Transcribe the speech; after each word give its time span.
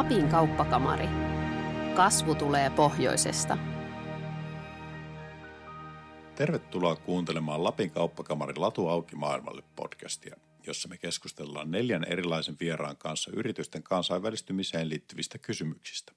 Lapin 0.00 0.28
kauppakamari. 0.28 1.08
Kasvu 1.94 2.34
tulee 2.34 2.70
pohjoisesta. 2.70 3.58
Tervetuloa 6.34 6.96
kuuntelemaan 6.96 7.64
Lapin 7.64 7.90
kauppakamarin 7.90 8.60
Latu 8.60 8.88
auki 8.88 9.16
maailmalle 9.16 9.62
podcastia, 9.76 10.36
jossa 10.66 10.88
me 10.88 10.98
keskustellaan 10.98 11.70
neljän 11.70 12.04
erilaisen 12.04 12.56
vieraan 12.60 12.96
kanssa 12.96 13.30
yritysten 13.34 13.82
kansainvälistymiseen 13.82 14.88
liittyvistä 14.88 15.38
kysymyksistä. 15.38 16.12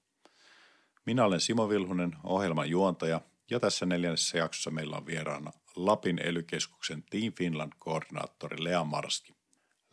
Minä 1.06 1.26
olen 1.26 1.40
Simo 1.40 1.70
Vilhunen, 1.70 2.16
ohjelman 2.24 2.70
juontaja, 2.70 3.22
ja 3.50 3.60
tässä 3.60 3.86
neljännessä 3.86 4.38
jaksossa 4.38 4.72
meillä 4.72 4.98
on 4.98 5.06
vieraana 5.06 5.52
Lapin 5.76 6.20
elykeskuksen 6.20 7.04
Team 7.10 7.34
Finland-koordinaattori 7.34 8.64
Lea 8.64 8.84
Marski. 8.84 9.33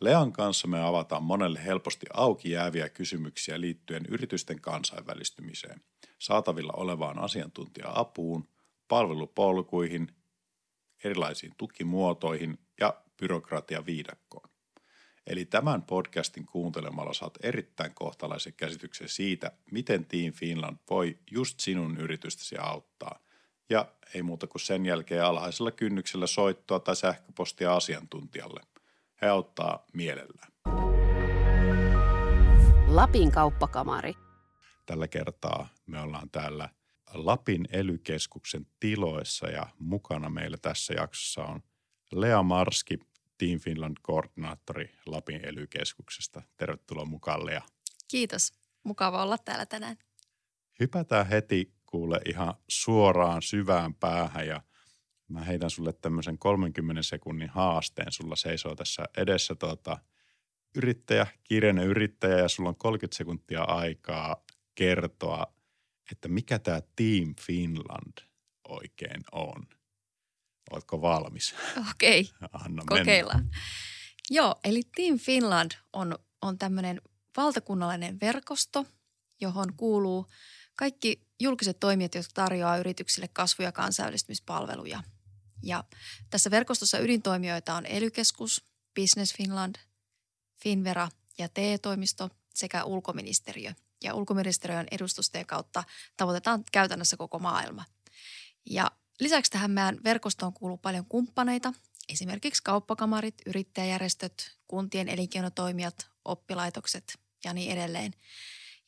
Lean 0.01 0.31
kanssa 0.31 0.67
me 0.67 0.83
avataan 0.83 1.23
monelle 1.23 1.65
helposti 1.65 2.05
auki 2.13 2.51
jääviä 2.51 2.89
kysymyksiä 2.89 3.61
liittyen 3.61 4.05
yritysten 4.09 4.61
kansainvälistymiseen, 4.61 5.81
saatavilla 6.19 6.73
olevaan 6.75 7.19
asiantuntija-apuun, 7.19 8.47
palvelupolkuihin, 8.87 10.07
erilaisiin 11.03 11.53
tukimuotoihin 11.57 12.59
ja 12.79 13.01
byrokratiaviidakkoon. 13.17 14.49
Eli 15.27 15.45
tämän 15.45 15.83
podcastin 15.83 16.45
kuuntelemalla 16.45 17.13
saat 17.13 17.37
erittäin 17.43 17.93
kohtalaisen 17.93 18.53
käsityksen 18.53 19.09
siitä, 19.09 19.51
miten 19.71 20.05
Team 20.05 20.33
Finland 20.33 20.77
voi 20.89 21.17
just 21.31 21.59
sinun 21.59 21.97
yritystäsi 21.97 22.57
auttaa. 22.57 23.19
Ja 23.69 23.85
ei 24.13 24.23
muuta 24.23 24.47
kuin 24.47 24.61
sen 24.61 24.85
jälkeen 24.85 25.25
alhaisella 25.25 25.71
kynnyksellä 25.71 26.27
soittoa 26.27 26.79
tai 26.79 26.95
sähköpostia 26.95 27.75
asiantuntijalle. 27.75 28.70
He 29.21 29.27
auttaa 29.27 29.85
mielellään. 29.93 30.51
Lapin 32.87 33.31
kauppakamari. 33.31 34.13
Tällä 34.85 35.07
kertaa 35.07 35.67
me 35.85 35.99
ollaan 36.01 36.29
täällä 36.29 36.69
Lapin 37.13 37.67
elykeskuksen 37.71 38.67
tiloissa 38.79 39.47
ja 39.47 39.65
mukana 39.79 40.29
meillä 40.29 40.57
tässä 40.61 40.93
jaksossa 40.93 41.43
on 41.43 41.63
Lea 42.11 42.43
Marski, 42.43 42.99
Team 43.37 43.59
Finland 43.59 43.97
koordinaattori 44.01 44.91
Lapin 45.05 45.45
elykeskuksesta. 45.45 46.41
Tervetuloa 46.57 47.05
mukaan 47.05 47.45
Lea. 47.45 47.61
Kiitos. 48.07 48.51
Mukava 48.83 49.23
olla 49.23 49.37
täällä 49.37 49.65
tänään. 49.65 49.97
Hypätään 50.79 51.27
heti 51.27 51.73
kuule 51.85 52.19
ihan 52.25 52.53
suoraan 52.67 53.41
syvään 53.41 53.93
päähän 53.93 54.47
ja 54.47 54.61
mä 55.31 55.43
heitän 55.43 55.69
sulle 55.69 55.93
tämmöisen 55.93 56.37
30 56.37 57.03
sekunnin 57.03 57.49
haasteen. 57.49 58.11
Sulla 58.11 58.35
seisoo 58.35 58.75
tässä 58.75 59.03
edessä 59.17 59.55
tuota, 59.55 59.97
yrittäjä, 60.75 61.27
kiireinen 61.43 61.87
yrittäjä 61.87 62.37
ja 62.37 62.47
sulla 62.47 62.69
on 62.69 62.75
30 62.75 63.17
sekuntia 63.17 63.63
aikaa 63.63 64.43
kertoa, 64.75 65.53
että 66.11 66.27
mikä 66.27 66.59
tämä 66.59 66.81
Team 66.95 67.35
Finland 67.41 68.27
oikein 68.67 69.23
on. 69.31 69.67
Oletko 70.71 71.01
valmis? 71.01 71.55
Okei, 71.91 72.29
okay. 72.55 72.99
kokeillaan. 72.99 73.43
Mennä. 73.43 73.59
Joo, 74.29 74.55
eli 74.63 74.81
Team 74.95 75.19
Finland 75.19 75.71
on, 75.93 76.19
on 76.41 76.57
tämmöinen 76.57 77.01
valtakunnallinen 77.37 78.19
verkosto, 78.19 78.85
johon 79.41 79.73
kuuluu 79.77 80.27
kaikki 80.77 81.21
julkiset 81.39 81.79
toimijat, 81.79 82.15
jotka 82.15 82.31
tarjoaa 82.33 82.77
yrityksille 82.77 83.27
kasvu- 83.33 83.63
ja 83.63 83.71
kansainvälistymispalveluja. 83.71 85.03
Ja 85.63 85.83
tässä 86.29 86.51
verkostossa 86.51 86.99
ydintoimijoita 86.99 87.75
on 87.75 87.85
Elykeskus, 87.85 88.65
Business 88.95 89.35
Finland, 89.37 89.75
Finvera 90.63 91.09
ja 91.37 91.49
TE-toimisto 91.49 92.29
sekä 92.53 92.83
ulkoministeriö. 92.83 93.73
Ja 94.03 94.13
ulkoministeriön 94.13 94.87
edustustojen 94.91 95.45
kautta 95.45 95.83
tavoitetaan 96.17 96.63
käytännössä 96.71 97.17
koko 97.17 97.39
maailma. 97.39 97.85
Ja 98.65 98.91
lisäksi 99.19 99.51
tähän 99.51 99.71
meidän 99.71 99.99
verkostoon 100.03 100.53
kuuluu 100.53 100.77
paljon 100.77 101.05
kumppaneita, 101.05 101.73
esimerkiksi 102.09 102.63
kauppakamarit, 102.63 103.35
yrittäjäjärjestöt, 103.45 104.57
kuntien 104.67 105.09
elinkeinotoimijat, 105.09 106.09
oppilaitokset 106.25 107.19
ja 107.43 107.53
niin 107.53 107.71
edelleen. 107.71 108.13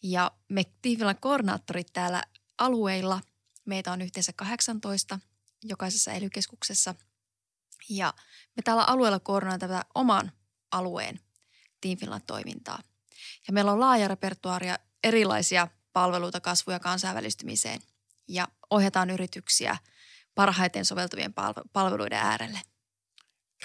Ja 0.04 0.32
me 0.50 0.64
Tiivilän 0.82 1.18
koordinaattorit 1.20 1.88
täällä 1.94 2.24
alueilla, 2.58 3.22
meitä 3.66 3.92
on 3.92 4.02
yhteensä 4.02 4.34
18 4.34 5.20
jokaisessa 5.64 6.12
elykeskuksessa. 6.12 6.96
Ja 7.90 8.14
me 8.56 8.62
täällä 8.64 8.84
alueella 8.84 9.20
koordinoimme 9.20 9.60
tätä 9.60 9.86
oman 9.96 10.32
alueen 10.72 11.20
Team 11.82 11.98
Finland-toimintaa. 11.98 12.80
Ja 13.48 13.54
meillä 13.54 13.72
on 13.72 13.80
laaja 13.80 14.08
repertuaaria 14.08 14.80
erilaisia 15.04 15.68
palveluita 15.94 16.42
kasvu- 16.42 16.72
ja 16.72 16.80
kansainvälistymiseen. 16.80 17.82
Ja 18.28 18.48
ohjataan 18.70 19.10
yrityksiä 19.10 19.78
parhaiten 20.36 20.86
soveltuvien 20.86 21.34
palveluiden 21.74 22.20
äärelle. 22.20 22.60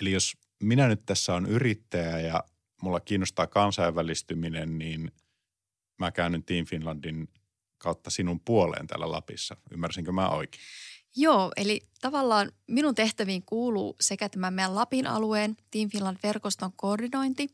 Eli 0.00 0.12
jos 0.12 0.36
minä 0.62 0.88
nyt 0.88 1.06
tässä 1.06 1.34
on 1.34 1.46
yrittäjä 1.46 2.20
ja 2.20 2.44
mulla 2.82 3.00
kiinnostaa 3.00 3.46
kansainvälistyminen, 3.46 4.78
niin 4.78 5.12
mä 5.98 6.10
käännyn 6.10 6.44
Team 6.44 6.66
Finlandin 6.66 7.28
kautta 7.78 8.10
sinun 8.10 8.40
puoleen 8.40 8.86
täällä 8.86 9.12
Lapissa. 9.12 9.56
Ymmärsinkö 9.70 10.12
mä 10.12 10.28
oikein? 10.28 10.64
Joo, 11.16 11.52
eli 11.56 11.80
tavallaan 12.00 12.52
minun 12.66 12.94
tehtäviin 12.94 13.42
kuuluu 13.42 13.96
sekä 14.00 14.28
tämä 14.28 14.50
meidän 14.50 14.74
Lapin 14.74 15.06
alueen 15.06 15.56
Team 15.70 15.90
Finland-verkoston 15.90 16.72
koordinointi 16.76 17.48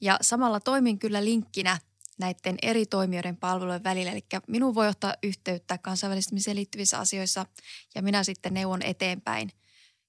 ja 0.00 0.18
samalla 0.20 0.60
toimin 0.60 0.98
kyllä 0.98 1.24
linkkinä 1.24 1.78
näiden 2.18 2.58
eri 2.62 2.86
toimijoiden 2.86 3.36
palvelujen 3.36 3.84
välillä. 3.84 4.12
Eli 4.12 4.24
minun 4.46 4.74
voi 4.74 4.88
ottaa 4.88 5.14
yhteyttä 5.22 5.78
kansainvälistymiseen 5.78 6.56
liittyvissä 6.56 6.98
asioissa 6.98 7.46
ja 7.94 8.02
minä 8.02 8.24
sitten 8.24 8.54
neuvon 8.54 8.82
eteenpäin. 8.82 9.52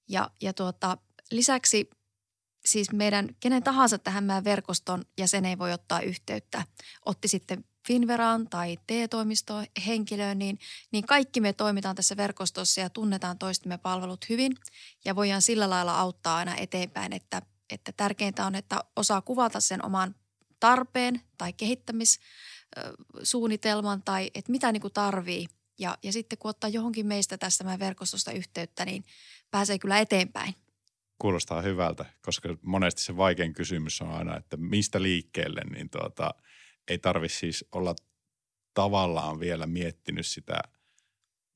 Ja, 0.08 0.30
ja 0.40 0.52
tuota, 0.52 0.98
lisäksi 1.30 1.90
siis 2.66 2.92
meidän 2.92 3.28
kenen 3.40 3.62
tahansa 3.62 3.98
tähän 3.98 4.24
meidän 4.24 4.44
verkoston 4.44 5.04
jäsen 5.18 5.44
ei 5.44 5.58
voi 5.58 5.72
ottaa 5.72 6.00
yhteyttä. 6.00 6.64
Otti 7.06 7.28
sitten 7.28 7.64
Finveraan 7.86 8.48
tai 8.48 8.78
TE-toimistoon 8.86 9.66
henkilöön, 9.86 10.38
niin, 10.38 10.58
niin 10.92 11.06
kaikki 11.06 11.40
me 11.40 11.52
toimitaan 11.52 11.96
tässä 11.96 12.16
verkostossa 12.16 12.80
ja 12.80 12.90
tunnetaan 12.90 13.38
toistemme 13.38 13.78
palvelut 13.78 14.28
hyvin 14.28 14.56
ja 15.04 15.16
voidaan 15.16 15.42
sillä 15.42 15.70
lailla 15.70 15.98
auttaa 15.98 16.36
aina 16.36 16.56
eteenpäin, 16.56 17.12
että, 17.12 17.42
että 17.72 17.92
tärkeintä 17.96 18.46
on, 18.46 18.54
että 18.54 18.84
osaa 18.96 19.20
kuvata 19.20 19.60
sen 19.60 19.84
oman 19.84 20.14
tarpeen 20.60 21.20
tai 21.38 21.52
kehittämissuunnitelman 21.52 24.02
tai 24.02 24.30
että 24.34 24.52
mitä 24.52 24.72
niin 24.72 24.80
kuin 24.80 24.92
tarvii. 24.92 25.46
Ja, 25.78 25.98
ja 26.02 26.12
sitten 26.12 26.38
kun 26.38 26.48
ottaa 26.48 26.70
johonkin 26.70 27.06
meistä 27.06 27.38
tästä 27.38 27.64
meidän 27.64 27.80
verkostosta 27.80 28.32
yhteyttä, 28.32 28.84
niin 28.84 29.04
pääsee 29.50 29.78
kyllä 29.78 29.98
eteenpäin. 29.98 30.54
Kuulostaa 31.18 31.62
hyvältä, 31.62 32.04
koska 32.22 32.56
monesti 32.62 33.02
se 33.02 33.16
vaikein 33.16 33.52
kysymys 33.52 34.02
on 34.02 34.10
aina, 34.10 34.36
että 34.36 34.56
mistä 34.56 35.02
liikkeelle, 35.02 35.60
niin 35.70 35.90
tuota, 35.90 36.34
ei 36.90 36.98
tarvitse 36.98 37.38
siis 37.38 37.64
olla 37.72 37.94
tavallaan 38.74 39.40
vielä 39.40 39.66
miettinyt 39.66 40.26
sitä 40.26 40.62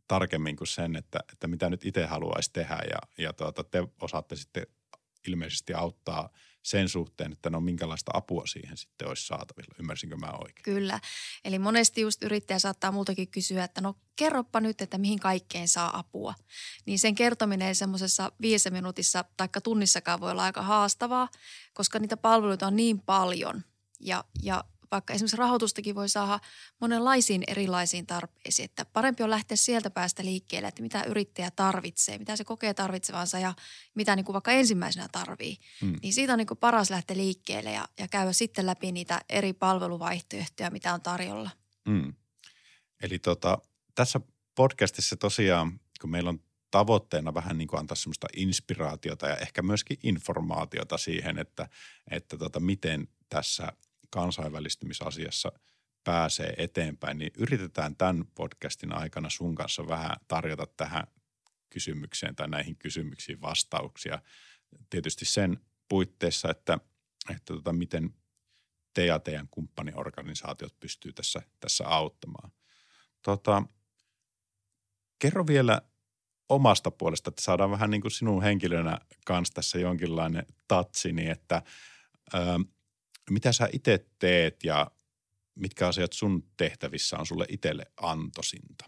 tarkemmin 0.08 0.56
kuin 0.56 0.68
sen, 0.68 0.96
että, 0.96 1.20
että 1.32 1.46
mitä 1.46 1.70
nyt 1.70 1.84
itse 1.84 2.06
haluaisi 2.06 2.50
tehdä 2.52 2.78
ja, 2.90 2.98
ja 3.18 3.32
tuota, 3.32 3.64
te 3.64 3.88
osaatte 4.00 4.36
sitten 4.36 4.66
ilmeisesti 5.26 5.74
auttaa– 5.74 6.28
sen 6.64 6.88
suhteen, 6.88 7.32
että 7.32 7.50
no 7.50 7.60
minkälaista 7.60 8.10
apua 8.14 8.46
siihen 8.46 8.76
sitten 8.76 9.08
olisi 9.08 9.26
saatavilla. 9.26 9.74
Ymmärsinkö 9.78 10.16
mä 10.16 10.32
oikein? 10.32 10.62
Kyllä. 10.62 11.00
Eli 11.44 11.58
monesti 11.58 12.00
just 12.00 12.22
yrittäjä 12.22 12.58
saattaa 12.58 12.92
multakin 12.92 13.28
kysyä, 13.28 13.64
että 13.64 13.80
no 13.80 13.94
kerropa 14.16 14.60
nyt, 14.60 14.80
että 14.80 14.98
mihin 14.98 15.20
kaikkeen 15.20 15.68
saa 15.68 15.98
apua. 15.98 16.34
Niin 16.86 16.98
sen 16.98 17.14
kertominen 17.14 17.74
semmoisessa 17.74 18.32
viisi 18.40 18.70
minuutissa 18.70 19.24
tai 19.36 19.48
tunnissakaan 19.62 20.20
voi 20.20 20.30
olla 20.30 20.44
aika 20.44 20.62
haastavaa, 20.62 21.28
koska 21.74 21.98
niitä 21.98 22.16
palveluita 22.16 22.66
on 22.66 22.76
niin 22.76 23.00
paljon. 23.00 23.62
Ja, 24.00 24.24
ja 24.42 24.64
vaikka 24.94 25.14
esimerkiksi 25.14 25.36
rahoitustakin 25.36 25.94
voi 25.94 26.08
saada 26.08 26.40
monenlaisiin 26.80 27.44
erilaisiin 27.46 28.06
tarpeisiin. 28.06 28.64
Että 28.64 28.84
parempi 28.84 29.22
on 29.22 29.30
lähteä 29.30 29.56
sieltä 29.56 29.90
päästä 29.90 30.24
liikkeelle, 30.24 30.68
että 30.68 30.82
mitä 30.82 31.02
yrittäjä 31.02 31.50
tarvitsee, 31.50 32.18
mitä 32.18 32.36
se 32.36 32.44
kokee 32.44 32.74
tarvitsevansa 32.74 33.38
ja 33.38 33.54
mitä 33.94 34.16
niin 34.16 34.24
kuin 34.24 34.34
vaikka 34.34 34.52
ensimmäisenä 34.52 35.08
tarvii. 35.12 35.56
Hmm. 35.80 35.96
Niin 36.02 36.12
siitä 36.12 36.32
on 36.32 36.38
niin 36.38 36.46
kuin 36.46 36.58
paras 36.58 36.90
lähteä 36.90 37.16
liikkeelle 37.16 37.72
ja, 37.72 37.88
ja 37.98 38.08
käydä 38.08 38.32
sitten 38.32 38.66
läpi 38.66 38.92
niitä 38.92 39.20
eri 39.28 39.52
palveluvaihtoehtoja, 39.52 40.70
mitä 40.70 40.94
on 40.94 41.00
tarjolla. 41.00 41.50
Hmm. 41.90 42.14
Eli 43.02 43.18
tota, 43.18 43.58
tässä 43.94 44.20
podcastissa 44.54 45.16
tosiaan, 45.16 45.80
kun 46.00 46.10
meillä 46.10 46.30
on 46.30 46.40
tavoitteena 46.70 47.34
vähän 47.34 47.58
niin 47.58 47.68
kuin 47.68 47.80
antaa 47.80 47.96
semmoista 47.96 48.26
inspiraatiota 48.36 49.28
ja 49.28 49.36
ehkä 49.36 49.62
myöskin 49.62 49.98
informaatiota 50.02 50.98
siihen, 50.98 51.38
että, 51.38 51.68
että 52.10 52.36
tota, 52.36 52.60
miten 52.60 53.08
tässä– 53.28 53.72
kansainvälistymisasiassa 54.14 55.52
pääsee 56.04 56.54
eteenpäin, 56.56 57.18
niin 57.18 57.30
yritetään 57.38 57.96
tämän 57.96 58.24
podcastin 58.34 58.92
aikana 58.92 59.30
sun 59.30 59.54
kanssa 59.54 59.88
vähän 59.88 60.16
tarjota 60.28 60.66
tähän 60.76 61.06
kysymykseen 61.70 62.36
tai 62.36 62.48
näihin 62.48 62.76
kysymyksiin 62.76 63.40
vastauksia. 63.40 64.22
Tietysti 64.90 65.24
sen 65.24 65.60
puitteissa, 65.88 66.50
että, 66.50 66.78
että 67.30 67.54
tota, 67.54 67.72
miten 67.72 68.14
te 68.94 69.06
ja 69.06 69.18
teidän 69.18 69.48
kumppaniorganisaatiot 69.50 70.80
pystyy 70.80 71.12
tässä, 71.12 71.42
tässä 71.60 71.88
auttamaan. 71.88 72.52
Tota, 73.22 73.62
kerro 75.18 75.46
vielä 75.46 75.82
omasta 76.48 76.90
puolesta, 76.90 77.28
että 77.28 77.42
saadaan 77.42 77.70
vähän 77.70 77.90
niin 77.90 78.00
kuin 78.00 78.12
sinun 78.12 78.42
henkilönä 78.42 78.98
kanssa 79.26 79.54
tässä 79.54 79.78
jonkinlainen 79.78 80.46
tatsi, 80.68 81.12
niin 81.12 81.30
että 81.30 81.62
ö, 82.34 82.38
mitä 83.30 83.52
sä 83.52 83.68
itse 83.72 84.06
teet 84.18 84.64
ja 84.64 84.90
mitkä 85.54 85.88
asiat 85.88 86.12
sun 86.12 86.48
tehtävissä 86.56 87.18
on 87.18 87.26
sulle 87.26 87.46
itselle 87.48 87.86
antosinta? 87.96 88.84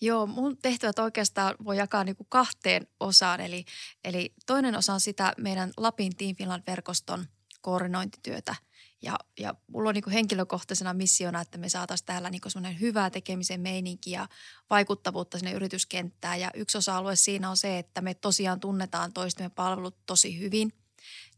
Joo, 0.00 0.26
mun 0.26 0.58
tehtävät 0.58 0.98
oikeastaan 0.98 1.54
voi 1.64 1.76
jakaa 1.76 2.04
niin 2.04 2.16
kuin 2.16 2.26
kahteen 2.30 2.86
osaan. 3.00 3.40
Eli, 3.40 3.64
eli 4.04 4.34
toinen 4.46 4.76
osa 4.76 4.92
on 4.92 5.00
sitä 5.00 5.32
meidän 5.38 5.70
Lapin 5.76 6.16
Team 6.16 6.36
Finland-verkoston 6.36 7.26
koordinointityötä. 7.60 8.54
Ja, 9.02 9.18
ja 9.40 9.54
mulla 9.66 9.88
on 9.88 9.94
niin 9.94 10.04
kuin 10.04 10.14
henkilökohtaisena 10.14 10.94
missiona, 10.94 11.40
että 11.40 11.58
me 11.58 11.68
saataisiin 11.68 12.06
täällä 12.06 12.30
niin 12.30 12.40
semmoinen 12.46 12.80
hyvää 12.80 13.10
tekemisen 13.10 13.60
meininki 13.60 14.10
ja 14.10 14.28
vaikuttavuutta 14.70 15.38
sinne 15.38 15.52
yrityskenttään. 15.52 16.40
Ja 16.40 16.50
yksi 16.54 16.78
osa-alue 16.78 17.16
siinä 17.16 17.50
on 17.50 17.56
se, 17.56 17.78
että 17.78 18.00
me 18.00 18.14
tosiaan 18.14 18.60
tunnetaan 18.60 19.12
toistemme 19.12 19.50
palvelut 19.50 20.06
tosi 20.06 20.38
hyvin– 20.38 20.72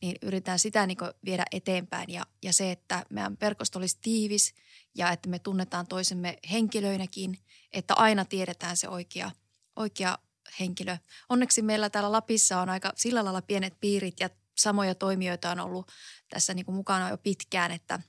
niin 0.03 0.17
yritetään 0.23 0.59
sitä 0.59 0.87
niin 0.87 0.99
viedä 1.25 1.45
eteenpäin. 1.53 2.11
Ja, 2.11 2.27
ja 2.43 2.53
se, 2.53 2.71
että 2.71 3.07
meidän 3.11 3.37
verkosto 3.41 3.79
olisi 3.79 3.99
tiivis 4.03 4.55
ja 4.95 5.11
että 5.11 5.29
me 5.29 5.39
tunnetaan 5.39 5.87
toisemme 5.87 6.39
henkilöinäkin, 6.51 7.39
että 7.73 7.95
aina 7.95 8.25
tiedetään 8.25 8.77
se 8.77 8.89
oikea, 8.89 9.31
oikea 9.77 10.19
henkilö. 10.61 10.97
Onneksi 11.29 11.63
meillä 11.63 11.91
täällä 11.91 12.13
Lapissa 12.13 12.61
on 12.61 12.69
aika 12.69 12.93
sillä 12.97 13.25
lailla 13.25 13.43
pienet 13.43 13.81
piirit 13.81 14.21
ja 14.21 14.31
samoja 14.57 14.95
toimijoita 14.95 15.51
on 15.51 15.61
ollut 15.61 15.93
tässä 16.29 16.55
niin 16.55 16.67
mukana 16.69 17.11
jo 17.11 17.19
pitkään, 17.19 17.71
että, 17.71 18.01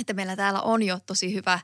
että 0.00 0.12
meillä 0.12 0.36
täällä 0.36 0.60
on 0.60 0.82
jo 0.82 1.00
tosi 1.06 1.34
hyvä, 1.34 1.60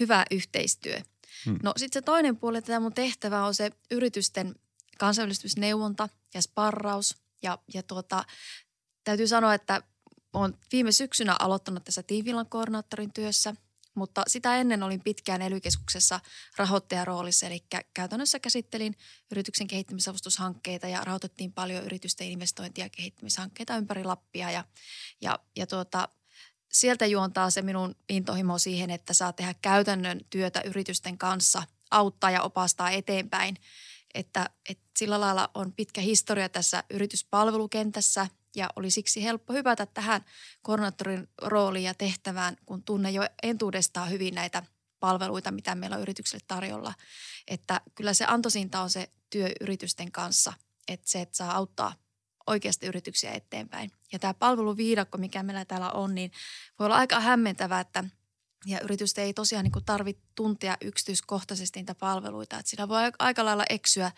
hyvä 0.00 0.24
yhteistyö. 0.30 1.00
Hmm. 1.46 1.58
No 1.62 1.72
sitten 1.76 2.00
se 2.02 2.04
toinen 2.04 2.36
puoli, 2.36 2.58
että 2.58 2.66
tämä 2.66 2.80
mun 2.80 2.94
tehtävä 2.94 3.46
on 3.46 3.54
se 3.54 3.70
yritysten 3.90 4.54
kansainvälistymisneuvonta 4.98 6.08
ja 6.34 6.42
sparraus 6.42 7.16
ja, 7.42 7.58
ja 7.74 7.82
tuota, 7.82 8.24
täytyy 9.04 9.26
sanoa, 9.26 9.54
että 9.54 9.82
olen 10.32 10.54
viime 10.72 10.92
syksynä 10.92 11.36
aloittanut 11.38 11.84
tässä 11.84 12.02
Tiivilan 12.02 12.48
koordinaattorin 12.48 13.12
työssä, 13.12 13.54
mutta 13.94 14.22
sitä 14.26 14.56
ennen 14.56 14.82
olin 14.82 15.02
pitkään 15.04 15.42
ely 15.42 15.58
rahoittajaroolissa, 16.56 17.46
eli 17.46 17.64
käytännössä 17.94 18.38
käsittelin 18.38 18.96
yrityksen 19.30 19.66
kehittämisavustushankkeita 19.66 20.88
ja 20.88 21.04
rahoitettiin 21.04 21.52
paljon 21.52 21.84
yritysten 21.84 22.26
investointia 22.26 22.84
ja 22.84 22.90
kehittämishankkeita 22.90 23.76
ympäri 23.76 24.04
Lappia. 24.04 24.50
Ja, 24.50 24.64
ja, 25.20 25.38
ja 25.56 25.66
tuota, 25.66 26.08
sieltä 26.72 27.06
juontaa 27.06 27.50
se 27.50 27.62
minun 27.62 27.94
intohimo 28.08 28.58
siihen, 28.58 28.90
että 28.90 29.12
saa 29.12 29.32
tehdä 29.32 29.54
käytännön 29.62 30.20
työtä 30.30 30.60
yritysten 30.60 31.18
kanssa, 31.18 31.62
auttaa 31.90 32.30
ja 32.30 32.42
opastaa 32.42 32.90
eteenpäin. 32.90 33.56
Että, 34.14 34.50
että 34.68 34.84
sillä 34.98 35.20
lailla 35.20 35.50
on 35.54 35.72
pitkä 35.72 36.00
historia 36.00 36.48
tässä 36.48 36.84
yrityspalvelukentässä 36.90 38.26
ja 38.54 38.70
oli 38.76 38.90
siksi 38.90 39.24
helppo 39.24 39.52
hypätä 39.52 39.86
tähän 39.86 40.24
koordinaattorin 40.62 41.28
rooliin 41.42 41.84
ja 41.84 41.94
tehtävään, 41.94 42.56
kun 42.66 42.82
tunne 42.82 43.10
jo 43.10 43.22
entuudestaan 43.42 44.10
hyvin 44.10 44.34
näitä 44.34 44.62
palveluita, 45.00 45.50
mitä 45.50 45.74
meillä 45.74 45.96
on 45.96 46.02
yritykselle 46.02 46.44
tarjolla. 46.46 46.94
Että 47.48 47.80
kyllä 47.94 48.14
se 48.14 48.24
antosinta 48.28 48.80
on 48.80 48.90
se 48.90 49.10
työ 49.30 49.48
yritysten 49.60 50.12
kanssa, 50.12 50.52
että 50.88 51.10
se, 51.10 51.20
että 51.20 51.36
saa 51.36 51.56
auttaa 51.56 51.94
oikeasti 52.46 52.86
yrityksiä 52.86 53.32
eteenpäin. 53.32 53.90
Ja 54.12 54.18
tämä 54.18 54.34
palveluviidakko, 54.34 55.18
mikä 55.18 55.42
meillä 55.42 55.64
täällä 55.64 55.90
on, 55.90 56.14
niin 56.14 56.32
voi 56.78 56.84
olla 56.84 56.96
aika 56.96 57.20
hämmentävä, 57.20 57.80
että– 57.80 58.04
ja 58.66 58.80
yritystä 58.80 59.22
ei 59.22 59.34
tosiaan 59.34 59.64
niin 59.64 59.84
tarvitse 59.86 60.22
tuntea 60.34 60.76
yksityiskohtaisesti 60.80 61.78
niitä 61.78 61.94
palveluita. 61.94 62.58
Että 62.58 62.70
siinä 62.70 62.88
voi 62.88 63.02
aika 63.18 63.44
lailla 63.44 63.64
eksyä 63.70 64.12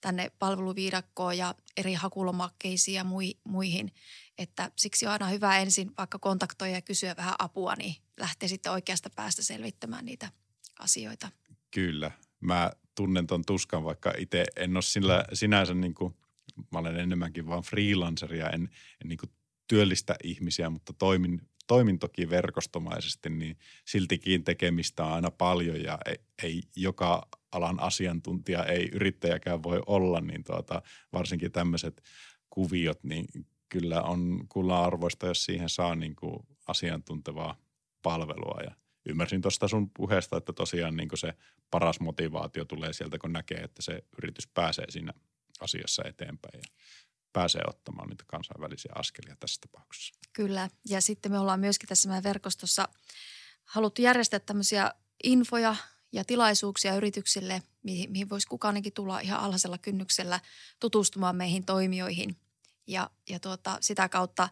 tänne 0.00 0.30
palveluviidakkoon 0.38 1.38
ja 1.38 1.54
eri 1.76 1.94
hakulomakkeisiin 1.94 2.94
ja 2.94 3.04
muihin. 3.44 3.92
Että 4.38 4.70
siksi 4.76 5.06
on 5.06 5.12
aina 5.12 5.28
hyvä 5.28 5.58
ensin 5.58 5.92
vaikka 5.98 6.18
kontaktoida 6.18 6.74
ja 6.74 6.82
kysyä 6.82 7.16
vähän 7.16 7.34
apua, 7.38 7.74
niin 7.74 7.94
lähtee 8.20 8.48
sitten 8.48 8.72
oikeasta 8.72 9.10
päästä 9.16 9.42
selvittämään 9.42 10.04
niitä 10.04 10.30
asioita. 10.78 11.28
Kyllä. 11.70 12.10
Mä 12.40 12.72
tunnen 12.94 13.26
ton 13.26 13.44
tuskan, 13.46 13.84
vaikka 13.84 14.12
itse 14.18 14.44
en 14.56 14.76
ole 14.76 14.82
sillä, 14.82 15.24
sinänsä 15.32 15.74
niin 15.74 15.94
kuin, 15.94 16.14
mä 16.72 16.78
olen 16.78 16.96
enemmänkin 16.96 17.46
vaan 17.46 17.62
freelancer 17.62 18.34
ja 18.34 18.50
en, 18.50 18.62
en 19.02 19.08
niin 19.08 19.18
kuin 19.18 19.30
työllistä 19.68 20.16
ihmisiä, 20.24 20.70
mutta 20.70 20.92
toimin 20.92 21.48
toimin 21.66 21.98
toki 21.98 22.30
verkostomaisesti, 22.30 23.30
niin 23.30 23.58
siltikin 23.84 24.44
tekemistä 24.44 25.04
on 25.04 25.12
aina 25.12 25.30
paljon 25.30 25.82
ja 25.82 25.98
ei, 26.06 26.16
ei 26.42 26.62
joka 26.76 27.28
alan 27.52 27.80
asiantuntija, 27.80 28.64
ei 28.64 28.88
yrittäjäkään 28.92 29.62
voi 29.62 29.82
olla, 29.86 30.20
niin 30.20 30.44
tuota, 30.44 30.82
varsinkin 31.12 31.52
tämmöiset 31.52 32.02
kuviot, 32.50 33.04
niin 33.04 33.26
kyllä 33.68 34.02
on 34.02 34.46
kulla 34.48 34.84
arvoista, 34.84 35.26
jos 35.26 35.44
siihen 35.44 35.68
saa 35.68 35.94
niin 35.94 36.16
kuin 36.16 36.46
asiantuntevaa 36.66 37.56
palvelua 38.02 38.60
ja 38.64 38.74
ymmärsin 39.06 39.40
tuosta 39.40 39.68
sun 39.68 39.90
puheesta, 39.90 40.36
että 40.36 40.52
tosiaan 40.52 40.96
niin 40.96 41.08
se 41.14 41.34
paras 41.70 42.00
motivaatio 42.00 42.64
tulee 42.64 42.92
sieltä, 42.92 43.18
kun 43.18 43.32
näkee, 43.32 43.58
että 43.58 43.82
se 43.82 44.04
yritys 44.18 44.46
pääsee 44.46 44.90
siinä 44.90 45.12
asiassa 45.60 46.02
eteenpäin. 46.06 46.62
Pääsee 47.32 47.62
ottamaan 47.68 48.08
niitä 48.08 48.24
kansainvälisiä 48.26 48.92
askelia 48.94 49.36
tässä 49.40 49.60
tapauksessa. 49.60 50.14
Kyllä, 50.32 50.70
ja 50.88 51.00
sitten 51.00 51.32
me 51.32 51.38
ollaan 51.38 51.60
myöskin 51.60 51.88
tässä 51.88 52.08
meidän 52.08 52.22
verkostossa 52.22 52.88
haluttu 53.64 54.02
järjestää 54.02 54.40
tämmöisiä 54.40 54.92
infoja 55.24 55.76
ja 56.12 56.24
tilaisuuksia 56.24 56.94
yrityksille, 56.94 57.62
mihin, 57.82 58.10
mihin 58.12 58.30
voisi 58.30 58.46
kukaankin 58.46 58.92
tulla 58.92 59.20
ihan 59.20 59.40
alhaisella 59.40 59.78
kynnyksellä 59.78 60.40
tutustumaan 60.80 61.36
meihin 61.36 61.64
toimijoihin. 61.64 62.36
Ja, 62.86 63.10
ja 63.28 63.40
tuota, 63.40 63.78
sitä 63.80 64.08
kautta, 64.08 64.48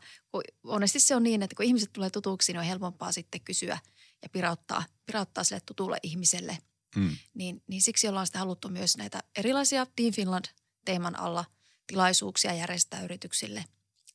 onesti 0.64 1.00
se 1.00 1.16
on 1.16 1.22
niin, 1.22 1.42
että 1.42 1.56
kun 1.56 1.64
ihmiset 1.64 1.92
tulee 1.92 2.10
tutuksi, 2.10 2.52
niin 2.52 2.60
on 2.60 2.66
helpompaa 2.66 3.12
sitten 3.12 3.40
kysyä 3.40 3.78
ja 4.22 4.28
pirauttaa, 4.28 4.84
pirauttaa 5.06 5.44
sille 5.44 5.60
tutulle 5.60 5.98
ihmiselle. 6.02 6.58
Mm. 6.96 7.16
Niin, 7.34 7.62
niin 7.66 7.82
siksi 7.82 8.08
ollaan 8.08 8.26
sitten 8.26 8.38
haluttu 8.38 8.68
myös 8.68 8.96
näitä 8.96 9.22
erilaisia 9.36 9.86
Team 9.96 10.12
Finland 10.12 10.44
teeman 10.84 11.18
alla– 11.18 11.44
tilaisuuksia 11.90 12.54
järjestää 12.54 13.02
yrityksille 13.02 13.64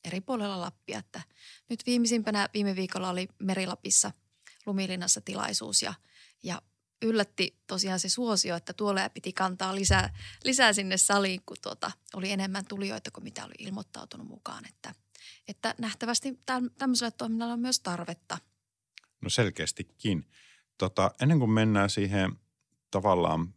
eri 0.04 0.20
puolilla 0.20 0.60
Lappia. 0.60 0.98
Että 0.98 1.20
nyt 1.68 1.86
viimeisimpänä 1.86 2.48
viime 2.54 2.76
viikolla 2.76 3.10
oli 3.10 3.28
Merilapissa 3.38 4.12
Lumilinnassa 4.66 5.20
tilaisuus 5.20 5.82
ja, 5.82 5.94
ja 6.42 6.62
yllätti 7.02 7.58
tosiaan 7.66 8.00
se 8.00 8.08
suosio, 8.08 8.56
että 8.56 8.72
tuolle 8.72 9.08
piti 9.08 9.32
kantaa 9.32 9.74
lisää, 9.74 10.16
lisää 10.44 10.72
sinne 10.72 10.96
saliin, 10.96 11.42
kun 11.46 11.56
tuota, 11.62 11.90
oli 12.14 12.32
enemmän 12.32 12.64
tulijoita 12.66 13.10
kuin 13.10 13.24
mitä 13.24 13.44
oli 13.44 13.54
ilmoittautunut 13.58 14.28
mukaan. 14.28 14.64
Että, 14.68 14.94
että 15.48 15.74
nähtävästi 15.78 16.40
tämmöiselle 16.78 17.10
toiminnalle 17.10 17.52
on 17.52 17.60
myös 17.60 17.80
tarvetta. 17.80 18.38
No 19.20 19.30
selkeästikin. 19.30 20.30
Tota, 20.78 21.10
ennen 21.20 21.38
kuin 21.38 21.50
mennään 21.50 21.90
siihen 21.90 22.32
tavallaan 22.90 23.54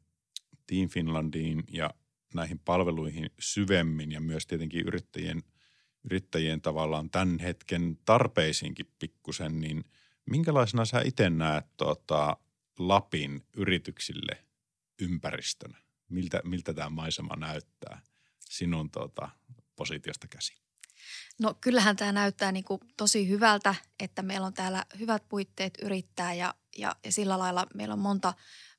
Team 0.68 0.90
Finlandiin 0.90 1.64
ja 1.68 1.90
näihin 2.34 2.60
palveluihin 2.60 3.30
syvemmin 3.40 4.12
ja 4.12 4.22
myös 4.22 4.48
tietenkin 4.48 4.88
yrittäjien, 4.88 5.44
yrittäjien 6.04 6.62
tavallaan 6.62 7.10
tämän 7.10 7.40
hetken 7.40 7.98
tarpeisiinkin 8.06 8.92
pikkusen, 9.00 9.62
niin 9.62 9.84
minkälaisena 10.26 10.86
sä 10.86 11.02
itse 11.06 11.30
näet 11.30 11.66
tuota, 11.78 12.38
Lapin 12.80 13.46
yrityksille 13.54 14.46
ympäristönä? 15.02 15.78
Miltä, 16.10 16.42
miltä 16.44 16.74
tämä 16.74 16.90
maisema 16.90 17.36
näyttää 17.36 18.02
sinun 18.40 18.92
tuota, 18.92 19.30
positiosta 19.76 20.28
käsi? 20.28 20.54
No 21.40 21.54
kyllähän 21.62 21.96
tämä 21.96 22.12
näyttää 22.12 22.52
niin 22.52 22.64
kuin 22.64 22.82
tosi 22.98 23.30
hyvältä, 23.30 23.76
että 24.00 24.22
meillä 24.22 24.48
on 24.48 24.54
täällä 24.54 24.86
hyvät 25.00 25.24
puitteet 25.30 25.78
yrittää 25.82 26.34
ja, 26.34 26.56
ja, 26.78 26.96
ja 27.06 27.12
sillä 27.12 27.40
lailla 27.40 27.68
meillä 27.74 27.94
on 27.94 28.00
monta, 28.00 28.34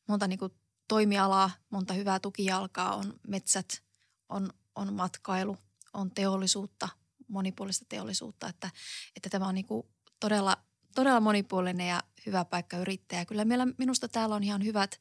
monta 0.09 0.27
niin 0.27 0.39
kuin 0.39 0.53
toimialaa, 0.91 1.51
monta 1.71 1.95
hyvää 1.95 2.21
tukijalkaa, 2.21 2.97
on 2.97 3.21
metsät, 3.29 3.83
on, 4.29 4.53
on 4.75 4.93
matkailu, 4.93 5.57
on 5.93 6.11
teollisuutta, 6.11 6.89
monipuolista 7.29 7.85
teollisuutta, 7.89 8.49
että, 8.49 8.71
että 9.17 9.31
tämä 9.31 9.47
on 9.49 9.55
niin 9.55 9.67
kuin 9.67 9.87
todella, 10.21 10.57
todella 10.95 11.21
monipuolinen 11.21 11.89
ja 11.89 12.03
hyvä 12.27 12.45
paikka 12.45 12.79
yrittäjä. 12.79 13.25
Kyllä 13.25 13.45
meillä 13.45 13.67
minusta 13.79 14.09
täällä 14.09 14.35
on 14.35 14.45
ihan 14.45 14.65
hyvät 14.65 15.01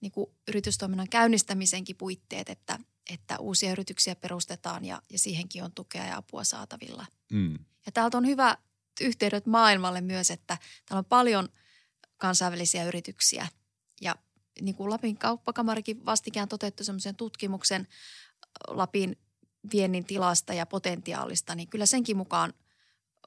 niin 0.00 0.12
kuin 0.12 0.30
yritystoiminnan 0.48 1.08
käynnistämisenkin 1.08 1.96
puitteet, 1.96 2.48
että, 2.48 2.78
että 3.10 3.38
uusia 3.38 3.72
yrityksiä 3.72 4.16
perustetaan 4.16 4.84
ja, 4.84 5.02
ja 5.12 5.18
siihenkin 5.18 5.64
on 5.64 5.72
tukea 5.72 6.06
ja 6.06 6.16
apua 6.16 6.44
saatavilla. 6.44 7.06
Mm. 7.32 7.58
Ja 7.86 7.92
täältä 7.92 8.18
on 8.18 8.26
hyvä 8.26 8.56
yhteydet 9.00 9.46
maailmalle 9.46 10.00
myös, 10.00 10.30
että 10.30 10.58
täällä 10.88 10.98
on 10.98 11.04
paljon 11.04 11.48
kansainvälisiä 12.16 12.84
yrityksiä 12.84 13.48
niin 14.60 14.74
kuin 14.74 14.90
Lapin 14.90 15.18
kauppakamarikin 15.18 16.06
vastikään 16.06 16.48
toteutti 16.48 16.84
semmoisen 16.84 17.16
tutkimuksen 17.16 17.88
Lapin 18.68 19.16
viennin 19.72 20.04
tilasta 20.04 20.54
ja 20.54 20.66
potentiaalista, 20.66 21.54
niin 21.54 21.68
kyllä 21.68 21.86
senkin 21.86 22.16
mukaan 22.16 22.54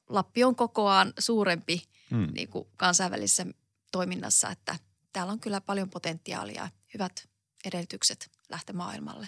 Lappi 0.09 0.43
on 0.43 0.55
kokoaan 0.55 1.13
suurempi 1.19 1.81
mm. 2.09 2.27
niin 2.33 2.47
kuin 2.47 2.67
kansainvälisessä 2.77 3.45
toiminnassa, 3.91 4.49
että 4.49 4.75
täällä 5.13 5.33
on 5.33 5.39
kyllä 5.39 5.61
paljon 5.61 5.89
potentiaalia, 5.89 6.69
hyvät 6.93 7.29
edellytykset 7.65 8.31
lähteä 8.49 8.75
maailmalle. 8.75 9.27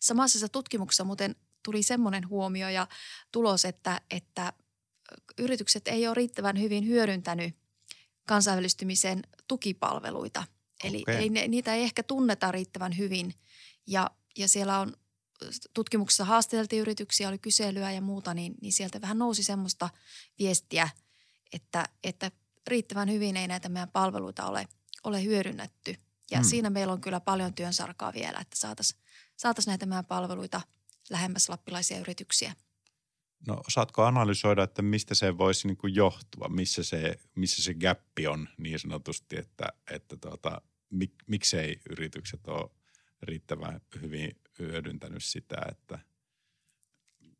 Samassa 0.00 0.48
tutkimuksessa 0.48 1.04
muuten 1.04 1.36
tuli 1.62 1.82
semmoinen 1.82 2.28
huomio 2.28 2.68
ja 2.68 2.86
tulos, 3.32 3.64
että, 3.64 4.00
että 4.10 4.52
yritykset 5.38 5.88
ei 5.88 6.06
ole 6.06 6.14
riittävän 6.14 6.60
hyvin 6.60 6.86
hyödyntänyt 6.86 7.56
kansainvälistymisen 8.26 9.22
tukipalveluita. 9.48 10.44
Eli 10.84 11.02
okay. 11.02 11.14
ei, 11.14 11.48
niitä 11.48 11.74
ei 11.74 11.82
ehkä 11.82 12.02
tunneta 12.02 12.52
riittävän 12.52 12.98
hyvin 12.98 13.34
ja, 13.86 14.10
ja 14.38 14.48
siellä 14.48 14.78
on 14.78 14.96
tutkimuksessa 15.74 16.24
haastateltiin 16.24 16.82
yrityksiä, 16.82 17.28
oli 17.28 17.38
kyselyä 17.38 17.92
ja 17.92 18.00
muuta, 18.00 18.34
niin, 18.34 18.54
niin 18.60 18.72
sieltä 18.72 19.00
vähän 19.00 19.18
nousi 19.18 19.42
semmoista 19.42 19.88
viestiä, 20.38 20.88
että, 21.52 21.88
että 22.04 22.30
riittävän 22.66 23.10
hyvin 23.10 23.36
ei 23.36 23.48
näitä 23.48 23.68
meidän 23.68 23.88
palveluita 23.88 24.46
ole, 24.46 24.68
ole 25.04 25.24
hyödynnetty. 25.24 25.94
Ja 26.30 26.38
hmm. 26.38 26.48
siinä 26.48 26.70
meillä 26.70 26.92
on 26.92 27.00
kyllä 27.00 27.20
paljon 27.20 27.54
työnsarkaa 27.54 28.12
vielä, 28.12 28.38
että 28.38 28.56
saataisiin 28.56 29.00
saatais 29.36 29.66
näitä 29.66 29.86
meidän 29.86 30.04
palveluita 30.04 30.60
lähemmäs 31.10 31.48
lappilaisia 31.48 31.98
yrityksiä. 31.98 32.54
No 33.46 33.62
osaatko 33.66 34.04
analysoida, 34.04 34.62
että 34.62 34.82
mistä 34.82 35.14
se 35.14 35.38
voisi 35.38 35.66
niin 35.66 35.76
kuin 35.76 35.94
johtua, 35.94 36.48
missä 36.48 36.82
se, 36.82 37.20
missä 37.34 37.62
se 37.62 37.74
gappi 37.74 38.26
on 38.26 38.48
niin 38.58 38.78
sanotusti, 38.78 39.38
että, 39.38 39.64
että 39.90 40.16
tuota, 40.16 40.62
mik, 40.90 41.14
miksei 41.26 41.80
yritykset 41.90 42.48
ole 42.48 42.70
riittävän 43.22 43.80
hyvin 44.02 44.36
hyödyntänyt 44.58 45.24
sitä, 45.24 45.56
että 45.68 45.98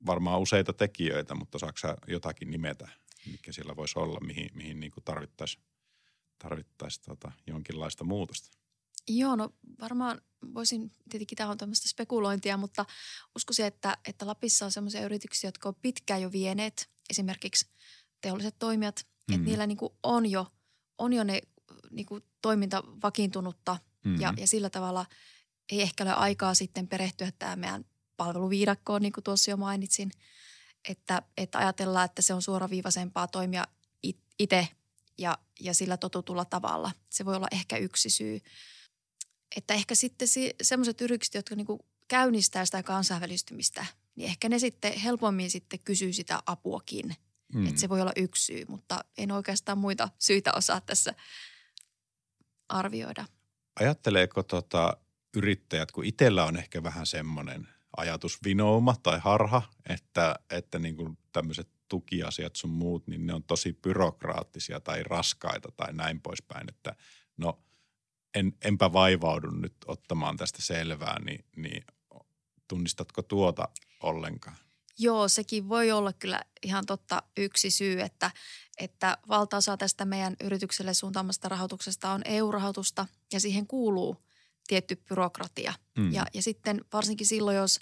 varmaan 0.07 0.40
useita 0.40 0.73
tekijöitä, 0.73 1.35
mutta 1.35 1.57
osaako 1.57 1.78
jotakin 2.07 2.50
nimetä, 2.50 2.88
mikä 3.26 3.52
siellä 3.52 3.76
voisi 3.76 3.99
olla, 3.99 4.21
mihin, 4.21 4.50
mihin 4.54 4.80
niin 4.80 4.92
tarvittaisiin 5.04 5.64
tarvittais 6.38 6.99
tota 6.99 7.33
jonkinlaista 7.47 8.04
muutosta? 8.04 8.60
Joo, 9.09 9.37
no 9.37 9.50
varmaan 9.80 10.21
voisin, 10.54 10.92
tietenkin 11.11 11.37
tämä 11.37 11.50
on 11.50 11.59
tämmöistä 11.59 11.88
spekulointia, 11.88 12.57
mutta 12.57 12.87
uskoisin, 13.37 13.66
että, 13.66 13.99
että 14.09 14.26
Lapissa 14.26 14.64
on 14.64 14.73
sellaisia 14.73 15.04
yrityksiä, 15.04 15.49
jotka 15.49 15.69
on 15.69 15.75
pitkään 15.83 16.23
jo 16.23 16.33
vieneet, 16.33 16.90
esimerkiksi 17.11 17.66
teolliset 18.21 18.59
toimijat, 18.59 19.07
mm. 19.28 19.35
että 19.35 19.47
niillä 19.47 19.66
niin 19.66 19.78
kuin 19.78 19.92
on, 20.02 20.30
jo, 20.30 20.47
on 20.99 21.12
jo 21.12 21.25
ne 21.25 21.40
niin 21.90 22.07
kuin 22.07 22.25
toiminta 22.42 22.83
vakiintunutta 23.02 23.78
mm. 24.04 24.21
ja, 24.21 24.35
ja 24.37 24.47
sillä 24.47 24.71
tavalla– 24.71 25.07
ei 25.71 25.83
ehkä 25.83 26.04
ole 26.04 26.12
aikaa 26.12 26.54
sitten 26.54 26.88
perehtyä 26.88 27.33
tämä 27.38 27.57
meidän 27.57 27.85
palveluviidakkoon, 28.16 29.02
niin 29.02 29.12
kuin 29.12 29.25
tuossa 29.25 29.50
jo 29.50 29.57
mainitsin, 29.57 30.11
että, 30.88 31.23
että 31.37 31.59
ajatellaan, 31.59 32.04
että 32.04 32.23
se 32.23 32.35
on 32.35 32.42
suoraviivaisempaa 32.42 33.28
toimia 33.28 33.64
itse 34.38 34.69
ja, 35.19 35.38
ja 35.61 35.75
sillä 35.75 35.97
totutulla 35.97 36.45
tavalla. 36.45 36.92
Se 37.11 37.25
voi 37.25 37.37
olla 37.37 37.49
ehkä 37.52 37.76
yksi 37.76 38.11
syy. 38.11 38.40
Että 39.57 39.75
ehkä 39.75 39.95
sitten 39.95 40.28
si, 40.28 40.54
sellaiset 40.62 41.00
yritykset, 41.00 41.35
jotka 41.35 41.54
niin 41.54 41.66
kuin 41.66 41.80
käynnistää 42.09 42.64
sitä 42.64 42.83
kansainvälistymistä, 42.83 43.87
niin 44.16 44.28
ehkä 44.28 44.49
ne 44.49 44.59
sitten 44.59 44.92
helpommin 44.92 45.50
sitten 45.50 45.78
kysyy 45.85 46.12
sitä 46.12 46.42
apuakin. 46.47 47.16
Mm. 47.54 47.66
Että 47.66 47.80
se 47.80 47.88
voi 47.88 48.00
olla 48.00 48.12
yksi 48.16 48.45
syy, 48.45 48.64
mutta 48.69 49.04
en 49.19 49.33
oikeastaan 49.33 49.78
muita 49.78 50.09
syitä 50.19 50.52
osaa 50.52 50.80
tässä 50.80 51.14
arvioida. 52.69 53.25
Ajatteleeko 53.80 54.42
tota 54.42 54.97
yrittäjät, 55.37 55.92
kun 55.92 56.04
itsellä 56.04 56.45
on 56.45 56.57
ehkä 56.57 56.83
vähän 56.83 57.07
semmoinen 57.07 57.69
ajatusvinouma 57.97 58.95
tai 59.02 59.19
harha, 59.19 59.62
että, 59.88 60.35
että 60.50 60.78
niin 60.78 60.97
kuin 60.97 61.19
tämmöiset 61.33 61.69
tukiasiat 61.88 62.57
sun 62.57 62.71
muut, 62.71 63.07
niin 63.07 63.26
ne 63.26 63.35
on 63.35 63.42
tosi 63.42 63.73
byrokraattisia 63.73 64.80
tai 64.80 65.02
raskaita 65.02 65.69
tai 65.76 65.92
näin 65.92 66.21
poispäin, 66.21 66.69
että 66.69 66.97
no 67.37 67.62
en, 68.35 68.53
enpä 68.65 68.93
vaivaudu 68.93 69.51
nyt 69.51 69.75
ottamaan 69.87 70.37
tästä 70.37 70.63
selvää, 70.63 71.19
niin, 71.25 71.45
niin 71.57 71.85
tunnistatko 72.69 73.23
tuota 73.23 73.69
ollenkaan? 74.03 74.57
Joo, 74.99 75.29
sekin 75.29 75.69
voi 75.69 75.91
olla 75.91 76.13
kyllä 76.13 76.41
ihan 76.63 76.87
totta 76.87 77.23
yksi 77.37 77.71
syy, 77.71 78.01
että, 78.01 78.31
että 78.79 79.19
valtaosa 79.29 79.77
tästä 79.77 80.05
meidän 80.05 80.37
yritykselle 80.45 80.95
suuntaamasta 80.95 81.49
rahoituksesta 81.49 82.11
on 82.11 82.23
EU-rahoitusta 82.25 83.07
ja 83.33 83.41
siihen 83.41 83.67
kuuluu– 83.67 84.17
tietty 84.71 84.97
byrokratia. 85.09 85.75
Mm. 85.99 86.13
Ja, 86.13 86.27
ja 86.35 86.43
sitten 86.43 86.85
varsinkin 86.93 87.27
silloin, 87.27 87.57
jos 87.57 87.81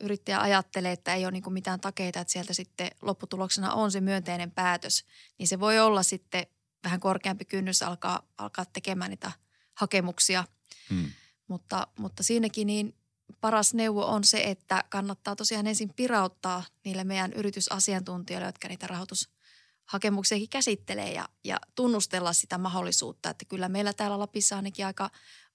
yrittäjä 0.00 0.40
ajattelee, 0.40 0.92
että 0.92 1.14
ei 1.14 1.24
ole 1.24 1.32
niin 1.32 1.52
mitään 1.52 1.80
takeita, 1.80 2.20
että 2.20 2.32
sieltä 2.32 2.54
sitten 2.54 2.90
lopputuloksena 3.02 3.72
on 3.72 3.92
se 3.92 4.00
myönteinen 4.00 4.50
päätös, 4.50 5.04
niin 5.38 5.48
se 5.48 5.60
voi 5.60 5.78
olla 5.78 6.02
sitten 6.02 6.46
vähän 6.84 7.00
korkeampi 7.00 7.44
kynnys 7.44 7.82
alkaa, 7.82 8.22
alkaa 8.38 8.64
tekemään 8.64 9.10
niitä 9.10 9.32
hakemuksia. 9.78 10.44
Mm. 10.90 11.10
Mutta, 11.48 11.86
mutta 11.98 12.22
siinäkin 12.22 12.66
niin 12.66 12.94
paras 13.40 13.74
neuvo 13.74 14.06
on 14.06 14.24
se, 14.24 14.40
että 14.40 14.84
kannattaa 14.88 15.36
tosiaan 15.36 15.66
ensin 15.66 15.94
pirauttaa 15.94 16.64
niille 16.84 17.04
meidän 17.04 17.32
yritysasiantuntijoille, 17.32 18.48
jotka 18.48 18.68
niitä 18.68 18.86
rahoitushakemuksiakin 18.86 20.48
käsittelee 20.48 21.12
ja, 21.12 21.28
ja 21.44 21.56
tunnustella 21.74 22.32
sitä 22.32 22.58
mahdollisuutta, 22.58 23.30
että 23.30 23.44
kyllä 23.44 23.68
meillä 23.68 23.92
täällä 23.92 24.18
Lapissa 24.18 24.56
ainakin 24.56 24.86
aika 24.86 25.10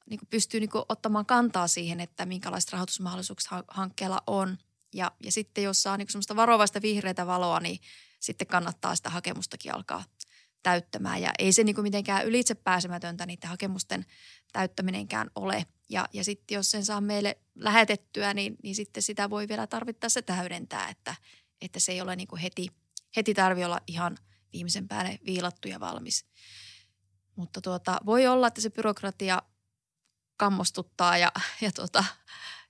niin 0.10 0.20
kuin 0.20 0.30
pystyy 0.30 0.60
niin 0.60 0.70
kuin 0.70 0.86
ottamaan 0.89 1.25
kantaa 1.25 1.68
siihen, 1.68 2.00
että 2.00 2.25
minkälaiset 2.25 2.72
rahoitusmahdollisuukset 2.72 3.51
hankkeella 3.68 4.24
on. 4.27 4.58
Ja, 4.94 5.12
ja 5.24 5.32
sitten 5.32 5.63
jos 5.63 5.84
saa 5.84 5.98
niin 5.98 6.10
semmoista 6.10 6.36
varovaista 6.36 6.82
vihreitä 6.82 7.27
valoa, 7.27 7.60
niin 7.60 7.80
sitten 8.20 8.48
kannattaa 8.48 8.96
sitä 8.96 9.10
hakemustakin 9.10 9.75
alkaa 9.75 10.03
täyttämään. 10.63 11.22
Ja 11.22 11.32
ei 11.39 11.51
se 11.51 11.63
niin 11.63 11.75
kuin 11.75 11.84
mitenkään 11.84 12.25
ylitse 12.25 12.55
pääsemätöntä 12.55 13.25
niiden 13.25 13.50
hakemusten 13.50 14.05
täyttäminenkään 14.53 15.29
ole. 15.36 15.65
Ja, 15.89 16.05
ja 16.13 16.24
sitten 16.24 16.55
jos 16.55 16.72
sen 16.72 16.86
saa 16.86 17.01
meille 17.01 17.38
lähetettyä, 17.55 18.34
niin, 18.34 18.55
niin 18.63 18.75
sitten 18.75 19.03
sitä 19.03 19.29
voi 19.29 19.48
vielä 19.48 19.67
tarvittaessa 19.67 20.22
täydentää, 20.22 20.89
että, 20.89 21.15
että 21.62 21.79
se 21.79 21.91
ei 21.91 22.01
ole 22.01 22.15
niin 22.15 22.27
kuin 22.27 22.41
heti, 22.41 22.67
heti 23.15 23.34
tarvi 23.34 23.63
olla 23.63 23.79
ihan 23.88 24.17
viimeisen 24.53 24.88
päälle 24.88 25.20
viilattu 25.25 25.67
ja 25.67 25.79
valmis. 25.79 26.25
Mutta 27.36 27.62
tuota, 27.62 27.98
voi 28.05 28.27
olla, 28.27 28.48
että 28.48 28.62
se 28.62 28.70
byrokratia 28.70 29.41
kammostuttaa 30.38 31.17
ja, 31.17 31.32
ja 31.62 31.72
tuota, 31.72 32.05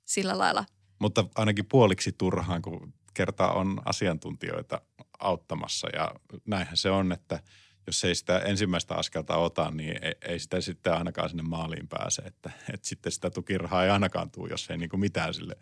sillä 0.06 0.38
lailla. 0.38 0.66
Mutta 1.00 1.26
ainakin 1.36 1.66
puoliksi 1.66 2.12
turhaan, 2.12 2.62
kun 2.62 2.94
kertaa 3.14 3.54
on 3.54 3.82
asiantuntijoita 3.86 4.82
auttamassa 5.20 5.88
ja 5.96 6.12
näinhän 6.46 6.78
se 6.78 6.90
on, 6.90 7.12
että 7.12 7.40
jos 7.88 8.04
ei 8.04 8.16
sitä 8.16 8.40
ensimmäistä 8.40 8.96
askelta 8.96 9.38
ota, 9.38 9.72
niin 9.72 10.04
ei, 10.04 10.14
ei 10.22 10.40
sitä 10.40 10.62
sitten 10.62 10.94
ainakaan 10.94 11.30
sinne 11.30 11.44
maaliin 11.44 11.88
pääse. 11.88 12.22
Että, 12.22 12.52
että 12.74 12.88
sitten 12.88 13.12
sitä 13.12 13.30
tukirahaa 13.30 13.84
ei 13.84 13.90
ainakaan 13.90 14.32
tule, 14.32 14.50
jos 14.50 14.70
ei 14.70 14.78
niin 14.78 14.90
kuin 14.90 15.00
mitään 15.00 15.34
sille 15.34 15.56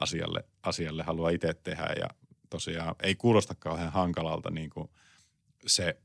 asialle, 0.00 0.44
asialle 0.62 1.02
halua 1.02 1.30
itse 1.30 1.54
tehdä. 1.54 1.94
Ja 2.00 2.08
tosiaan 2.50 2.94
ei 3.02 3.14
kuulosta 3.14 3.54
kauhean 3.54 3.92
hankalalta 3.92 4.50
niin 4.50 4.70
kuin 4.70 4.90
se, 5.66 6.00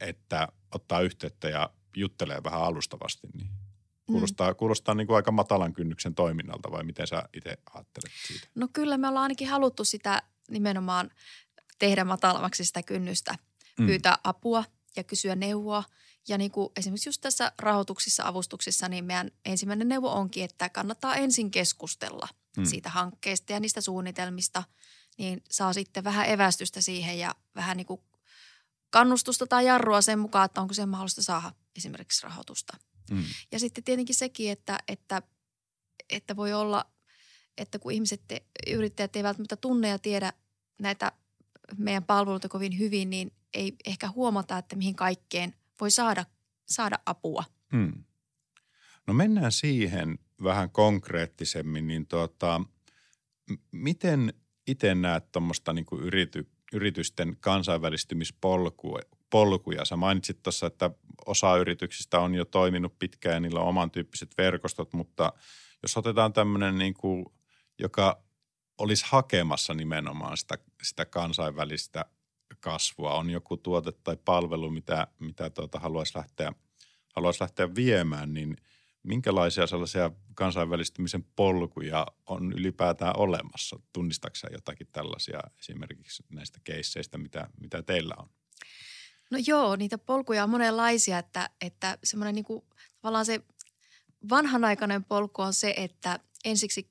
että 0.00 0.48
ottaa 0.74 1.00
yhteyttä 1.00 1.48
ja 1.48 1.70
juttelee 1.96 2.44
vähän 2.44 2.62
alustavasti, 2.62 3.28
niin 3.34 3.50
Kuulostaa, 4.08 4.50
mm. 4.50 4.56
kuulostaa 4.56 4.94
niin 4.94 5.06
kuin 5.06 5.16
aika 5.16 5.32
matalan 5.32 5.72
kynnyksen 5.72 6.14
toiminnalta 6.14 6.70
vai 6.70 6.84
miten 6.84 7.06
sä 7.06 7.22
itse 7.36 7.58
ajattelet 7.74 8.12
siitä? 8.26 8.48
No 8.54 8.68
kyllä 8.72 8.98
me 8.98 9.08
ollaan 9.08 9.22
ainakin 9.22 9.48
haluttu 9.48 9.84
sitä 9.84 10.22
nimenomaan 10.50 11.10
tehdä 11.78 12.04
matalammaksi 12.04 12.64
sitä 12.64 12.82
kynnystä, 12.82 13.34
mm. 13.78 13.86
pyytää 13.86 14.18
apua 14.24 14.64
ja 14.96 15.04
kysyä 15.04 15.34
neuvoa. 15.34 15.84
Ja 16.28 16.38
niin 16.38 16.50
kuin 16.50 16.68
esimerkiksi 16.76 17.08
just 17.08 17.20
tässä 17.20 17.52
rahoituksissa, 17.58 18.28
avustuksissa, 18.28 18.88
niin 18.88 19.04
meidän 19.04 19.30
ensimmäinen 19.44 19.88
neuvo 19.88 20.12
onkin, 20.12 20.44
että 20.44 20.68
kannattaa 20.68 21.16
ensin 21.16 21.50
keskustella 21.50 22.28
mm. 22.56 22.64
siitä 22.64 22.90
hankkeesta 22.90 23.52
ja 23.52 23.60
niistä 23.60 23.80
suunnitelmista, 23.80 24.62
niin 25.18 25.42
saa 25.50 25.72
sitten 25.72 26.04
vähän 26.04 26.28
evästystä 26.28 26.80
siihen 26.80 27.18
ja 27.18 27.34
vähän 27.54 27.76
niin 27.76 27.86
kuin 27.86 28.00
kannustusta 28.90 29.46
tai 29.46 29.66
jarrua 29.66 30.00
sen 30.00 30.18
mukaan, 30.18 30.44
että 30.44 30.60
onko 30.60 30.74
se 30.74 30.86
mahdollista 30.86 31.22
saada 31.22 31.52
esimerkiksi 31.76 32.22
rahoitusta– 32.22 32.76
Mm. 33.10 33.24
Ja 33.52 33.58
sitten 33.58 33.84
tietenkin 33.84 34.14
sekin, 34.14 34.50
että, 34.50 34.78
että, 34.88 35.22
että 36.10 36.36
voi 36.36 36.52
olla, 36.52 36.84
että 37.58 37.78
kun 37.78 37.92
ihmiset, 37.92 38.22
te, 38.28 38.42
yrittäjät 38.66 39.16
eivät 39.16 39.26
välttämättä 39.26 39.56
tunne 39.56 39.88
ja 39.88 39.98
tiedä 39.98 40.32
näitä 40.80 41.12
meidän 41.76 42.04
palveluita 42.04 42.48
kovin 42.48 42.78
hyvin, 42.78 43.10
niin 43.10 43.32
ei 43.54 43.76
ehkä 43.86 44.10
huomata, 44.10 44.58
että 44.58 44.76
mihin 44.76 44.96
kaikkeen 44.96 45.54
voi 45.80 45.90
saada, 45.90 46.24
saada 46.66 46.98
apua. 47.06 47.44
Mm. 47.72 48.04
No 49.06 49.14
mennään 49.14 49.52
siihen 49.52 50.18
vähän 50.42 50.70
konkreettisemmin, 50.70 51.86
niin 51.86 52.06
tuota, 52.06 52.60
miten 53.72 54.34
itse 54.66 54.94
näet 54.94 55.32
tuommoista 55.32 55.72
niin 55.72 55.86
yrity, 56.00 56.50
yritysten 56.72 57.36
kansainvälistymispolkua 57.40 59.00
polkuja. 59.30 59.84
Sä 59.84 59.96
mainitsit 59.96 60.42
tuossa, 60.42 60.66
että 60.66 60.90
osa 61.26 61.56
yrityksistä 61.56 62.20
on 62.20 62.34
jo 62.34 62.44
toiminut 62.44 62.98
pitkään 62.98 63.34
ja 63.34 63.40
niillä 63.40 63.60
on 63.60 63.68
oman 63.68 63.90
tyyppiset 63.90 64.30
verkostot, 64.38 64.92
mutta 64.92 65.32
jos 65.82 65.96
otetaan 65.96 66.32
tämmöinen, 66.32 66.78
niin 66.78 66.94
kuin, 66.94 67.26
joka 67.78 68.22
olisi 68.78 69.04
hakemassa 69.08 69.74
nimenomaan 69.74 70.36
sitä, 70.36 70.58
sitä 70.82 71.04
kansainvälistä 71.04 72.04
kasvua, 72.60 73.14
on 73.14 73.30
joku 73.30 73.56
tuote 73.56 73.92
tai 73.92 74.16
palvelu, 74.24 74.70
mitä, 74.70 75.06
mitä 75.18 75.50
tuota, 75.50 75.78
haluaisi, 75.78 76.18
lähteä, 76.18 76.52
haluaisi 77.16 77.40
lähteä 77.40 77.74
viemään, 77.74 78.34
niin 78.34 78.56
minkälaisia 79.02 79.66
sellaisia 79.66 80.10
kansainvälistymisen 80.34 81.24
polkuja 81.36 82.06
on 82.26 82.52
ylipäätään 82.52 83.16
olemassa? 83.16 83.80
Tunnistaksä 83.92 84.48
jotakin 84.52 84.88
tällaisia 84.92 85.40
esimerkiksi 85.58 86.24
näistä 86.28 86.60
keisseistä, 86.64 87.18
mitä, 87.18 87.48
mitä 87.60 87.82
teillä 87.82 88.14
on? 88.18 88.28
No 89.30 89.38
joo, 89.46 89.76
niitä 89.76 89.98
polkuja 89.98 90.44
on 90.44 90.50
monenlaisia, 90.50 91.18
että, 91.18 91.50
että 91.60 91.98
semmoinen 92.04 92.34
niin 92.34 92.44
kuin, 92.44 92.64
tavallaan 93.00 93.26
se 93.26 93.40
vanhanaikainen 94.30 95.04
polku 95.04 95.42
on 95.42 95.54
se, 95.54 95.74
että 95.76 96.20
ensiksi 96.44 96.90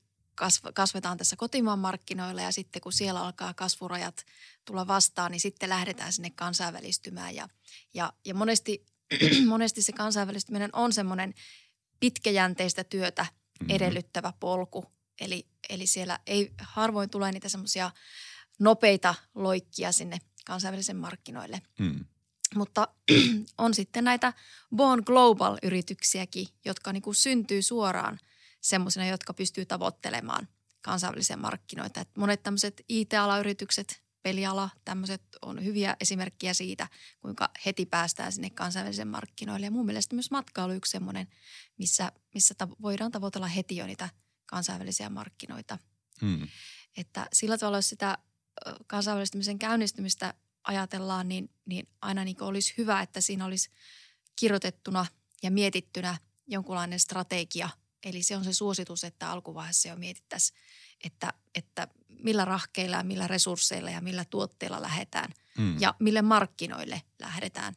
kasvetaan 0.74 1.18
tässä 1.18 1.36
kotimaan 1.36 1.78
markkinoilla 1.78 2.42
ja 2.42 2.52
sitten 2.52 2.82
kun 2.82 2.92
siellä 2.92 3.20
alkaa 3.22 3.54
kasvurajat 3.54 4.24
tulla 4.68 4.86
vastaan, 4.86 5.30
niin 5.30 5.40
sitten 5.40 5.68
lähdetään 5.68 6.12
sinne 6.12 6.30
kansainvälistymään. 6.30 7.34
Ja, 7.34 7.48
ja, 7.94 8.12
ja 8.24 8.34
monesti, 8.34 8.86
monesti 9.48 9.82
se 9.82 9.92
kansainvälistyminen 9.92 10.70
on 10.72 10.92
semmoinen 10.92 11.34
pitkäjänteistä 12.00 12.84
työtä 12.84 13.22
mm-hmm. 13.22 13.76
edellyttävä 13.76 14.32
polku. 14.40 14.84
Eli, 15.20 15.46
eli 15.68 15.86
siellä 15.86 16.18
ei 16.26 16.52
harvoin 16.58 17.10
tule 17.10 17.32
niitä 17.32 17.48
semmoisia 17.48 17.90
nopeita 18.58 19.14
loikkia 19.34 19.92
sinne 19.92 20.18
kansainvälisen 20.46 20.96
markkinoille. 20.96 21.62
Mm. 21.78 22.04
Mutta 22.54 22.88
on 23.58 23.74
sitten 23.74 24.04
näitä 24.04 24.32
Born 24.76 25.02
Global-yrityksiäkin, 25.06 26.48
jotka 26.64 26.92
niin 26.92 27.02
kuin 27.02 27.14
syntyy 27.14 27.62
suoraan 27.62 28.18
semmoisina, 28.60 29.06
jotka 29.06 29.34
pystyy 29.34 29.66
tavoittelemaan 29.66 30.48
kansainvälisiä 30.80 31.36
markkinoita. 31.36 32.00
Et 32.00 32.16
monet 32.16 32.42
tämmöiset 32.42 32.84
IT-alayritykset, 32.88 34.02
peliala, 34.22 34.70
tämmöiset 34.84 35.22
on 35.42 35.64
hyviä 35.64 35.96
esimerkkejä 36.00 36.54
siitä, 36.54 36.88
kuinka 37.20 37.50
heti 37.66 37.86
päästään 37.86 38.32
sinne 38.32 38.50
kansainvälisen 38.50 39.08
markkinoille. 39.08 39.66
Ja 39.66 39.70
mun 39.70 39.86
mielestä 39.86 40.14
myös 40.14 40.30
matkailu 40.30 40.72
yksi 40.72 40.90
semmoinen, 40.90 41.28
missä, 41.78 42.12
missä 42.34 42.54
ta- 42.54 42.68
voidaan 42.82 43.12
tavoitella 43.12 43.46
heti 43.46 43.76
jo 43.76 43.86
niitä 43.86 44.08
kansainvälisiä 44.46 45.10
markkinoita. 45.10 45.78
Hmm. 46.20 46.48
Että 46.96 47.26
sillä 47.32 47.58
tavalla, 47.58 47.78
jos 47.78 47.88
sitä 47.88 48.18
kansainvälistymisen 48.86 49.58
käynnistymistä 49.58 50.34
ajatellaan, 50.64 51.28
niin, 51.28 51.50
niin 51.66 51.88
aina 52.00 52.24
niin 52.24 52.42
olisi 52.42 52.74
hyvä, 52.78 53.02
että 53.02 53.20
siinä 53.20 53.44
olisi 53.44 53.70
kirjoitettuna 54.36 55.06
ja 55.42 55.50
mietittynä 55.50 56.18
jonkunlainen 56.46 57.00
strategia. 57.00 57.70
Eli 58.04 58.22
se 58.22 58.36
on 58.36 58.44
se 58.44 58.52
suositus, 58.52 59.04
että 59.04 59.30
alkuvaiheessa 59.30 59.88
jo 59.88 59.96
mietittäisiin, 59.96 60.58
että, 61.04 61.32
että 61.54 61.88
millä 62.22 62.44
rahkeilla 62.44 62.96
ja 62.96 63.04
millä 63.04 63.26
resursseilla 63.26 63.90
ja 63.90 64.00
millä 64.00 64.24
tuotteilla 64.24 64.82
lähdetään 64.82 65.32
mm. 65.58 65.80
ja 65.80 65.94
mille 65.98 66.22
markkinoille 66.22 67.02
lähdetään. 67.18 67.74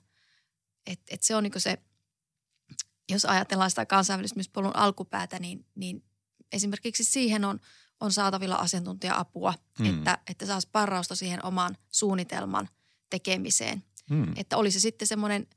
Et, 0.87 1.01
et 1.09 1.23
se 1.23 1.35
on 1.35 1.43
niin 1.43 1.53
se, 1.57 1.77
jos 3.09 3.25
ajatellaan 3.25 3.69
sitä 3.69 3.85
kansainvälistymispolun 3.85 4.75
alkupäätä, 4.75 5.39
niin, 5.39 5.65
niin 5.75 6.03
esimerkiksi 6.51 7.03
siihen 7.03 7.45
on, 7.45 7.59
on 7.99 8.11
saatavilla 8.11 8.55
asiantuntija-apua, 8.55 9.53
mm. 9.79 9.85
että, 9.85 10.17
että 10.29 10.45
saisi 10.45 10.69
parrausta 10.71 11.15
siihen 11.15 11.45
oman 11.45 11.77
suunnitelman– 11.89 12.69
tekemiseen. 13.11 13.83
Hmm. 14.09 14.33
Että 14.35 14.57
olisi 14.57 14.79
sitten 14.79 15.07
semmoinen 15.07 15.47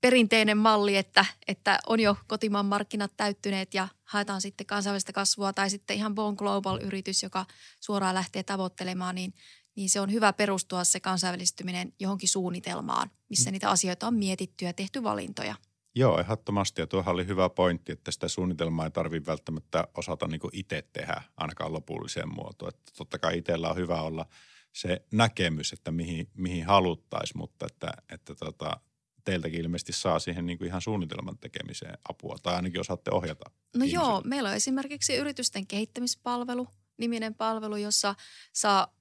perinteinen 0.00 0.58
malli, 0.58 0.96
että, 0.96 1.24
että 1.48 1.78
on 1.86 2.00
jo 2.00 2.16
kotimaan 2.26 2.66
markkinat 2.66 3.12
täyttyneet 3.16 3.74
ja 3.74 3.88
haetaan 4.04 4.40
sitten 4.40 4.66
kansainvälistä 4.66 5.12
kasvua 5.12 5.52
tai 5.52 5.70
sitten 5.70 5.96
ihan 5.96 6.14
Bone 6.14 6.36
Global-yritys, 6.36 7.22
joka 7.22 7.46
suoraan 7.80 8.14
lähtee 8.14 8.42
tavoittelemaan, 8.42 9.14
niin, 9.14 9.34
niin 9.76 9.90
se 9.90 10.00
on 10.00 10.12
hyvä 10.12 10.32
perustua 10.32 10.84
se 10.84 11.00
kansainvälistyminen 11.00 11.92
johonkin 12.00 12.28
suunnitelmaan, 12.28 13.10
missä 13.28 13.50
hmm. 13.50 13.52
niitä 13.52 13.70
asioita 13.70 14.06
on 14.06 14.14
mietitty 14.14 14.64
ja 14.64 14.72
tehty 14.72 15.02
valintoja. 15.02 15.54
Joo, 15.94 16.20
ehdottomasti. 16.20 16.80
Ja 16.80 16.86
tuohan 16.86 17.14
oli 17.14 17.26
hyvä 17.26 17.48
pointti, 17.48 17.92
että 17.92 18.10
sitä 18.10 18.28
suunnitelmaa 18.28 18.84
ei 18.84 18.90
tarvitse 18.90 19.30
välttämättä 19.30 19.88
osata 19.96 20.26
niin 20.28 20.40
itse 20.52 20.84
tehdä 20.92 21.22
ainakaan 21.36 21.72
lopulliseen 21.72 22.34
muotoon. 22.34 22.68
Että 22.68 22.92
totta 22.96 23.18
kai 23.18 23.38
itsellä 23.38 23.70
on 23.70 23.76
hyvä 23.76 24.02
olla– 24.02 24.26
se 24.72 25.02
näkemys, 25.12 25.72
että 25.72 25.90
mihin, 25.90 26.28
mihin 26.34 26.66
haluttaisiin, 26.66 27.38
mutta 27.38 27.66
että, 27.66 27.92
että 28.12 28.34
tota, 28.34 28.80
teiltäkin 29.28 29.60
ilmeisesti 29.60 29.92
saa 29.92 30.18
siihen 30.18 30.46
niin 30.46 30.58
kuin 30.58 30.68
ihan 30.68 30.82
suunnitelman 30.82 31.38
tekemiseen 31.38 31.98
apua 32.08 32.36
tai 32.42 32.54
ainakin 32.54 32.80
osaatte 32.80 33.10
ohjata. 33.10 33.44
No 33.50 33.84
ihmisille. 33.84 34.04
joo, 34.04 34.22
meillä 34.24 34.48
on 34.48 34.54
esimerkiksi 34.54 35.16
yritysten 35.16 35.66
kehittämispalvelu, 35.66 36.68
niminen 36.98 37.34
palvelu, 37.34 37.76
jossa 37.76 38.14
saa 38.52 38.98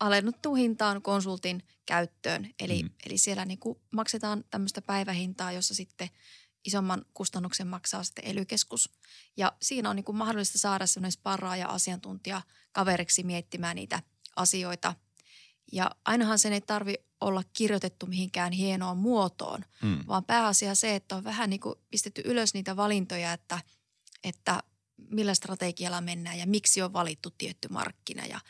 alennuttu 0.00 0.54
hintaan 0.54 1.02
konsultin 1.02 1.62
käyttöön. 1.86 2.50
Eli, 2.60 2.82
mm. 2.82 2.90
eli 3.06 3.18
siellä 3.18 3.44
niin 3.44 3.58
kuin 3.58 3.78
maksetaan 3.90 4.44
tämmöistä 4.50 4.82
päivähintaa, 4.82 5.52
jossa 5.52 5.74
sitten 5.74 6.08
isomman 6.64 7.04
kustannuksen 7.14 7.66
maksaa 7.66 8.04
sitten 8.04 8.24
ely 8.24 8.44
Ja 9.36 9.52
siinä 9.62 9.90
on 9.90 9.96
niin 9.96 10.04
kuin 10.04 10.16
mahdollista 10.16 10.58
saada 10.58 10.86
semmoinen 10.86 11.12
sparraaja 11.12 11.68
asiantuntija 11.68 12.42
kaveriksi 12.72 13.22
miettimään 13.22 13.76
niitä 13.76 14.02
asioita– 14.36 14.94
ja 15.72 15.90
ainahan 16.04 16.38
sen 16.38 16.52
ei 16.52 16.60
tarvi 16.60 16.94
olla 17.20 17.42
kirjoitettu 17.52 18.06
mihinkään 18.06 18.52
hienoon 18.52 18.96
muotoon, 18.96 19.64
mm. 19.82 19.98
vaan 20.08 20.24
pääasia 20.24 20.74
se, 20.74 20.94
että 20.94 21.16
on 21.16 21.24
vähän 21.24 21.50
niin 21.50 21.60
kuin 21.60 21.74
pistetty 21.90 22.22
ylös 22.24 22.54
niitä 22.54 22.76
valintoja, 22.76 23.32
että, 23.32 23.60
että 24.24 24.62
millä 25.10 25.34
strategialla 25.34 26.00
mennään 26.00 26.38
ja 26.38 26.46
miksi 26.46 26.82
on 26.82 26.92
valittu 26.92 27.30
tietty 27.30 27.68
markkina. 27.68 28.26
Ja, 28.26 28.40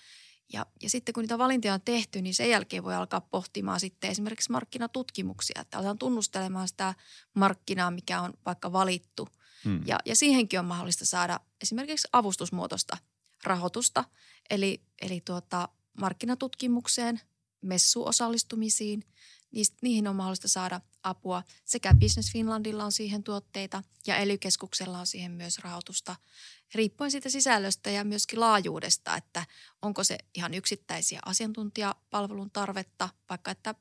ja, 0.52 0.66
ja 0.82 0.90
sitten 0.90 1.12
kun 1.12 1.22
niitä 1.22 1.38
valintoja 1.38 1.74
on 1.74 1.80
tehty, 1.80 2.22
niin 2.22 2.34
sen 2.34 2.50
jälkeen 2.50 2.84
voi 2.84 2.94
alkaa 2.94 3.20
pohtimaan 3.20 3.80
sitten 3.80 4.10
esimerkiksi 4.10 4.52
markkinatutkimuksia, 4.52 5.60
että 5.60 5.78
aletaan 5.78 5.98
tunnustelemaan 5.98 6.68
sitä 6.68 6.94
markkinaa, 7.34 7.90
mikä 7.90 8.20
on 8.20 8.34
vaikka 8.46 8.72
valittu. 8.72 9.28
Mm. 9.64 9.82
Ja, 9.86 9.98
ja 10.04 10.16
siihenkin 10.16 10.58
on 10.58 10.64
mahdollista 10.64 11.06
saada 11.06 11.40
esimerkiksi 11.62 12.08
avustusmuotoista 12.12 12.96
rahoitusta. 13.44 14.04
Eli, 14.50 14.82
eli 15.00 15.20
tuota, 15.20 15.68
markkinatutkimukseen, 16.00 17.20
messuosallistumisiin. 17.60 19.04
Niihin 19.82 20.08
on 20.08 20.16
mahdollista 20.16 20.48
saada 20.48 20.80
apua. 21.02 21.42
Sekä 21.64 21.94
Business 21.94 22.32
Finlandilla 22.32 22.84
on 22.84 22.92
siihen 22.92 23.22
tuotteita 23.22 23.82
ja 24.06 24.16
ely 24.16 24.38
on 24.98 25.06
siihen 25.06 25.32
myös 25.32 25.58
rahoitusta. 25.58 26.16
Riippuen 26.74 27.10
siitä 27.10 27.28
sisällöstä 27.28 27.90
ja 27.90 28.04
myöskin 28.04 28.40
laajuudesta, 28.40 29.16
että 29.16 29.46
onko 29.82 30.04
se 30.04 30.18
ihan 30.34 30.54
yksittäisiä 30.54 31.20
asiantuntijapalvelun 31.24 32.50
tarvetta, 32.50 33.08
vaikka 33.30 33.50
että 33.50 33.74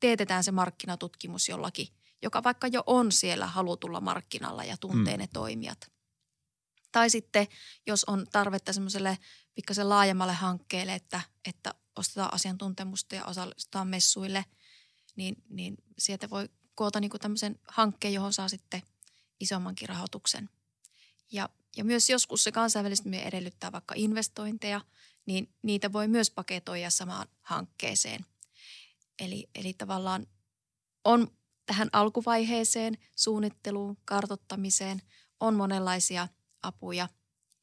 teetetään 0.00 0.44
se 0.44 0.52
markkinatutkimus 0.52 1.48
jollakin, 1.48 1.88
joka 2.22 2.42
vaikka 2.42 2.66
jo 2.66 2.82
on 2.86 3.12
siellä 3.12 3.46
halutulla 3.46 4.00
markkinalla 4.00 4.64
ja 4.64 4.76
tuntee 4.76 5.16
mm. 5.16 5.20
ne 5.20 5.28
toimijat. 5.32 5.95
Tai 6.96 7.10
sitten, 7.10 7.46
jos 7.86 8.04
on 8.04 8.26
tarvetta 8.32 8.72
semmoiselle 8.72 9.18
pikkasen 9.54 9.88
laajemmalle 9.88 10.32
hankkeelle, 10.32 10.94
että, 10.94 11.20
että 11.48 11.74
ostetaan 11.96 12.34
asiantuntemusta 12.34 13.14
ja 13.14 13.24
osallistutaan 13.24 13.88
messuille, 13.88 14.44
niin, 15.16 15.36
niin 15.48 15.76
sieltä 15.98 16.30
voi 16.30 16.48
koota 16.74 17.00
niin 17.00 17.10
tämmöisen 17.20 17.58
hankkeen, 17.68 18.14
johon 18.14 18.32
saa 18.32 18.48
sitten 18.48 18.82
isommankin 19.40 19.88
rahoituksen. 19.88 20.50
Ja, 21.32 21.48
ja 21.76 21.84
myös 21.84 22.10
joskus 22.10 22.44
se 22.44 22.52
kansainvälistyminen 22.52 23.26
edellyttää 23.26 23.72
vaikka 23.72 23.94
investointeja, 23.98 24.80
niin 25.26 25.54
niitä 25.62 25.92
voi 25.92 26.08
myös 26.08 26.30
paketoida 26.30 26.90
samaan 26.90 27.28
hankkeeseen. 27.40 28.26
Eli, 29.18 29.48
eli 29.54 29.74
tavallaan 29.74 30.26
on 31.04 31.30
tähän 31.66 31.88
alkuvaiheeseen, 31.92 32.98
suunnitteluun, 33.16 33.96
kartottamiseen 34.04 35.02
on 35.40 35.54
monenlaisia 35.54 36.28
apuja 36.62 37.08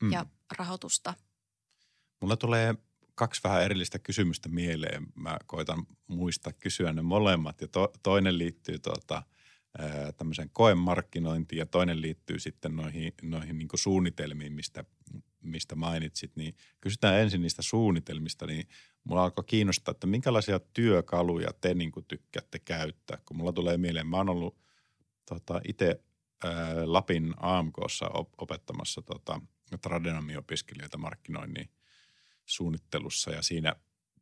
mm. 0.01 0.11
ja 0.11 0.25
rahoitusta. 0.57 1.13
Mulla 2.21 2.37
tulee 2.37 2.75
kaksi 3.15 3.41
vähän 3.43 3.63
erillistä 3.63 3.99
kysymystä 3.99 4.49
mieleen. 4.49 5.07
Mä 5.15 5.37
koitan 5.45 5.85
muistaa 6.07 6.53
kysyä 6.53 6.93
ne 6.93 7.01
molemmat 7.01 7.61
ja 7.61 7.67
to, 7.67 7.93
toinen 8.03 8.37
liittyy 8.37 8.79
tuota, 8.79 9.23
tämmöiseen 10.17 10.49
koemarkkinointiin 10.53 11.59
ja 11.59 11.65
toinen 11.65 12.01
liittyy 12.01 12.39
sitten 12.39 12.75
noihin, 12.75 13.13
noihin 13.21 13.57
niin 13.57 13.69
suunnitelmiin, 13.75 14.53
mistä, 14.53 14.85
mistä 15.41 15.75
mainitsit. 15.75 16.35
Niin 16.35 16.55
kysytään 16.81 17.19
ensin 17.19 17.41
niistä 17.41 17.61
suunnitelmista, 17.61 18.45
niin 18.45 18.67
mulla 19.03 19.23
alkoi 19.23 19.43
kiinnostaa, 19.47 19.91
että 19.91 20.07
minkälaisia 20.07 20.59
työkaluja 20.59 21.49
te 21.61 21.73
niin 21.73 21.91
tykkäätte 22.07 22.59
käyttää. 22.59 23.17
Kun 23.25 23.37
mulla 23.37 23.53
tulee 23.53 23.77
mieleen, 23.77 24.07
mä 24.07 24.17
oon 24.17 24.29
ollut 24.29 24.57
tota, 25.29 25.61
itse 25.67 26.03
Lapin 26.85 27.33
AMKssa 27.37 28.09
opettamassa 28.37 29.01
tota, 29.01 29.41
tradenomiopiskelijoita 29.81 30.97
markkinoinnin 30.97 31.69
suunnittelussa 32.45 33.31
ja 33.31 33.41
siinä 33.41 33.75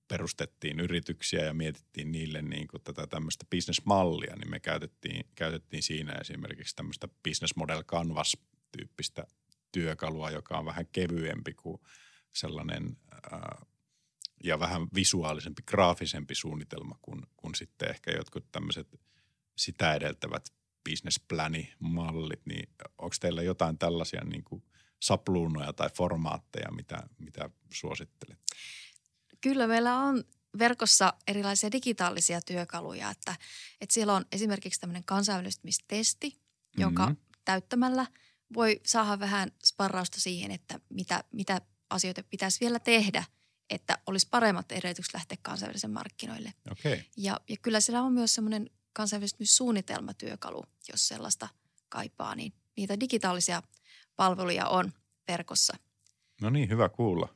perustettiin 0.08 0.80
yrityksiä 0.80 1.46
ja 1.46 1.54
mietittiin 1.54 2.12
niille 2.12 2.42
niin 2.42 2.68
kuin 2.68 2.84
tätä 2.84 3.08
tämmöistä 3.08 3.46
business-mallia, 3.52 4.36
niin 4.36 4.50
me 4.50 4.60
käytettiin, 4.60 5.26
käytettiin 5.36 5.84
siinä 5.84 6.12
esimerkiksi 6.12 6.76
tämmöistä 6.76 7.08
business 7.24 7.56
model 7.56 7.84
canvas-tyyppistä 7.84 9.28
työkalua, 9.72 10.32
joka 10.32 10.58
on 10.58 10.66
vähän 10.66 10.88
kevyempi 10.92 11.54
kuin 11.54 11.82
sellainen 12.34 12.98
äh, 13.34 13.68
ja 14.44 14.60
vähän 14.60 14.88
visuaalisempi, 14.96 15.62
graafisempi 15.62 16.36
suunnitelma 16.36 16.96
kuin, 17.02 17.22
kuin 17.38 17.56
sitten 17.56 17.90
ehkä 17.90 18.12
jotkut 18.12 18.52
tämmöiset 18.52 19.00
sitä 19.58 19.94
edeltävät 19.94 20.44
business-plani-mallit, 20.90 22.46
niin 22.46 22.70
onko 22.98 23.16
teillä 23.20 23.42
jotain 23.42 23.78
tällaisia 23.78 24.22
niin 24.24 24.44
kuin 24.44 24.64
sapluunoja 25.02 25.74
tai 25.74 25.90
formaatteja, 25.90 26.72
mitä, 26.72 27.04
mitä 27.18 27.50
suosittelet? 27.74 28.40
Kyllä 29.42 29.68
meillä 29.68 29.98
on 29.98 30.24
verkossa 30.60 31.14
erilaisia 31.28 31.72
digitaalisia 31.72 32.42
työkaluja, 32.42 33.10
että, 33.10 33.36
että 33.82 33.94
siellä 33.94 34.14
on 34.14 34.26
esimerkiksi 34.32 34.80
tämmöinen 34.80 35.04
kansainvälistymistesti, 35.04 36.42
joka 36.78 37.06
mm-hmm. 37.06 37.18
täyttämällä 37.46 38.06
voi 38.54 38.82
saada 38.86 39.20
vähän 39.20 39.52
sparrausta 39.66 40.22
siihen, 40.22 40.52
että 40.52 40.80
mitä, 40.90 41.24
mitä 41.32 41.62
asioita 41.90 42.24
pitäisi 42.24 42.60
vielä 42.60 42.80
tehdä, 42.80 43.24
että 43.70 43.98
olisi 44.08 44.28
paremmat 44.32 44.72
edellytykset 44.72 45.14
lähteä 45.14 45.38
kansainvälisille 45.42 45.94
markkinoille. 45.94 46.54
Okay. 46.72 47.00
Ja, 47.18 47.40
ja 47.50 47.58
kyllä 47.62 47.80
siellä 47.80 48.02
on 48.02 48.14
myös 48.14 48.36
semmoinen 48.36 48.70
kansainvälistymissuunnitelmatyökalu, 48.94 50.64
jos 50.92 51.08
sellaista 51.08 51.50
kaipaa, 51.90 52.36
niin 52.36 52.54
niitä 52.78 53.00
digitaalisia 53.00 53.64
palveluja 54.16 54.68
on 54.68 54.94
verkossa. 55.28 55.78
No 56.42 56.50
niin, 56.50 56.70
hyvä 56.70 56.90
kuulla. 56.90 57.30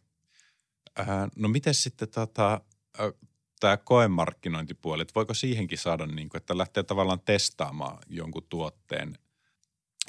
Äh, 0.99 1.07
no 1.35 1.47
miten 1.47 1.73
sitten 1.73 2.09
tota, 2.09 2.61
äh, 2.99 3.11
tämä 3.59 3.77
koemarkkinointipuoli, 3.77 5.01
että 5.01 5.15
voiko 5.15 5.33
siihenkin 5.33 5.77
saada, 5.77 6.05
niin 6.05 6.29
kuin, 6.29 6.39
että 6.39 6.57
lähtee 6.57 6.83
tavallaan 6.83 7.19
testaamaan 7.19 7.97
jonkun 8.09 8.45
tuotteen, 8.49 9.17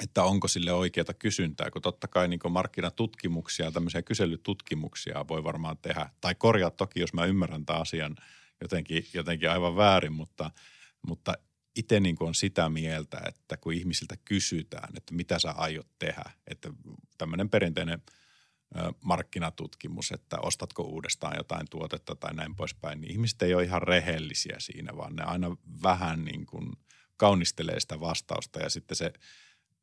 että 0.03 0.23
onko 0.23 0.47
sille 0.47 0.73
oikeata 0.73 1.13
kysyntää, 1.13 1.71
kun 1.71 1.81
totta 1.81 2.07
kai 2.07 2.27
niin 2.27 2.39
markkinatutkimuksia, 2.49 3.71
tämmöisiä 3.71 4.01
kyselytutkimuksia 4.01 5.25
voi 5.27 5.43
varmaan 5.43 5.77
tehdä, 5.77 6.09
tai 6.21 6.35
korjaa 6.35 6.71
toki, 6.71 6.99
jos 6.99 7.13
mä 7.13 7.25
ymmärrän 7.25 7.65
tämän 7.65 7.81
asian 7.81 8.15
jotenkin, 8.61 9.07
jotenkin 9.13 9.49
aivan 9.49 9.75
väärin, 9.75 10.13
mutta, 10.13 10.51
mutta 11.07 11.33
itse 11.75 11.99
niin 11.99 12.17
on 12.19 12.35
sitä 12.35 12.69
mieltä, 12.69 13.21
että 13.27 13.57
kun 13.57 13.73
ihmisiltä 13.73 14.17
kysytään, 14.25 14.97
että 14.97 15.13
mitä 15.13 15.39
sä 15.39 15.51
aiot 15.51 15.87
tehdä, 15.99 16.31
että 16.47 16.69
tämmöinen 17.17 17.49
perinteinen– 17.49 18.01
markkinatutkimus, 19.01 20.11
että 20.11 20.37
ostatko 20.39 20.83
uudestaan 20.83 21.37
jotain 21.37 21.67
tuotetta 21.69 22.15
tai 22.15 22.33
näin 22.33 22.55
poispäin, 22.55 23.01
niin 23.01 23.11
ihmiset 23.11 23.41
ei 23.41 23.53
ole 23.53 23.63
ihan 23.63 23.81
rehellisiä 23.81 24.55
siinä, 24.59 24.97
vaan 24.97 25.15
ne 25.15 25.23
aina 25.23 25.57
vähän 25.83 26.25
niin 26.25 26.45
kuin 26.45 26.73
kaunistelee 27.17 27.79
sitä 27.79 27.99
vastausta. 27.99 28.59
Ja 28.59 28.69
sitten 28.69 28.95
se 28.95 29.13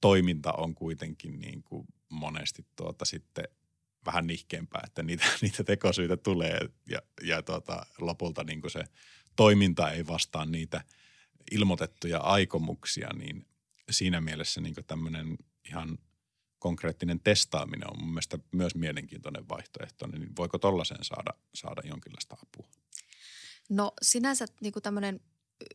toiminta 0.00 0.52
on 0.52 0.74
kuitenkin 0.74 1.40
niin 1.40 1.62
kuin 1.62 1.86
monesti 2.08 2.66
tuota 2.76 3.04
sitten 3.04 3.44
vähän 4.06 4.26
nihkeämpää, 4.26 4.82
että 4.86 5.02
niitä, 5.02 5.24
niitä 5.42 5.64
tekosyitä 5.64 6.16
tulee. 6.16 6.58
Ja, 6.88 6.98
ja 7.22 7.42
tuota, 7.42 7.86
lopulta 7.98 8.44
niin 8.44 8.60
kuin 8.60 8.70
se 8.70 8.84
toiminta 9.36 9.90
ei 9.90 10.06
vastaa 10.06 10.44
niitä 10.44 10.84
ilmoitettuja 11.50 12.18
aikomuksia, 12.18 13.08
niin 13.18 13.46
siinä 13.90 14.20
mielessä 14.20 14.60
niin 14.60 14.74
tämmöinen 14.86 15.36
ihan– 15.64 15.98
konkreettinen 16.64 17.20
testaaminen 17.20 17.90
on 17.90 17.98
mun 17.98 18.08
mielestä 18.08 18.38
myös 18.52 18.74
mielenkiintoinen 18.74 19.48
vaihtoehto, 19.48 20.06
niin 20.06 20.36
voiko 20.36 20.58
tollaisen 20.58 20.98
saada, 21.02 21.30
saada 21.54 21.82
jonkinlaista 21.84 22.36
apua? 22.42 22.68
No 23.68 23.92
sinänsä 24.02 24.46
niin 24.60 24.72
tämmöinen 24.82 25.20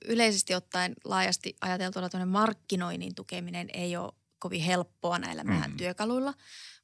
yleisesti 0.06 0.56
ottaen 0.56 0.94
laajasti 1.04 1.56
ajateltuna 1.62 2.10
tämmöinen 2.10 2.32
markkinoinnin 2.32 3.16
tukeminen 3.16 3.68
ei 3.74 3.98
ole 3.98 4.14
kovin 4.40 4.62
helppoa 4.62 5.20
näillä 5.20 5.44
mm. 5.44 5.50
meidän 5.50 5.78
työkaluilla, 5.78 6.34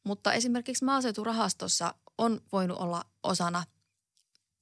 mutta 0.04 0.34
esimerkiksi 0.34 0.86
maaseuturahastossa 0.86 1.93
on 2.17 2.41
voinut 2.52 2.78
olla 2.78 3.06
osana 3.24 3.63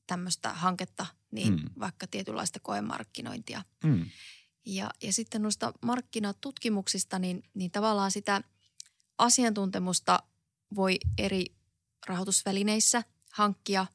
tämmöistä 0.07 0.53
hanketta, 0.53 1.05
niin 1.33 1.53
mm. 1.53 1.69
vaikka 1.79 2.07
tietynlaista 2.07 2.59
koemarkkinointia. 2.59 3.63
Mm. 3.83 4.05
Ja, 4.65 4.89
ja 5.03 5.13
sitten 5.13 5.41
noista 5.41 5.73
markkinatutkimuksista, 5.81 7.19
niin, 7.19 7.43
niin 7.53 7.71
tavallaan 7.71 8.11
sitä– 8.11 8.41
asiantuntemusta 9.17 10.23
voi 10.75 10.97
eri 11.17 11.45
rahoitusvälineissä 12.07 13.03
hankkia 13.31 13.85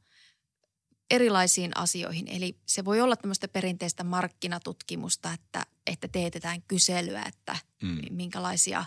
erilaisiin 1.10 1.76
asioihin. 1.76 2.28
Eli 2.28 2.58
se 2.66 2.84
voi 2.84 3.00
olla 3.00 3.16
tämmöistä 3.16 3.48
perinteistä 3.48 4.04
markkinatutkimusta, 4.04 5.32
että, 5.32 5.66
että 5.86 6.08
teetetään 6.08 6.62
kyselyä, 6.62 7.22
että 7.22 7.56
mm. 7.82 8.00
minkälaisia, 8.10 8.84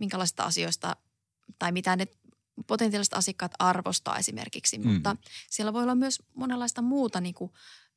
minkälaisista 0.00 0.42
asioista 0.42 0.96
tai 1.58 1.72
mitä 1.72 1.96
ne 1.96 2.06
potentiaaliset 2.66 3.14
asiakkaat 3.14 3.52
arvostaa 3.58 4.18
esimerkiksi. 4.18 4.78
Mm. 4.78 4.88
Mutta 4.88 5.16
siellä 5.50 5.72
voi 5.72 5.82
olla 5.82 5.94
myös 5.94 6.22
monenlaista 6.34 6.82
muuta, 6.82 7.20
niin 7.20 7.34
kuin, 7.34 7.52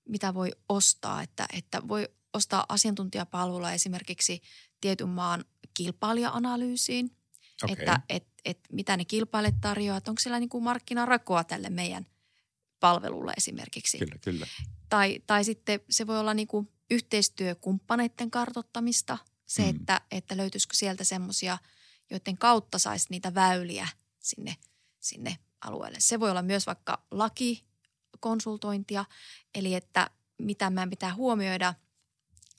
mitä 0.10 0.34
voi 0.34 0.52
ostaa, 0.70 1.22
että, 1.22 1.46
että 1.54 1.88
voi 1.88 2.10
ostaa 2.34 2.66
asiantuntijapalvelua 2.70 3.72
esimerkiksi 3.72 4.42
tietyn 4.82 5.10
maan 5.10 5.46
kilpailija-analyysiin– 5.74 7.12
Okay. 7.64 7.76
Että 7.80 8.02
et, 8.10 8.28
et 8.46 8.60
mitä 8.72 8.98
ne 8.98 9.06
kilpailijat 9.06 9.62
tarjoavat, 9.62 9.98
että 9.98 10.12
onko 10.12 10.20
siellä 10.20 10.40
niin 10.40 10.50
kuin 10.50 10.64
markkinarakoa 10.64 11.44
tälle 11.44 11.70
meidän 11.70 12.06
palvelulle 12.80 13.34
esimerkiksi. 13.38 13.98
Kyllä, 13.98 14.16
kyllä. 14.24 14.48
Tai, 14.90 15.20
tai 15.28 15.44
sitten 15.44 15.80
se 15.90 16.08
voi 16.08 16.20
olla 16.20 16.34
niin 16.34 16.48
kuin 16.48 16.70
yhteistyökumppaneiden 16.92 18.32
kartottamista. 18.32 19.18
Se, 19.46 19.64
mm. 19.64 19.70
että, 19.70 20.02
että 20.12 20.38
löytyisikö 20.38 20.76
sieltä 20.76 21.04
semmoisia, 21.04 21.58
joiden 22.10 22.38
kautta 22.38 22.80
saisi 22.80 23.08
niitä 23.10 23.34
väyliä 23.34 23.88
sinne, 24.20 24.56
sinne 25.00 25.38
alueelle. 25.62 26.00
Se 26.00 26.20
voi 26.20 26.32
olla 26.32 26.42
myös 26.42 26.68
vaikka 26.68 27.06
lakikonsultointia, 28.16 29.06
eli 29.56 29.76
että 29.76 30.10
mitä 30.38 30.70
meidän 30.70 30.90
pitää 30.90 31.16
huomioida– 31.16 31.74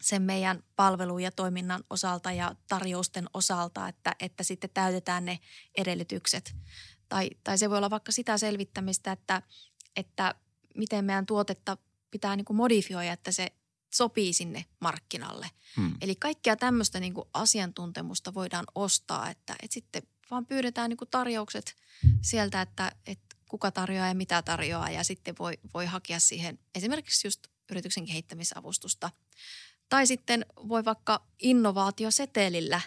sen 0.00 0.22
meidän 0.22 0.62
palvelun 0.76 1.22
ja 1.22 1.30
toiminnan 1.30 1.84
osalta 1.90 2.32
ja 2.32 2.54
tarjousten 2.68 3.26
osalta, 3.34 3.88
että, 3.88 4.16
että 4.20 4.42
sitten 4.42 4.70
täytetään 4.74 5.24
ne 5.24 5.38
edellytykset. 5.76 6.54
Tai, 7.08 7.30
tai 7.44 7.58
se 7.58 7.70
voi 7.70 7.78
olla 7.78 7.90
vaikka 7.90 8.12
sitä 8.12 8.38
selvittämistä, 8.38 9.12
että, 9.12 9.42
että 9.96 10.34
miten 10.74 11.04
meidän 11.04 11.26
tuotetta 11.26 11.76
pitää 12.10 12.36
niin 12.36 12.44
kuin 12.44 12.56
modifioida, 12.56 13.12
että 13.12 13.32
se 13.32 13.52
sopii 13.94 14.32
sinne 14.32 14.64
markkinalle. 14.80 15.50
Hmm. 15.76 15.94
Eli 16.00 16.14
kaikkea 16.14 16.56
tämmöistä 16.56 17.00
niin 17.00 17.14
kuin 17.14 17.28
asiantuntemusta 17.32 18.34
voidaan 18.34 18.64
ostaa, 18.74 19.30
että, 19.30 19.56
että 19.62 19.74
sitten 19.74 20.02
vaan 20.30 20.46
pyydetään 20.46 20.88
niin 20.88 20.96
kuin 20.96 21.10
tarjoukset 21.10 21.76
sieltä, 22.22 22.62
että, 22.62 22.92
että 23.06 23.25
kuka 23.48 23.70
tarjoaa 23.70 24.08
ja 24.08 24.14
mitä 24.14 24.42
tarjoaa 24.42 24.90
ja 24.90 25.04
sitten 25.04 25.34
voi, 25.38 25.58
voi 25.74 25.86
hakea 25.86 26.20
siihen 26.20 26.58
esimerkiksi 26.74 27.26
just 27.26 27.46
yrityksen 27.70 28.06
kehittämisavustusta– 28.06 29.10
tai 29.88 30.06
sitten 30.06 30.46
voi 30.68 30.84
vaikka 30.84 31.26
innovaatiosetelillä 31.38 32.80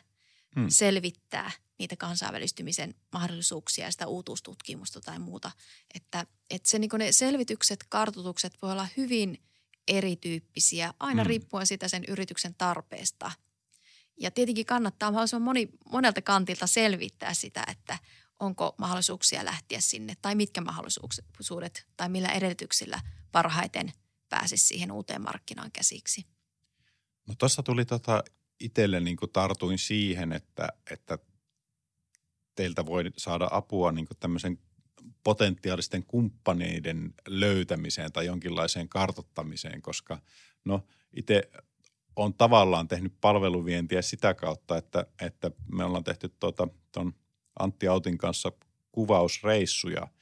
hmm. 0.56 0.69
selvittää 0.69 1.52
niitä 1.80 1.95
kansainvälistymisen 1.95 2.95
mahdollisuuksia 3.13 3.86
ja 3.86 3.91
sitä 3.91 4.08
uutuustutkimusta 4.08 5.02
tai 5.02 5.19
muuta. 5.19 5.52
Että, 5.95 6.26
että 6.50 6.69
se, 6.69 6.80
niin 6.80 6.89
ne 6.98 7.12
selvitykset, 7.12 7.86
kartoitukset 7.89 8.62
voi 8.62 8.72
olla 8.72 8.88
hyvin 8.98 9.43
erityyppisiä, 9.88 10.93
aina 11.00 11.24
hmm. 11.24 11.28
riippuen 11.28 11.67
sitä 11.67 11.88
sen 11.88 12.04
yrityksen 12.08 12.56
tarpeesta. 12.56 13.32
Ja 14.17 14.32
tietenkin 14.32 14.65
kannattaa 14.65 15.12
mahdollisimman 15.12 15.41
moni, 15.41 15.69
monelta 15.91 16.22
kantilta 16.22 16.67
selvittää 16.67 17.34
sitä, 17.34 17.63
että 17.67 18.00
onko 18.39 18.75
mahdollisuuksia 18.78 19.45
lähteä 19.45 19.80
sinne 19.82 20.13
tai 20.21 20.36
mitkä 20.36 20.62
mahdollisuudet 20.62 21.88
tai 21.97 22.10
millä 22.10 22.30
edellytyksillä 22.30 23.02
parhaiten 23.32 23.93
pääsisi 24.30 24.67
siihen 24.67 24.91
uuteen 24.91 25.21
markkinaan 25.21 25.71
käsiksi. 25.71 26.25
No 27.28 27.36
tuossa 27.38 27.63
tuli 27.63 27.86
tota 27.86 28.23
itselle 28.60 28.99
niin 28.99 29.17
tartuin 29.34 29.78
siihen, 29.78 30.34
että, 30.34 30.69
että 30.91 31.17
teiltä 32.56 32.86
voi 32.86 33.04
saada 33.17 33.47
apua 33.52 33.91
niin 33.91 34.08
tämmöisen 34.19 34.60
potentiaalisten 35.23 36.06
kumppaneiden 36.06 37.13
löytämiseen 37.28 38.12
tai 38.12 38.25
jonkinlaiseen 38.25 38.89
kartottamiseen, 38.89 39.82
koska 39.82 40.21
no 40.65 40.86
itse 41.13 41.49
on 42.15 42.34
tavallaan 42.34 42.88
tehnyt 42.88 43.13
palveluvientiä 43.21 44.02
sitä 44.02 44.34
kautta, 44.34 44.78
että, 44.78 45.06
että 45.21 45.52
me 45.71 45.84
ollaan 45.84 46.04
tehty 46.04 46.30
tuota, 46.30 46.67
ton 46.91 47.13
Antti 47.60 47.88
Autin 47.88 48.17
kanssa 48.17 48.52
kuvausreissuja– 48.91 50.08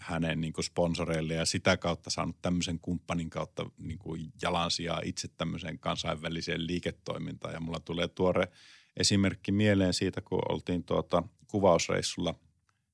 hänen 0.00 0.40
niin 0.40 0.52
kuin 0.52 0.64
sponsoreille 0.64 1.34
ja 1.34 1.44
sitä 1.44 1.76
kautta 1.76 2.10
saanut 2.10 2.36
tämmöisen 2.42 2.78
kumppanin 2.78 3.30
kautta 3.30 3.70
niin 3.78 3.98
kuin 3.98 4.32
jalansijaa 4.42 5.00
itse 5.04 5.28
tämmöiseen 5.28 5.78
kansainväliseen 5.78 6.66
liiketoimintaan. 6.66 7.54
Ja 7.54 7.60
mulla 7.60 7.80
tulee 7.80 8.08
tuore 8.08 8.48
esimerkki 8.96 9.52
mieleen 9.52 9.94
siitä, 9.94 10.20
kun 10.20 10.42
oltiin 10.48 10.84
tuota 10.84 11.22
kuvausreissulla 11.46 12.34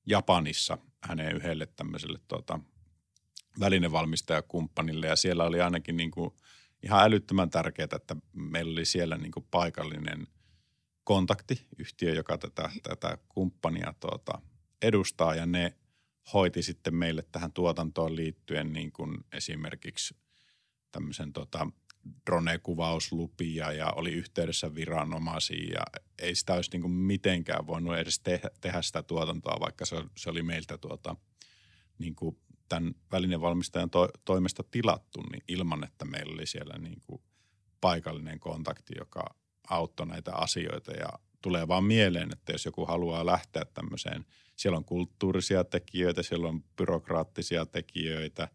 Japanissa 0.05 0.77
hänen 1.03 1.35
yhdelle 1.35 1.65
tämmöiselle 1.65 2.19
tuota 2.27 2.59
välinevalmistajakumppanille 3.59 5.07
ja 5.07 5.15
siellä 5.15 5.43
oli 5.43 5.61
ainakin 5.61 5.97
niin 5.97 6.11
kuin 6.11 6.33
ihan 6.83 7.03
älyttömän 7.03 7.49
tärkeää, 7.49 7.87
että 7.95 8.15
meillä 8.33 8.71
oli 8.71 8.85
siellä 8.85 9.17
niin 9.17 9.31
kuin 9.31 9.47
paikallinen 9.51 10.27
kontakti, 11.07 11.67
yhtiö, 11.77 12.13
joka 12.13 12.37
tätä, 12.37 12.69
tätä 12.83 13.17
kumppania 13.29 13.93
tuota 13.99 14.41
edustaa. 14.81 15.35
Ja 15.35 15.45
ne– 15.45 15.73
hoiti 16.33 16.63
sitten 16.63 16.95
meille 16.95 17.23
tähän 17.31 17.51
tuotantoon 17.51 18.15
liittyen 18.15 18.73
niin 18.73 18.91
kuin 18.91 19.17
esimerkiksi 19.33 20.15
tämmöisen 20.91 21.33
tota, 21.33 21.67
drone-kuvauslupia 22.29 23.71
ja 23.71 23.91
oli 23.91 24.11
yhteydessä 24.11 24.75
viranomaisiin. 24.75 25.69
Ja 25.69 25.81
ei 26.19 26.35
sitä 26.35 26.53
olisi 26.53 26.71
niin 26.71 26.81
kuin 26.81 26.91
mitenkään 26.91 27.67
voinut 27.67 27.97
edes 27.97 28.19
tehdä, 28.19 28.49
tehdä 28.61 28.81
sitä 28.81 29.03
tuotantoa, 29.03 29.59
vaikka 29.59 29.85
se, 29.85 30.03
se 30.17 30.29
oli 30.29 30.43
meiltä 30.43 30.77
tuota, 30.77 31.15
niin 31.99 32.15
kuin 32.15 32.37
tämän 32.69 32.95
välinevalmistajan 33.11 33.89
to, 33.89 34.09
toimesta 34.25 34.63
tilattu 34.71 35.21
niin 35.21 35.43
ilman, 35.47 35.83
että 35.83 36.05
meillä 36.05 36.33
oli 36.33 36.47
siellä 36.47 36.77
niin 36.77 37.01
kuin 37.01 37.21
paikallinen 37.81 38.39
kontakti, 38.39 38.93
joka 38.97 39.35
auttoi 39.69 40.07
näitä 40.07 40.35
asioita 40.35 40.91
ja 40.91 41.09
tulee 41.41 41.67
vaan 41.67 41.83
mieleen, 41.83 42.29
että 42.33 42.51
jos 42.51 42.65
joku 42.65 42.85
haluaa 42.85 43.25
lähteä 43.25 43.65
tämmöiseen, 43.73 44.25
siellä 44.55 44.77
on 44.77 44.85
kulttuurisia 44.85 45.63
tekijöitä, 45.63 46.23
siellä 46.23 46.47
on 46.47 46.63
byrokraattisia 46.63 47.65
tekijöitä, 47.65 48.47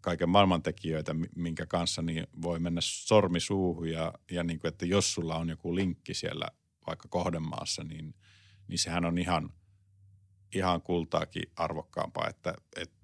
kaiken 0.00 0.28
maailman 0.28 0.62
tekijöitä, 0.62 1.14
minkä 1.36 1.66
kanssa 1.66 2.02
niin 2.02 2.26
voi 2.42 2.58
mennä 2.58 2.80
sormi 2.84 3.40
suuhun 3.40 3.88
ja, 3.88 4.12
ja 4.30 4.44
niin 4.44 4.58
kuin, 4.58 4.68
että 4.68 4.86
jos 4.86 5.14
sulla 5.14 5.36
on 5.36 5.48
joku 5.48 5.74
linkki 5.74 6.14
siellä 6.14 6.46
vaikka 6.86 7.08
kohdemaassa, 7.08 7.84
niin, 7.84 8.14
niin 8.68 8.78
sehän 8.78 9.04
on 9.04 9.18
ihan, 9.18 9.52
ihan 10.54 10.82
kultaakin 10.82 11.42
arvokkaampaa, 11.56 12.28
että, 12.28 12.54
että 12.76 12.96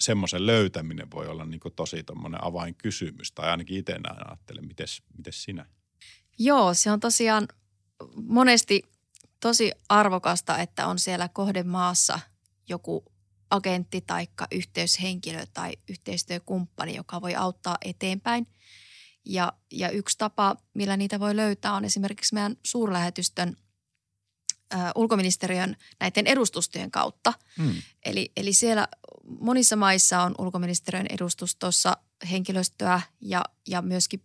semmoisen 0.00 0.46
löytäminen 0.46 1.10
voi 1.10 1.26
olla 1.26 1.44
niin 1.44 1.60
tosi 1.76 2.02
tuommoinen 2.02 2.44
avainkysymys, 2.44 3.32
tai 3.32 3.50
ainakin 3.50 3.78
itse 3.78 3.92
näin 3.92 4.28
ajattelen. 4.28 4.66
Mites 4.66 5.02
sinä? 5.44 5.66
Joo, 6.38 6.74
se 6.74 6.90
on 6.90 7.00
tosiaan 7.00 7.48
monesti 8.14 8.82
tosi 9.40 9.72
arvokasta, 9.88 10.58
että 10.58 10.86
on 10.86 10.98
siellä 10.98 11.28
kohdemaassa 11.28 12.20
joku 12.68 13.04
agentti 13.50 14.00
tai 14.00 14.28
yhteyshenkilö 14.52 15.46
tai 15.54 15.72
yhteistyökumppani, 15.88 16.96
joka 16.96 17.20
voi 17.20 17.34
auttaa 17.34 17.78
eteenpäin. 17.84 18.46
Ja, 19.24 19.52
ja 19.72 19.90
yksi 19.90 20.18
tapa, 20.18 20.56
millä 20.74 20.96
niitä 20.96 21.20
voi 21.20 21.36
löytää, 21.36 21.74
on 21.74 21.84
esimerkiksi 21.84 22.34
meidän 22.34 22.56
suurlähetystön 22.64 23.56
ä, 24.74 24.92
ulkoministeriön 24.94 25.76
näiden 26.00 26.26
edustustojen 26.26 26.90
kautta. 26.90 27.32
Hmm. 27.58 27.74
Eli, 28.04 28.32
eli 28.36 28.52
siellä 28.52 28.88
monissa 29.40 29.76
maissa 29.76 30.22
on 30.22 30.34
ulkoministeriön 30.38 31.06
edustustossa 31.10 31.96
henkilöstöä 32.30 33.00
ja, 33.20 33.44
ja 33.68 33.82
myöskin 33.82 34.22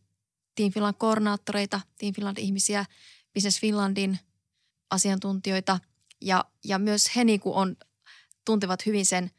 Team 0.55 0.71
Finland 0.71 0.95
koordinaattoreita, 0.97 1.81
Team 1.97 2.13
Finland 2.13 2.37
ihmisiä, 2.37 2.85
Business 3.33 3.59
Finlandin 3.59 4.19
asiantuntijoita 4.89 5.79
ja, 6.21 6.45
ja 6.63 6.79
myös 6.79 7.15
he 7.15 7.23
niin 7.23 7.39
kuin 7.39 7.55
on, 7.55 7.75
tuntevat 8.45 8.85
hyvin 8.85 9.05
sen 9.05 9.31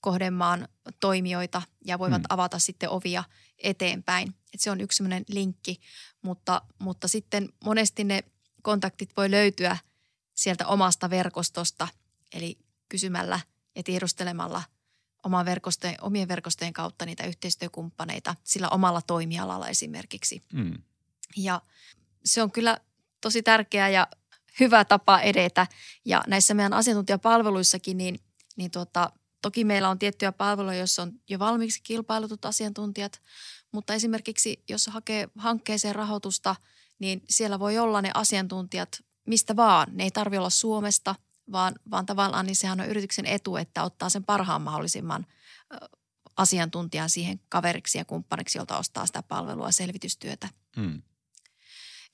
kohdemaan 0.00 0.68
toimijoita 1.00 1.62
ja 1.84 1.98
voivat 1.98 2.18
hmm. 2.18 2.26
avata 2.28 2.58
sitten 2.58 2.90
ovia 2.90 3.24
eteenpäin. 3.58 4.34
Et 4.54 4.60
se 4.60 4.70
on 4.70 4.80
yksi 4.80 4.96
sellainen 4.96 5.24
linkki, 5.28 5.80
mutta, 6.22 6.62
mutta 6.78 7.08
sitten 7.08 7.48
monesti 7.64 8.04
ne 8.04 8.24
kontaktit 8.62 9.16
voi 9.16 9.30
löytyä 9.30 9.76
sieltä 10.34 10.66
omasta 10.66 11.10
verkostosta, 11.10 11.88
eli 12.32 12.58
kysymällä 12.88 13.40
ja 13.76 13.82
tiedustelemalla– 13.82 14.62
oman 15.22 15.46
verkostojen, 15.46 15.96
omien 16.00 16.28
verkostojen 16.28 16.72
kautta 16.72 17.06
niitä 17.06 17.26
yhteistyökumppaneita 17.26 18.34
sillä 18.44 18.68
omalla 18.68 19.02
toimialalla 19.02 19.68
esimerkiksi. 19.68 20.42
Mm. 20.52 20.74
Ja 21.36 21.62
se 22.24 22.42
on 22.42 22.50
kyllä 22.50 22.78
tosi 23.20 23.42
tärkeä 23.42 23.88
ja 23.88 24.06
hyvä 24.60 24.84
tapa 24.84 25.20
edetä. 25.20 25.66
Ja 26.04 26.22
näissä 26.26 26.54
meidän 26.54 26.72
asiantuntijapalveluissakin, 26.72 27.98
niin, 27.98 28.20
niin 28.56 28.70
tuota, 28.70 29.12
toki 29.42 29.64
meillä 29.64 29.88
on 29.88 29.98
tiettyjä 29.98 30.32
palveluja, 30.32 30.78
joissa 30.78 31.02
on 31.02 31.12
jo 31.28 31.38
valmiiksi 31.38 31.80
kilpailutut 31.82 32.44
asiantuntijat, 32.44 33.20
mutta 33.72 33.94
esimerkiksi 33.94 34.64
jos 34.68 34.86
hakee 34.86 35.28
hankkeeseen 35.38 35.94
rahoitusta, 35.94 36.56
niin 36.98 37.22
siellä 37.28 37.58
voi 37.58 37.78
olla 37.78 38.02
ne 38.02 38.10
asiantuntijat 38.14 38.88
mistä 39.26 39.56
vaan. 39.56 39.88
Ne 39.92 40.04
ei 40.04 40.10
tarvitse 40.10 40.38
olla 40.38 40.50
Suomesta– 40.50 41.14
vaan, 41.52 41.74
vaan 41.90 42.06
tavallaan 42.06 42.46
niin 42.46 42.56
sehän 42.56 42.80
on 42.80 42.88
yrityksen 42.88 43.26
etu, 43.26 43.56
että 43.56 43.82
ottaa 43.82 44.08
sen 44.08 44.24
parhaan 44.24 44.62
mahdollisimman 44.62 45.26
asiantuntijan 46.36 47.10
siihen 47.10 47.40
kaveriksi 47.48 47.98
ja 47.98 48.04
kumppaniksi, 48.04 48.58
jolta 48.58 48.78
ostaa 48.78 49.06
sitä 49.06 49.22
palvelua 49.22 49.72
selvitystyötä. 49.72 50.48
Hmm. 50.76 51.02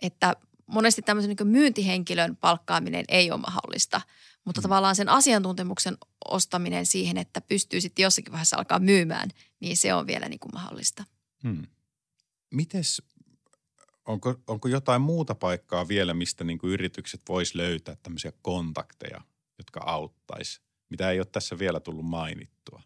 Että 0.02 0.36
monesti 0.66 1.02
tämmöisen 1.02 1.36
niin 1.38 1.48
myyntihenkilön 1.48 2.36
palkkaaminen 2.36 3.04
ei 3.08 3.30
ole 3.30 3.40
mahdollista, 3.40 4.00
mutta 4.44 4.60
hmm. 4.60 4.62
tavallaan 4.62 4.96
sen 4.96 5.08
asiantuntemuksen 5.08 5.96
ostaminen 6.30 6.86
siihen, 6.86 7.16
että 7.16 7.40
pystyy 7.40 7.80
sitten 7.80 8.02
jossakin 8.02 8.32
vaiheessa 8.32 8.56
alkaa 8.56 8.78
myymään, 8.78 9.30
niin 9.60 9.76
se 9.76 9.94
on 9.94 10.06
vielä 10.06 10.28
niin 10.28 10.40
kuin 10.40 10.54
mahdollista. 10.54 11.04
Hmm. 11.42 11.66
Mites, 12.54 13.02
onko, 14.06 14.34
onko 14.46 14.68
jotain 14.68 15.02
muuta 15.02 15.34
paikkaa 15.34 15.88
vielä, 15.88 16.14
mistä 16.14 16.44
niin 16.44 16.58
kuin 16.58 16.72
yritykset 16.72 17.22
vois 17.28 17.54
löytää 17.54 17.96
tämmöisiä 18.02 18.32
kontakteja, 18.42 19.20
jotka 19.58 19.80
auttaisi, 19.80 20.60
mitä 20.90 21.10
ei 21.10 21.18
ole 21.18 21.26
tässä 21.26 21.58
vielä 21.58 21.80
tullut 21.80 22.06
mainittua? 22.06 22.82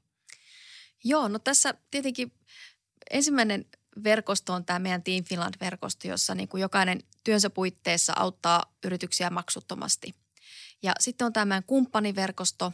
Joo, 1.04 1.28
no 1.28 1.38
tässä 1.38 1.74
tietenkin 1.90 2.32
ensimmäinen 3.10 3.66
verkosto 4.04 4.52
on 4.52 4.64
tämä 4.64 4.78
meidän 4.78 5.02
Team 5.02 5.24
Finland-verkosto, 5.24 6.08
jossa 6.08 6.34
niin 6.34 6.48
kuin 6.48 6.60
jokainen 6.60 7.02
työnsä 7.24 7.50
puitteissa 7.50 8.12
auttaa 8.16 8.74
yrityksiä 8.84 9.30
maksuttomasti. 9.30 10.14
Ja 10.82 10.92
sitten 11.00 11.26
on 11.26 11.32
tämä 11.32 11.44
meidän 11.44 11.64
kumppaniverkosto, 11.64 12.72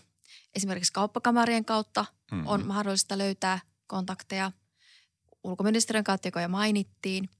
esimerkiksi 0.54 0.92
kauppakamarien 0.92 1.64
kautta 1.64 2.04
mm-hmm. 2.32 2.46
on 2.46 2.66
mahdollista 2.66 3.18
löytää 3.18 3.58
kontakteja 3.86 4.52
ulkoministeriön 5.44 6.04
kautta, 6.04 6.28
joka 6.28 6.40
jo 6.40 6.48
mainittiin. 6.48 7.30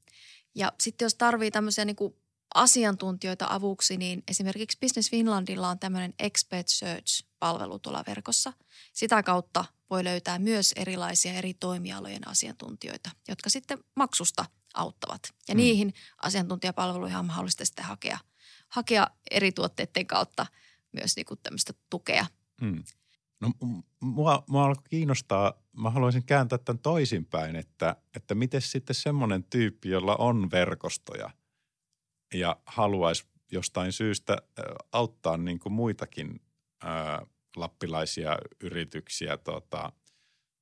Ja 0.57 0.73
sitten 0.81 1.07
jos 1.07 1.15
tarvii 1.15 1.51
tämmöisiä 1.51 1.85
niin 1.85 1.97
kuin 1.97 2.15
asiantuntijoita 2.55 3.47
avuksi, 3.51 3.97
niin 3.97 4.23
esimerkiksi 4.29 4.79
Business 4.81 5.11
Finlandilla 5.11 5.69
on 5.69 5.79
tämmöinen 5.79 6.15
Expert 6.19 6.69
Search-palvelu 6.69 7.79
tuolla 7.79 8.05
verkossa. 8.07 8.53
Sitä 8.93 9.23
kautta 9.23 9.65
voi 9.91 10.05
löytää 10.05 10.39
myös 10.39 10.73
erilaisia 10.77 11.35
eri 11.35 11.55
toimialojen 11.55 12.29
asiantuntijoita, 12.29 13.11
jotka 13.29 13.51
sitten 13.51 13.79
maksusta 13.97 14.45
auttavat. 14.75 15.21
Ja 15.49 15.55
mm. 15.55 15.57
niihin 15.57 15.95
asiantuntijapalveluihin 16.23 17.19
on 17.19 17.27
mahdollista 17.27 17.65
sitten 17.65 17.85
hakea, 17.85 18.19
hakea 18.69 19.07
eri 19.31 19.53
tuotteiden 19.53 20.07
kautta 20.07 20.47
myös 20.93 21.17
niin 21.17 21.27
kuin 21.27 21.41
tämmöistä 21.43 21.73
tukea. 21.91 22.27
Mm. 22.61 22.85
No 23.41 23.53
mua, 24.01 24.45
mua 24.49 24.65
alkoi 24.65 24.85
kiinnostaa, 24.91 25.63
mä 25.73 25.91
haluaisin 25.91 26.25
kääntää 26.25 26.59
tämän 26.59 26.79
toisinpäin, 26.79 27.57
että, 27.57 27.97
että 28.17 28.35
miten 28.35 28.63
sitten 28.63 28.95
semmoinen 28.95 29.45
tyyppi, 29.45 29.89
jolla 29.89 30.17
on 30.17 30.51
verkostoja 30.51 31.31
ja 32.35 32.57
haluaisi 32.67 33.27
jostain 33.53 33.93
syystä 33.93 34.37
auttaa 34.93 35.37
niin 35.37 35.59
kuin 35.59 35.73
muitakin 35.73 36.41
ää, 36.83 37.27
lappilaisia 37.57 38.39
yrityksiä 38.61 39.37
tota, 39.37 39.93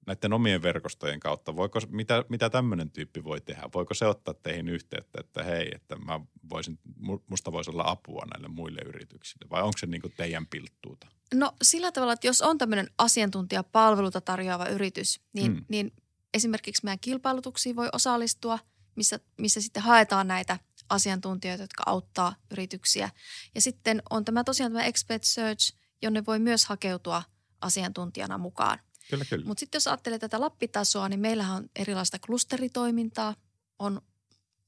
näiden 0.07 0.33
omien 0.33 0.63
verkostojen 0.63 1.21
kautta. 1.21 1.57
Voiko, 1.57 1.81
mitä, 1.89 2.25
mitä 2.29 2.51
tämmöinen 2.51 2.91
tyyppi 2.91 3.25
voi 3.25 3.41
tehdä? 3.41 3.63
Voiko 3.75 3.95
se 3.95 4.07
ottaa 4.07 4.35
teihin 4.35 4.69
yhteyttä, 4.69 5.21
että 5.21 5.43
hei, 5.43 5.69
että 5.75 5.97
mä 5.97 6.21
voisin, 6.51 6.79
musta 7.27 7.53
voisi 7.53 7.71
olla 7.71 7.85
apua 7.87 8.25
näille 8.33 8.49
muille 8.49 8.81
yrityksille? 8.87 9.47
Vai 9.51 9.63
onko 9.63 9.79
se 9.79 9.87
niin 9.87 10.03
kuin 10.03 10.13
teidän 10.17 10.47
pilttuuta? 10.47 11.07
No 11.35 11.53
sillä 11.62 11.92
tavalla, 11.92 12.12
että 12.12 12.27
jos 12.27 12.42
on 12.42 12.59
tämmöinen 12.59 12.90
asiantuntijapalveluta 12.99 14.20
tarjoava 14.20 14.66
yritys, 14.66 15.20
niin, 15.33 15.53
hmm. 15.53 15.64
niin 15.68 15.92
esimerkiksi 16.35 16.85
meidän 16.85 16.99
kilpailutuksiin 17.01 17.77
voi 17.77 17.88
osallistua, 17.92 18.59
missä, 18.97 19.20
missä 19.38 19.61
sitten 19.61 19.83
haetaan 19.83 20.29
näitä 20.29 20.59
asiantuntijoita, 20.88 21.62
jotka 21.62 21.83
auttaa 21.87 22.37
yrityksiä. 22.51 23.11
Ja 23.55 23.61
sitten 23.61 24.03
on 24.11 24.25
tämä 24.25 24.44
tosiaan 24.44 24.73
tämä 24.73 24.85
Expert 24.85 25.25
Search, 25.25 25.75
jonne 26.03 26.27
voi 26.27 26.38
myös 26.38 26.64
hakeutua 26.64 27.23
asiantuntijana 27.61 28.38
mukaan. 28.38 28.79
Kyllä, 29.11 29.25
kyllä. 29.25 29.47
Mutta 29.47 29.61
sitten 29.61 29.77
jos 29.77 29.87
ajattelee 29.87 30.18
tätä 30.18 30.40
lappitasoa, 30.40 31.09
niin 31.09 31.20
meillähän 31.20 31.57
on 31.57 31.70
erilaista 31.77 32.18
klusteritoimintaa, 32.18 33.35
on 33.79 34.03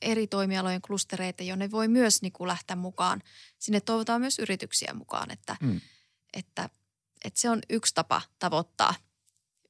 eri 0.03 0.27
toimialojen 0.27 0.83
klustereita, 0.83 1.43
jonne 1.43 1.71
voi 1.71 1.89
myös 1.89 2.23
niin 2.23 2.33
kuin 2.33 2.49
lähteä 2.49 2.77
mukaan. 2.77 3.23
Sinne 3.59 3.81
toivotaan 3.81 4.21
myös 4.21 4.39
yrityksiä 4.39 4.95
mukaan, 4.95 5.31
että, 5.31 5.57
mm. 5.61 5.81
Että, 6.37 6.71
että 7.25 7.41
se 7.41 7.51
on 7.51 7.63
yksi 7.71 7.95
tapa 7.95 8.23
tavoittaa 8.39 8.95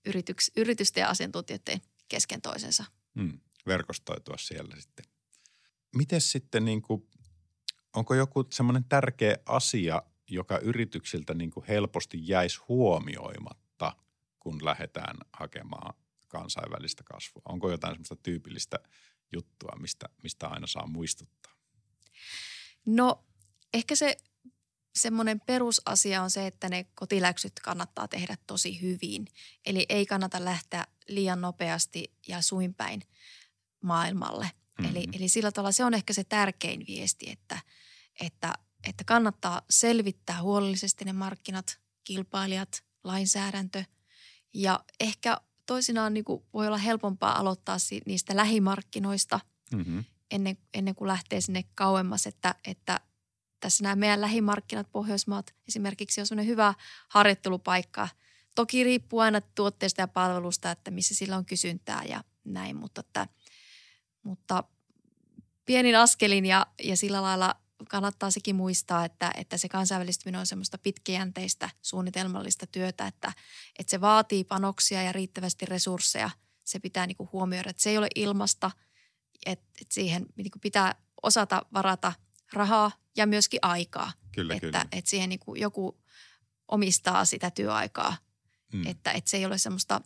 yrityks, 0.07 0.50
yritysten 0.57 1.00
ja 1.00 1.09
asiantuntijoiden 1.09 1.81
kesken 2.09 2.42
toisensa. 2.42 2.85
Mm. 3.14 3.40
Verkostoitua 3.66 4.37
siellä 4.38 4.76
sitten. 4.81 5.05
Miten 5.96 6.20
sitten, 6.20 6.64
niin 6.64 6.83
kuin, 6.83 7.09
onko 7.96 8.14
joku 8.14 8.46
semmoinen 8.52 8.85
tärkeä 8.85 9.37
asia, 9.46 10.02
joka 10.31 10.59
yrityksiltä 10.59 11.35
niin 11.35 11.50
kuin 11.50 11.66
helposti 11.66 12.18
jäisi 12.29 12.61
huomioimatta? 12.68 13.66
kun 14.46 14.64
lähdetään 14.64 15.16
hakemaan 15.33 15.94
kansainvälistä 16.29 17.02
kasvua? 17.05 17.42
Onko 17.44 17.70
jotain 17.70 17.94
semmoista 17.94 18.16
tyypillistä 18.16 18.79
juttua, 19.33 19.76
mistä, 19.81 20.09
mistä 20.22 20.48
aina 20.48 20.66
saa 20.66 20.87
muistuttaa? 20.87 21.52
No 22.85 23.24
ehkä 23.74 23.94
se 23.94 24.16
semmoinen 24.96 25.40
perusasia 25.40 26.22
on 26.22 26.30
se, 26.30 26.46
että 26.46 26.68
ne 26.68 26.87
kotiläksyt 26.94 27.61
kannattaa 27.61 28.09
tehdä 28.09 28.37
tosi 28.46 28.80
hyvin. 28.80 29.26
Eli 29.66 29.87
ei 29.88 30.06
kannata 30.06 30.44
lähteä 30.44 30.87
liian 31.09 31.40
nopeasti 31.40 32.12
ja 32.28 32.42
suinpäin 32.42 33.02
maailmalle. 33.82 34.50
Mm-hmm. 34.78 34.90
Eli, 34.96 35.09
eli 35.12 35.28
sillä 35.28 35.52
tavalla 35.52 35.72
se 35.72 35.85
on 35.85 35.94
ehkä 35.94 36.12
se 36.12 36.24
tärkein 36.24 36.85
viesti, 36.87 37.30
että, 37.30 37.59
että, 38.20 38.54
että 38.88 39.04
kannattaa 39.04 39.62
selvittää 39.70 40.42
huolellisesti 40.42 41.04
ne 41.04 41.12
markkinat, 41.12 41.78
kilpailijat, 42.04 42.85
lainsäädäntö 43.04 43.85
ja 44.54 44.85
ehkä 45.00 45.40
toisinaan 45.66 46.14
niin 46.14 46.24
kuin 46.24 46.42
voi 46.52 46.66
olla 46.66 46.78
helpompaa 46.78 47.38
aloittaa 47.38 47.76
niistä 48.06 48.37
lähimarkkinoista 48.37 49.40
mm-hmm. 49.74 50.04
ennen, 50.30 50.59
ennen 50.74 50.94
kuin 50.94 51.09
lähtee 51.09 51.40
sinne 51.40 51.64
kauemmas, 51.74 52.26
että, 52.26 52.54
että 52.64 53.00
tässä 53.60 53.82
nämä 53.82 53.96
meidän 53.96 54.20
lähimarkkinat, 54.20 54.92
Pohjoismaat 54.92 55.54
esimerkiksi 55.68 56.20
on 56.20 56.26
sellainen 56.26 56.50
hyvä 56.50 56.74
harjoittelupaikka. 57.08 58.08
Toki 58.54 58.84
riippuu 58.84 59.20
aina 59.20 59.40
tuotteesta 59.40 60.00
ja 60.00 60.08
palvelusta, 60.08 60.70
että 60.70 60.90
missä 60.90 61.14
sillä 61.14 61.36
on 61.36 61.46
kysyntää 61.46 62.04
ja 62.04 62.24
näin, 62.44 62.76
mutta, 62.76 63.00
että, 63.00 63.26
mutta 64.22 64.64
pienin 65.66 65.98
askelin 65.98 66.46
ja, 66.46 66.66
ja 66.82 66.96
sillä 66.96 67.22
lailla 67.22 67.54
kannattaa 67.88 68.30
sekin 68.30 68.56
muistaa, 68.56 69.04
että, 69.04 69.30
että 69.36 69.56
se 69.56 69.68
kansainvälistyminen 69.68 70.40
on 70.40 70.46
semmoista 70.46 70.78
pitkäjänteistä 70.78 71.70
suunnitelmallista 71.82 72.66
työtä, 72.66 73.06
että, 73.06 73.32
että 73.78 73.90
se 73.90 74.00
vaatii 74.00 74.44
panoksia 74.44 75.02
ja 75.02 75.12
riittävästi 75.12 75.66
resursseja. 75.66 76.30
Se 76.64 76.78
pitää 76.78 77.06
niin 77.06 77.16
kuin 77.16 77.28
huomioida, 77.32 77.70
että 77.70 77.82
se 77.82 77.90
ei 77.90 77.98
ole 77.98 78.08
ilmasta, 78.14 78.70
että, 79.46 79.66
että 79.80 79.94
siihen 79.94 80.26
niin 80.36 80.50
kuin 80.50 80.60
pitää 80.60 80.94
osata 81.22 81.66
varata 81.72 82.12
rahaa 82.52 83.05
ja 83.16 83.26
myöskin 83.26 83.61
aikaa. 83.62 84.12
Kyllä, 84.35 84.55
että, 84.55 84.66
kyllä. 84.66 84.87
että 84.92 85.11
siihen 85.11 85.29
niin 85.29 85.38
kuin 85.38 85.61
joku 85.61 85.98
omistaa 86.68 87.24
sitä 87.24 87.50
työaikaa, 87.50 88.16
mm. 88.72 88.87
että, 88.87 89.12
että 89.12 89.31
se 89.31 89.37
ei 89.37 89.46
ole 89.46 89.59
semmoista 89.59 90.00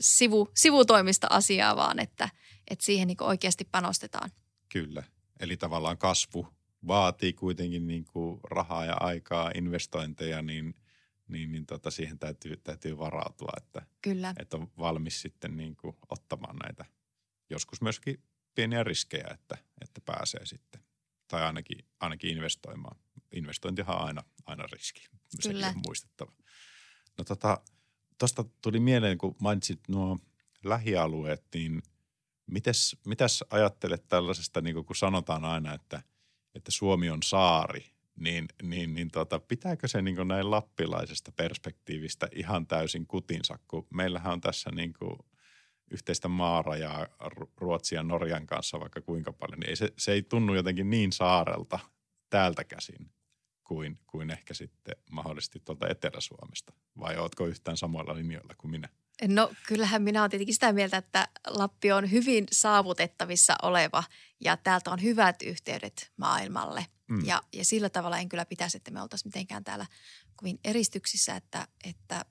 sivu, 0.00 0.48
sivutoimista 0.56 1.26
asiaa, 1.30 1.76
vaan 1.76 1.98
että, 1.98 2.28
että 2.70 2.84
siihen 2.84 3.08
niin 3.08 3.22
oikeasti 3.22 3.68
panostetaan. 3.72 4.30
Kyllä. 4.72 5.02
Eli 5.40 5.56
tavallaan 5.56 5.98
kasvu 5.98 6.48
vaatii 6.86 7.32
kuitenkin 7.32 7.86
niin 7.86 8.04
kuin 8.04 8.40
rahaa 8.50 8.84
ja 8.84 8.94
aikaa, 8.94 9.50
investointeja, 9.54 10.42
niin, 10.42 10.74
niin, 11.28 11.52
niin 11.52 11.66
tota 11.66 11.90
siihen 11.90 12.18
täytyy, 12.18 12.56
täytyy 12.56 12.98
varautua, 12.98 13.52
että, 13.56 13.82
Kyllä. 14.02 14.34
että 14.38 14.56
on 14.56 14.70
valmis 14.78 15.22
sitten 15.22 15.56
niin 15.56 15.76
kuin 15.76 15.96
ottamaan 16.08 16.56
näitä 16.56 16.84
joskus 17.50 17.80
myöskin 17.80 18.22
pieniä 18.54 18.84
riskejä, 18.84 19.28
että, 19.30 19.58
että 19.80 20.00
pääsee 20.00 20.46
sitten 20.46 20.83
tai 21.28 21.42
ainakin, 21.42 21.78
ainakin 22.00 22.30
investoimaan. 22.30 22.96
Investointihan 23.32 23.96
on 23.96 24.06
aina, 24.06 24.22
aina 24.46 24.66
riski, 24.72 25.00
sekin 25.28 25.50
Kyllä. 25.50 25.68
on 25.68 25.82
muistettava. 25.86 26.32
No 27.18 27.24
tota, 27.24 27.60
tuosta 28.18 28.44
tuli 28.62 28.80
mieleen, 28.80 29.18
kun 29.18 29.36
mainitsit 29.40 29.80
nuo 29.88 30.18
lähialueet, 30.64 31.44
niin 31.54 31.82
mites, 32.46 32.96
mitäs 33.06 33.44
ajattelet 33.50 34.08
tällaisesta, 34.08 34.60
niin 34.60 34.84
kun 34.84 34.96
sanotaan 34.96 35.44
aina, 35.44 35.74
että– 35.74 36.02
että 36.54 36.70
Suomi 36.70 37.10
on 37.10 37.22
saari, 37.22 37.86
niin, 38.16 38.48
niin, 38.62 38.94
niin 38.94 39.10
tota, 39.10 39.40
pitääkö 39.40 39.88
se 39.88 40.02
niin 40.02 40.28
näin 40.28 40.50
lappilaisesta 40.50 41.32
perspektiivistä 41.32 42.28
ihan 42.34 42.66
täysin 42.66 43.06
kutinsa, 43.06 43.58
kun 43.68 43.86
meillähän 43.94 44.32
on 44.32 44.40
tässä 44.40 44.70
niin 44.70 44.92
kuin 44.98 45.18
yhteistä 45.90 46.28
maarajaa 46.28 47.06
Ruotsia 47.56 47.98
ja 47.98 48.02
Norjan 48.02 48.46
kanssa 48.46 48.80
vaikka 48.80 49.00
kuinka 49.00 49.32
paljon, 49.32 49.60
niin 49.60 49.70
ei 49.70 49.76
se, 49.76 49.92
se 49.98 50.12
ei 50.12 50.22
tunnu 50.22 50.54
jotenkin 50.54 50.90
niin 50.90 51.12
saarelta 51.12 51.78
täältä 52.30 52.64
käsin 52.64 53.10
kuin, 53.64 53.98
kuin 54.06 54.30
ehkä 54.30 54.54
sitten 54.54 54.96
mahdollisesti 55.10 55.60
tuolta 55.64 55.88
Etelä-Suomesta. 55.88 56.72
Vai 57.00 57.16
ootko 57.16 57.46
yhtään 57.46 57.76
samoilla 57.76 58.14
linjoilla 58.14 58.54
kuin 58.58 58.70
minä? 58.70 58.88
No 59.28 59.52
kyllähän 59.66 60.02
minä 60.02 60.20
olen 60.20 60.30
tietenkin 60.30 60.54
sitä 60.54 60.72
mieltä, 60.72 60.96
että 60.96 61.28
Lappi 61.46 61.92
on 61.92 62.10
hyvin 62.10 62.46
saavutettavissa 62.52 63.54
oleva 63.62 64.04
ja 64.40 64.56
täältä 64.56 64.90
on 64.90 65.02
hyvät 65.02 65.42
yhteydet 65.42 66.12
maailmalle. 66.16 66.86
Mm. 67.08 67.24
Ja, 67.24 67.42
ja 67.52 67.64
sillä 67.64 67.90
tavalla 67.90 68.18
en 68.18 68.28
kyllä 68.28 68.44
pitäisi, 68.44 68.76
että 68.76 68.90
me 68.90 69.02
oltaisiin 69.02 69.28
mitenkään 69.28 69.64
täällä 69.64 69.86
kovin 70.36 70.58
eristyksissä, 70.64 71.36
että, 71.36 71.68
että, 71.84 72.16
että 72.16 72.24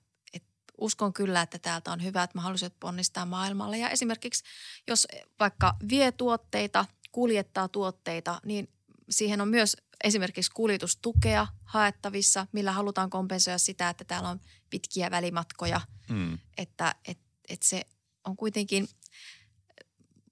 uskon 0.84 1.12
kyllä, 1.12 1.42
että 1.42 1.58
täältä 1.58 1.92
on 1.92 2.02
hyvät 2.02 2.34
mahdollisuudet 2.34 2.80
ponnistaa 2.80 3.26
maailmalle. 3.26 3.78
Ja 3.78 3.90
esimerkiksi 3.90 4.44
jos 4.88 5.06
vaikka 5.40 5.76
vie 5.88 6.12
tuotteita, 6.12 6.86
kuljettaa 7.12 7.68
tuotteita, 7.68 8.40
niin 8.44 8.68
siihen 9.10 9.40
on 9.40 9.48
myös 9.48 9.76
esimerkiksi 10.04 10.50
kuljetustukea 10.54 11.46
haettavissa, 11.64 12.46
millä 12.52 12.72
halutaan 12.72 13.10
kompensoida 13.10 13.58
sitä, 13.58 13.88
että 13.88 14.04
täällä 14.04 14.28
on 14.28 14.40
pitkiä 14.70 15.10
välimatkoja. 15.10 15.80
Mm. 16.08 16.38
Että 16.58 16.94
et, 17.08 17.18
et 17.48 17.62
se 17.62 17.86
on 18.24 18.36
kuitenkin 18.36 18.88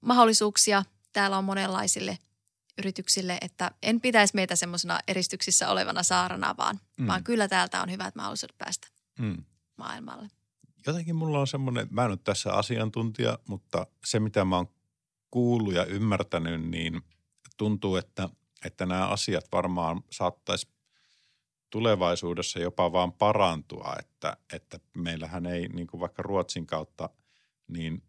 mahdollisuuksia 0.01 0.85
täällä 1.13 1.39
on 1.39 1.45
monenlaisille 1.45 2.19
yrityksille, 2.79 3.39
että 3.41 3.71
en 3.83 4.01
pitäisi 4.01 4.35
meitä 4.35 4.57
semmoisena 4.57 5.01
eristyksissä 5.09 5.69
olevana 5.69 6.03
saarana, 6.03 6.55
vaan, 6.57 6.81
mm. 6.99 7.07
vaan 7.07 7.25
kyllä 7.25 7.49
täältä 7.49 7.83
on 7.83 7.91
hyvät 7.91 8.15
mahdollisuudet 8.15 8.59
päästä 8.59 8.89
mm. 9.19 9.45
maailmalle. 9.77 10.29
Jotenkin 10.87 11.17
mulla 11.17 11.41
on 11.41 11.47
semmoinen, 11.47 11.89
mä 11.91 12.05
en 12.05 12.11
ole 12.11 12.19
tässä 12.25 12.53
asiantuntija, 12.53 13.39
mutta 13.49 13.87
se 14.05 14.21
mitä 14.21 14.45
mä 14.45 14.57
oon 14.57 14.69
kuullut 15.31 15.75
ja 15.75 15.85
ymmärtänyt, 15.85 16.71
niin 16.71 17.03
tuntuu, 17.57 17.97
että– 17.97 18.29
että 18.65 18.87
nämä 18.87 19.09
asiat 19.09 19.45
varmaan 19.53 20.03
saattaisi 20.11 20.69
tulevaisuudessa 21.71 22.59
jopa 22.59 22.93
vaan 22.93 23.13
parantua, 23.13 23.95
että, 23.99 24.37
että 24.53 24.79
meillähän 24.97 25.47
ei 25.47 25.69
niin 25.69 25.87
kuin 25.87 26.01
vaikka 26.01 26.23
Ruotsin 26.23 26.67
kautta, 26.67 27.09
niin 27.69 28.03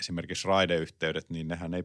esimerkiksi 0.00 0.48
raideyhteydet, 0.48 1.30
niin 1.30 1.48
nehän 1.48 1.74
ei 1.74 1.84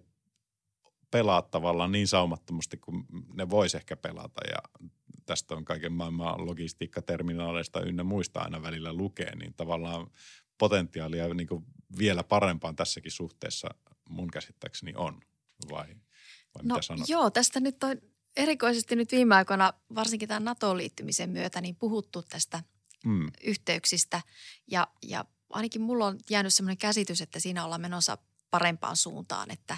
pelaa 1.11 1.41
tavallaan 1.41 1.91
niin 1.91 2.07
saumattomasti 2.07 2.77
kuin 2.77 3.05
ne 3.33 3.49
voisi 3.49 3.77
ehkä 3.77 3.97
pelata. 3.97 4.41
Ja 4.49 4.89
tästä 5.27 5.55
on 5.55 5.65
kaiken 5.65 5.93
maailman 5.93 6.45
logistiikkaterminaaleista 6.45 7.81
ynnä 7.81 8.03
muista 8.03 8.39
aina 8.39 8.61
välillä 8.61 8.93
lukee, 8.93 9.35
niin 9.35 9.53
tavallaan 9.53 10.11
potentiaalia 10.57 11.33
niin 11.33 11.47
kuin 11.47 11.65
vielä 11.97 12.23
parempaan 12.23 12.75
tässäkin 12.75 13.11
suhteessa 13.11 13.69
mun 14.09 14.31
käsittääkseni 14.31 14.93
on, 14.95 15.21
vai– 15.69 15.87
vai 16.55 16.63
no, 16.63 16.75
mitä 16.75 16.85
sanot? 16.85 17.09
Joo, 17.09 17.29
tästä 17.29 17.59
nyt 17.59 17.83
on 17.83 18.01
erikoisesti 18.35 18.95
nyt 18.95 19.11
viime 19.11 19.35
aikoina, 19.35 19.73
varsinkin 19.95 20.29
tämän 20.29 20.45
NATO-liittymisen 20.45 21.29
myötä, 21.29 21.61
niin 21.61 21.75
puhuttu 21.75 22.21
tästä 22.21 22.63
mm. 23.05 23.31
yhteyksistä. 23.43 24.21
Ja, 24.67 24.87
ja 25.03 25.25
ainakin 25.49 25.81
mulla 25.81 26.05
on 26.05 26.19
jäänyt 26.29 26.53
sellainen 26.53 26.77
käsitys, 26.77 27.21
että 27.21 27.39
siinä 27.39 27.65
ollaan 27.65 27.81
menossa 27.81 28.17
parempaan 28.51 28.95
suuntaan, 28.95 29.51
että, 29.51 29.77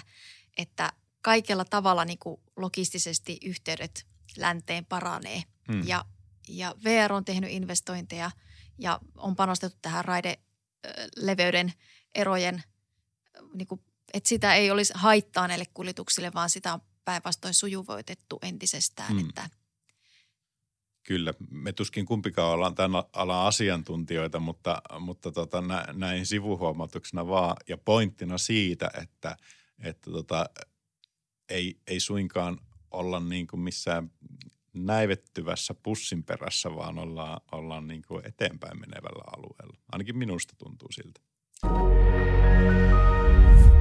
että 0.56 0.92
kaikella 1.22 1.64
tavalla 1.64 2.04
niin 2.04 2.18
kuin 2.18 2.40
logistisesti 2.56 3.38
yhteydet 3.44 4.06
länteen 4.36 4.84
paranee. 4.84 5.42
Mm. 5.68 5.86
Ja, 5.86 6.04
ja 6.48 6.74
VR 6.84 7.12
on 7.12 7.24
tehnyt 7.24 7.50
investointeja 7.50 8.30
ja 8.78 9.00
on 9.16 9.36
panostettu 9.36 9.78
tähän 9.82 10.04
raideleveyden 10.04 11.72
erojen 12.14 12.62
niin 13.54 13.66
kuin 13.66 13.80
että 14.14 14.28
sitä 14.28 14.54
ei 14.54 14.70
olisi 14.70 14.92
haittaa 14.96 15.48
näille 15.48 15.64
kuljetuksille, 15.74 16.30
vaan 16.34 16.50
sitä 16.50 16.74
on 16.74 16.80
päinvastoin 17.04 17.54
sujuvoitettu 17.54 18.38
entisestään. 18.42 19.12
Mm. 19.12 19.28
Että 19.28 19.50
Kyllä, 21.02 21.34
me 21.50 21.72
tuskin 21.72 22.06
kumpikaan 22.06 22.52
ollaan 22.52 22.74
tämän 22.74 23.02
alan 23.12 23.46
asiantuntijoita, 23.46 24.40
mutta, 24.40 24.82
mutta 25.00 25.32
tota, 25.32 25.60
nä, 25.60 25.84
näin 25.92 26.26
sivuhuomautuksena 26.26 27.26
vaan 27.26 27.56
ja 27.68 27.78
pointtina 27.78 28.38
siitä, 28.38 28.90
että, 29.02 29.36
että 29.78 30.10
tota, 30.10 30.50
ei, 31.48 31.80
ei 31.86 32.00
suinkaan 32.00 32.58
olla 32.90 33.20
niin 33.20 33.46
kuin 33.46 33.60
missään 33.60 34.10
näivettyvässä 34.74 35.74
pussin 35.74 36.24
perässä, 36.24 36.76
vaan 36.76 36.98
ollaan, 36.98 37.40
ollaan 37.52 37.86
niin 37.86 38.02
kuin 38.08 38.26
eteenpäin 38.26 38.80
menevällä 38.80 39.24
alueella. 39.36 39.78
Ainakin 39.92 40.18
minusta 40.18 40.54
tuntuu 40.58 40.88
siltä. 40.92 41.20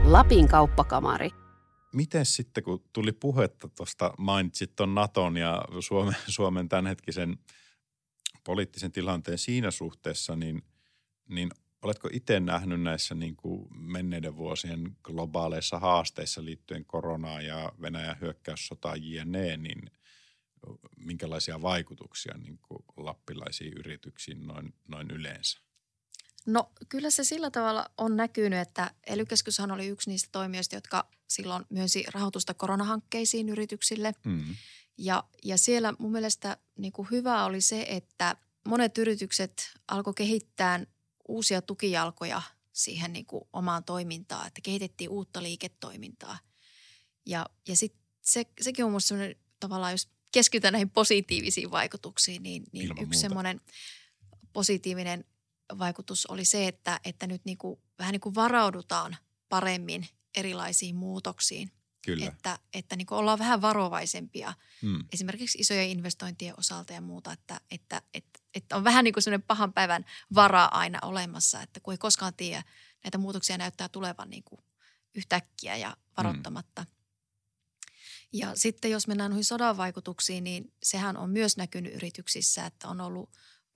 Lapin 0.03 0.47
kauppakamari. 0.47 1.29
Miten 1.93 2.25
sitten, 2.25 2.63
kun 2.63 2.83
tuli 2.93 3.11
puhetta 3.11 3.69
tuosta, 3.69 4.13
mainitsit 4.17 4.75
tuon 4.75 4.95
Naton 4.95 5.37
ja 5.37 5.65
Suomen, 5.79 6.15
Suomen 6.27 6.69
tämänhetkisen 6.69 7.37
poliittisen 8.45 8.91
tilanteen 8.91 9.37
siinä 9.37 9.71
suhteessa, 9.71 10.35
niin, 10.35 10.61
niin 11.29 11.49
oletko 11.81 12.09
itse 12.11 12.39
nähnyt 12.39 12.81
näissä 12.81 13.15
niin 13.15 13.35
kuin 13.35 13.67
menneiden 13.71 14.37
vuosien 14.37 14.97
globaaleissa 15.03 15.79
haasteissa 15.79 16.45
liittyen 16.45 16.85
koronaan 16.85 17.45
ja 17.45 17.71
Venäjän 17.81 18.17
hyökkäyssotaan 18.21 19.03
jne, 19.03 19.57
niin 19.57 19.91
minkälaisia 20.97 21.61
vaikutuksia 21.61 22.37
niin 22.37 22.59
kuin 22.67 22.83
lappilaisiin 22.97 23.73
yrityksiin 23.73 24.47
noin, 24.47 24.73
noin 24.87 25.11
yleensä? 25.11 25.59
No 26.45 26.71
kyllä 26.89 27.09
se 27.09 27.23
sillä 27.23 27.51
tavalla 27.51 27.85
on 27.97 28.17
näkynyt, 28.17 28.59
että 28.59 28.91
ely 29.07 29.25
oli 29.73 29.87
yksi 29.87 30.09
niistä 30.09 30.29
toimijoista, 30.31 30.75
jotka 30.75 31.09
silloin 31.27 31.65
myönsi 31.69 32.03
rahoitusta 32.13 32.53
koronahankkeisiin 32.53 33.49
yrityksille. 33.49 34.13
Mm. 34.25 34.55
Ja, 34.97 35.23
ja 35.43 35.57
siellä 35.57 35.93
mun 35.99 36.11
mielestä 36.11 36.57
niin 36.77 36.93
kuin 36.93 37.07
hyvä 37.11 37.45
oli 37.45 37.61
se, 37.61 37.85
että 37.89 38.35
monet 38.67 38.97
yritykset 38.97 39.73
alkoi 39.87 40.13
kehittää 40.13 40.85
uusia 41.29 41.61
tukijalkoja 41.61 42.41
siihen 42.73 43.13
niin 43.13 43.25
kuin 43.25 43.43
omaan 43.53 43.83
toimintaan, 43.83 44.47
että 44.47 44.61
kehitettiin 44.61 45.09
uutta 45.09 45.43
liiketoimintaa. 45.43 46.39
Ja, 47.25 47.45
ja 47.67 47.75
sit 47.75 47.95
se, 48.21 48.45
sekin 48.61 48.85
on 48.85 48.91
minusta 48.91 49.15
tavallaan, 49.59 49.91
jos 49.91 50.09
keskitytään 50.31 50.71
näihin 50.71 50.89
positiivisiin 50.89 51.71
vaikutuksiin, 51.71 52.43
niin, 52.43 52.63
niin 52.71 52.91
yksi 53.01 53.19
semmoinen 53.19 53.61
positiivinen 54.53 55.25
vaikutus 55.79 56.25
oli 56.25 56.45
se, 56.45 56.67
että, 56.67 56.99
että 57.05 57.27
nyt 57.27 57.41
niin 57.45 57.57
kuin, 57.57 57.79
vähän 57.99 58.11
niin 58.11 58.21
kuin 58.21 58.35
varaudutaan 58.35 59.17
paremmin 59.49 60.07
erilaisiin 60.37 60.95
muutoksiin. 60.95 61.71
Kyllä. 62.05 62.25
Että, 62.25 62.59
että 62.73 62.95
niin 62.95 63.05
kuin 63.05 63.17
ollaan 63.17 63.39
vähän 63.39 63.61
varovaisempia 63.61 64.53
hmm. 64.81 65.03
esimerkiksi 65.13 65.57
isojen 65.57 65.89
investointien 65.89 66.59
osalta 66.59 66.93
ja 66.93 67.01
muuta, 67.01 67.31
että, 67.31 67.61
että, 67.71 68.01
että, 68.13 68.38
että 68.55 68.75
on 68.75 68.83
vähän 68.83 69.03
niin 69.03 69.13
kuin 69.13 69.23
sellainen 69.23 69.47
pahan 69.47 69.73
päivän 69.73 70.05
vara 70.35 70.65
aina 70.65 70.99
olemassa, 71.01 71.61
että 71.61 71.79
kun 71.79 71.93
ei 71.93 71.97
koskaan 71.97 72.33
tiedä, 72.33 72.63
näitä 73.03 73.17
muutoksia 73.17 73.57
näyttää 73.57 73.89
tulevan 73.89 74.29
niin 74.29 74.43
kuin 74.43 74.61
yhtäkkiä 75.15 75.75
ja 75.75 75.97
varoittamatta. 76.17 76.81
Hmm. 76.81 76.99
Ja 78.33 78.55
sitten 78.55 78.91
jos 78.91 79.07
mennään 79.07 79.31
noihin 79.31 79.45
sodan 79.45 79.77
vaikutuksiin, 79.77 80.43
niin 80.43 80.73
sehän 80.83 81.17
on 81.17 81.29
myös 81.29 81.57
näkynyt 81.57 81.93
yrityksissä, 81.93 82.65
että 82.65 82.87
on 82.87 83.01
ollut 83.01 83.29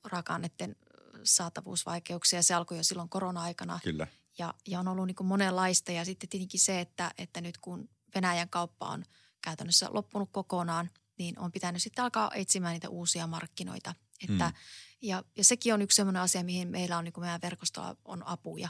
raaka-aineiden 0.04 0.76
saatavuusvaikeuksia. 1.24 2.44
Se 2.44 2.54
alkoi 2.54 2.78
jo 2.78 2.84
silloin 2.84 3.10
korona-aikana. 3.10 3.80
Kyllä. 3.84 4.08
Ja, 4.38 4.54
ja 4.68 4.80
on 4.80 4.88
ollut 4.88 5.08
niin 5.08 5.16
kuin 5.16 5.28
monenlaista. 5.28 5.92
Ja 5.92 6.06
sitten 6.06 6.30
tietenkin 6.30 6.60
se, 6.60 6.82
että, 6.82 7.12
että 7.18 7.42
nyt 7.42 7.58
kun 7.58 7.90
Venäjän 8.16 8.50
kauppa 8.50 8.88
on 8.88 9.06
käytännössä 9.42 9.88
loppunut 9.92 10.30
kokonaan, 10.32 10.90
niin 11.18 11.40
on 11.40 11.52
pitänyt 11.52 11.82
sitten 11.82 12.04
alkaa 12.04 12.32
etsimään 12.36 12.74
niitä 12.74 12.90
uusia 12.90 13.28
markkinoita. 13.28 13.96
Että, 14.30 14.50
mm. 14.50 14.54
ja, 15.02 15.24
ja 15.38 15.44
sekin 15.44 15.74
on 15.74 15.82
yksi 15.82 15.96
sellainen 15.96 16.22
asia, 16.22 16.44
mihin 16.44 16.68
meillä 16.68 16.98
on 16.98 17.04
niin 17.04 17.14
meidän 17.18 17.42
verkostolla 17.42 17.96
on 18.06 18.28
apuja. 18.28 18.70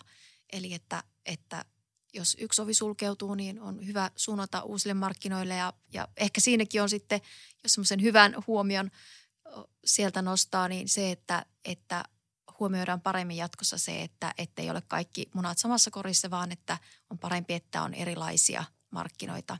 Eli 0.54 0.74
että, 0.74 1.04
että 1.26 1.66
jos 2.14 2.38
yksi 2.40 2.62
ovi 2.62 2.74
sulkeutuu, 2.74 3.36
niin 3.36 3.62
on 3.62 3.88
hyvä 3.88 4.12
suunnata 4.16 4.64
uusille 4.64 4.94
markkinoille 4.94 5.56
ja, 5.56 5.74
ja 5.94 6.08
ehkä 6.18 6.42
siinäkin 6.42 6.82
on 6.82 6.90
sitten, 6.90 7.22
jos 7.64 7.74
semmoisen 7.74 8.02
hyvän 8.02 8.36
huomion 8.48 8.92
sieltä 9.86 10.22
nostaa, 10.22 10.68
niin 10.68 10.90
se, 10.90 11.12
että, 11.12 11.46
että 11.66 12.04
huomioidaan 12.60 13.02
paremmin 13.02 13.38
jatkossa 13.38 13.78
se, 13.78 14.04
että 14.04 14.34
ei 14.58 14.70
ole 14.70 14.82
kaikki 14.88 15.30
munat 15.34 15.58
samassa 15.58 15.92
korissa, 15.92 16.30
vaan 16.30 16.52
että 16.52 16.78
on 17.10 17.20
parempi, 17.20 17.54
että 17.54 17.82
on 17.84 17.94
erilaisia 17.94 18.64
markkinoita. 18.92 19.58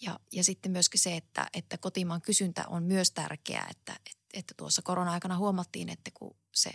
Ja, 0.00 0.20
ja 0.32 0.44
sitten 0.44 0.72
myöskin 0.72 1.00
se, 1.00 1.16
että, 1.16 1.46
että 1.54 1.78
kotimaan 1.78 2.22
kysyntä 2.22 2.64
on 2.68 2.82
myös 2.82 3.10
tärkeää, 3.10 3.66
että, 3.70 3.96
että 4.10 4.23
tuossa 4.56 4.82
korona-aikana 4.82 5.36
huomattiin, 5.36 5.88
että 5.88 6.10
kun 6.14 6.36
se 6.52 6.70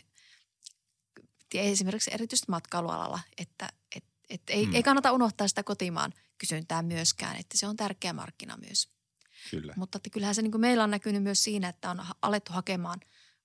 esimerkiksi 1.53 2.12
erityisesti 2.14 2.51
matkailualalla, 2.51 3.20
että, 3.38 3.70
että, 3.95 4.10
että 4.30 4.53
ei, 4.53 4.66
hmm. 4.66 4.76
ei 4.76 4.84
kannata 4.84 5.12
unohtaa 5.12 5.47
sitä 5.47 5.64
kotimaan 5.64 6.14
kysyntää 6.38 6.82
myöskään, 6.82 7.36
että 7.36 7.57
se 7.57 7.68
on 7.68 7.76
tärkeä 7.76 8.14
markkina 8.14 8.57
myös. 8.57 8.89
Kyllä. 9.51 9.74
Mutta 9.78 9.97
että 9.97 10.10
kyllähän 10.10 10.36
se 10.36 10.41
niin 10.41 10.51
kuin 10.51 10.62
meillä 10.62 10.84
on 10.84 10.91
näkynyt 10.91 11.24
myös 11.24 11.43
siinä, 11.43 11.70
että 11.70 11.91
on 11.91 12.05
alettu 12.22 12.53
hakemaan 12.53 12.99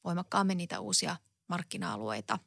voimakkaammin 0.04 0.58
niitä 0.58 0.80
uusia 0.80 1.16
markkina-alueita. 1.48 2.38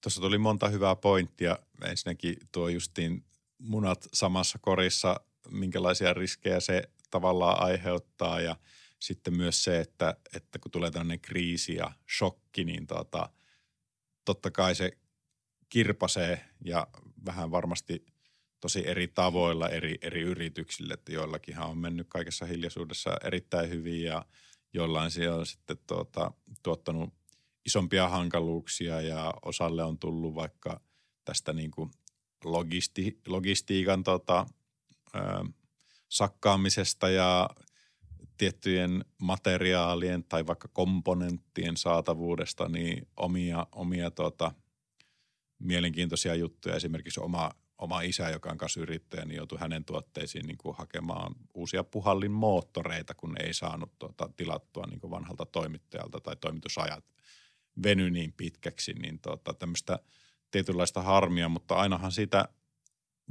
Tuossa 0.00 0.20
tuli 0.20 0.38
monta 0.38 0.68
hyvää 0.68 0.96
pointtia. 0.96 1.58
Ensinnäkin 1.84 2.36
tuo 2.52 2.68
justiin 2.68 3.24
munat 3.58 4.08
samassa 4.12 4.58
korissa, 4.58 5.20
minkälaisia 5.50 6.14
riskejä 6.14 6.60
se 6.60 6.82
tavallaan 7.10 7.62
aiheuttaa 7.62 8.40
ja 8.40 8.56
sitten 8.98 9.36
myös 9.36 9.64
se, 9.64 9.80
että, 9.80 10.16
että 10.34 10.58
kun 10.58 10.70
tulee 10.70 10.90
tämmöinen 10.90 11.20
kriisi 11.20 11.74
ja 11.74 11.92
shokki, 12.18 12.64
niin 12.64 12.86
tota, 12.86 13.30
totta 14.24 14.50
kai 14.50 14.74
se 14.74 14.98
kirpasee 15.68 16.48
ja 16.64 16.86
vähän 17.24 17.50
varmasti 17.50 18.06
tosi 18.60 18.88
eri 18.88 19.08
tavoilla 19.08 19.68
eri, 19.68 19.98
eri 20.02 20.20
yrityksille, 20.20 20.94
että 20.94 21.12
joillakinhan 21.12 21.70
on 21.70 21.78
mennyt 21.78 22.06
kaikessa 22.08 22.46
hiljaisuudessa 22.46 23.10
erittäin 23.24 23.70
hyvin 23.70 24.02
ja 24.02 24.24
jollain 24.72 25.10
siellä 25.10 25.38
on 25.38 25.46
sitten 25.46 25.78
tuota, 25.86 26.32
tuottanut 26.62 27.14
isompia 27.66 28.08
hankaluuksia 28.08 29.00
ja 29.00 29.34
osalle 29.42 29.84
on 29.84 29.98
tullut 29.98 30.34
vaikka 30.34 30.80
tästä 31.24 31.52
niin 31.52 31.70
kuin 31.70 31.90
logisti, 32.44 33.20
logistiikan 33.26 34.04
tota, 34.04 34.46
ö, 35.14 35.18
sakkaamisesta 36.08 37.10
ja 37.10 37.50
tiettyjen 38.38 39.04
materiaalien 39.22 40.24
tai 40.24 40.46
vaikka 40.46 40.68
komponenttien 40.68 41.76
saatavuudesta 41.76 42.68
niin 42.68 43.08
omia, 43.16 43.66
omia 43.72 44.10
tota, 44.10 44.52
mielenkiintoisia 45.58 46.34
juttuja. 46.34 46.74
Esimerkiksi 46.74 47.20
oma, 47.20 47.50
oma 47.78 48.00
isä, 48.00 48.30
joka 48.30 48.50
on 48.50 48.58
kanssa 48.58 48.80
yrittäjä, 48.80 49.24
niin 49.24 49.36
joutui 49.36 49.58
hänen 49.58 49.84
tuotteisiin 49.84 50.46
niin 50.46 50.58
kuin 50.58 50.76
hakemaan 50.76 51.34
uusia 51.54 51.84
puhallin 51.84 52.32
moottoreita, 52.32 53.14
kun 53.14 53.36
ei 53.40 53.54
saanut 53.54 53.98
tota, 53.98 54.30
tilattua 54.36 54.86
niin 54.86 55.00
kuin 55.00 55.10
vanhalta 55.10 55.46
toimittajalta 55.46 56.20
tai 56.20 56.36
toimitusajat 56.36 57.04
veny 57.82 58.10
niin 58.10 58.32
pitkäksi, 58.32 58.92
niin 58.92 59.18
tota, 59.18 59.54
tämmöistä 59.54 59.98
tietynlaista 60.50 61.02
harmia, 61.02 61.48
mutta 61.48 61.74
ainahan 61.74 62.12
sitä 62.12 62.48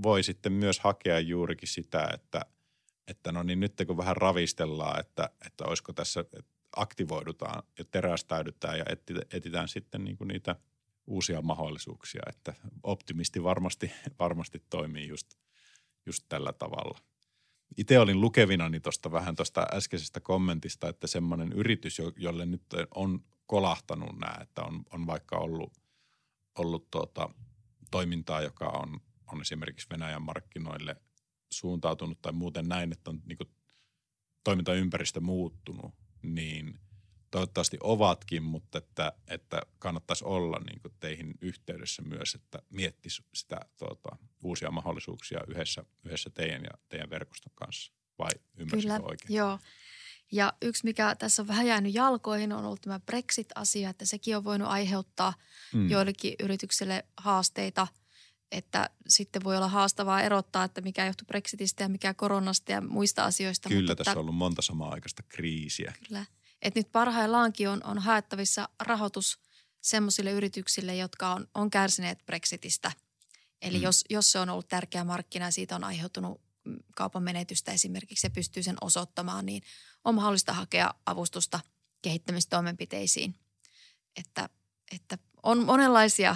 voi 0.03 0.23
sitten 0.23 0.53
myös 0.53 0.79
hakea 0.79 1.19
juurikin 1.19 1.69
sitä, 1.69 2.09
että, 2.13 2.45
että 3.07 3.31
no 3.31 3.43
niin 3.43 3.59
nyt 3.59 3.73
kun 3.87 3.97
vähän 3.97 4.17
ravistellaan, 4.17 4.99
että, 4.99 5.29
että 5.45 5.65
olisiko 5.65 5.93
tässä, 5.93 6.19
että 6.19 6.43
aktivoidutaan 6.75 7.63
ja 7.79 7.85
terästäydytään 7.85 8.77
ja 8.77 8.85
etsitään 9.33 9.67
sitten 9.67 10.03
niin 10.03 10.17
kuin 10.17 10.27
niitä 10.27 10.55
uusia 11.07 11.41
mahdollisuuksia, 11.41 12.21
että 12.29 12.53
optimisti 12.83 13.43
varmasti, 13.43 13.91
varmasti 14.19 14.63
toimii 14.69 15.07
just, 15.07 15.27
just 16.05 16.25
tällä 16.29 16.53
tavalla. 16.53 16.99
Itse 17.77 17.99
olin 17.99 18.21
lukevinani 18.21 18.79
tuosta 18.79 19.11
vähän 19.11 19.35
tuosta 19.35 19.67
äskeisestä 19.73 20.19
kommentista, 20.19 20.89
että 20.89 21.07
semmoinen 21.07 21.53
yritys, 21.53 22.01
jolle 22.17 22.45
nyt 22.45 22.63
on 22.95 23.23
kolahtanut 23.45 24.19
nämä, 24.19 24.37
että 24.41 24.61
on, 24.61 24.83
on 24.93 25.07
vaikka 25.07 25.37
ollut, 25.37 25.73
ollut 26.57 26.91
tuota, 26.91 27.29
toimintaa, 27.91 28.41
joka 28.41 28.65
on, 28.65 28.99
on 29.33 29.41
esimerkiksi 29.41 29.87
Venäjän 29.89 30.21
markkinoille 30.21 30.95
suuntautunut 31.57 32.21
tai 32.21 32.31
muuten 32.31 32.69
näin, 32.69 32.91
että 32.91 33.09
on 33.09 33.21
niin 33.25 33.37
kuin, 33.37 33.49
toimintaympäristö 34.43 35.19
muuttunut, 35.19 35.95
niin 36.21 36.79
toivottavasti 37.31 37.77
ovatkin, 37.81 38.43
mutta 38.43 38.77
että, 38.77 39.13
että 39.27 39.61
kannattaisi 39.79 40.25
olla 40.25 40.59
niin 40.59 40.81
kuin 40.81 40.93
teihin 40.99 41.33
yhteydessä 41.41 42.01
myös, 42.01 42.35
että 42.35 42.59
miettisi 42.69 43.23
sitä 43.33 43.59
tuota, 43.77 44.17
uusia 44.43 44.71
mahdollisuuksia 44.71 45.39
yhdessä, 45.47 45.83
yhdessä 46.05 46.29
teidän 46.29 46.63
ja 46.63 46.77
teidän 46.89 47.09
verkoston 47.09 47.53
kanssa. 47.55 47.93
Vai 48.19 48.31
ymmärsinkö 48.57 48.95
Kyllä, 48.95 49.09
oikein? 49.09 49.35
joo. 49.37 49.59
Ja 50.31 50.53
yksi, 50.61 50.83
mikä 50.83 51.15
tässä 51.15 51.41
on 51.41 51.47
vähän 51.47 51.67
jäänyt 51.67 51.93
jalkoihin, 51.93 52.53
on 52.53 52.65
ollut 52.65 52.81
tämä 52.81 52.99
Brexit-asia, 52.99 53.89
että 53.89 54.05
sekin 54.05 54.37
on 54.37 54.43
voinut 54.43 54.67
aiheuttaa 54.67 55.33
mm. 55.73 55.89
joillekin 55.89 56.35
yrityksille 56.39 57.05
haasteita, 57.17 57.87
että 58.51 58.89
sitten 59.07 59.43
voi 59.43 59.57
olla 59.57 59.67
haastavaa 59.67 60.21
erottaa, 60.21 60.63
että 60.63 60.81
mikä 60.81 61.05
johtuu 61.05 61.25
Brexitistä 61.25 61.83
ja 61.83 61.89
mikä 61.89 62.13
koronasta 62.13 62.71
ja 62.71 62.81
muista 62.81 63.25
asioista. 63.25 63.69
Kyllä, 63.69 63.81
mutta 63.81 63.95
tässä 63.95 64.11
on 64.11 64.17
ollut 64.17 64.35
monta 64.35 64.61
samaa 64.61 64.91
aikaista 64.91 65.23
kriisiä. 65.23 65.93
Kyllä. 66.07 66.25
että 66.61 66.79
nyt 66.79 66.91
parhaillaankin 66.91 67.69
on, 67.69 67.83
on 67.83 67.97
haettavissa 67.97 68.69
rahoitus 68.79 69.39
semmoisille 69.81 70.31
yrityksille, 70.31 70.95
jotka 70.95 71.33
on, 71.33 71.47
on 71.55 71.69
kärsineet 71.69 72.25
Brexitistä. 72.25 72.91
Eli 73.61 73.77
mm. 73.77 73.83
jos, 73.83 74.05
jos 74.09 74.31
se 74.31 74.39
on 74.39 74.49
ollut 74.49 74.67
tärkeä 74.67 75.03
markkina 75.03 75.45
ja 75.45 75.51
siitä 75.51 75.75
on 75.75 75.83
aiheutunut 75.83 76.41
kaupan 76.95 77.23
menetystä 77.23 77.71
esimerkiksi 77.71 78.27
ja 78.27 78.31
pystyy 78.31 78.63
sen 78.63 78.77
osoittamaan, 78.81 79.45
niin 79.45 79.63
on 80.03 80.15
mahdollista 80.15 80.53
hakea 80.53 80.93
avustusta 81.05 81.59
kehittämistoimenpiteisiin. 82.01 83.35
Että, 84.15 84.49
että 84.91 85.17
on 85.43 85.65
monenlaisia 85.65 86.35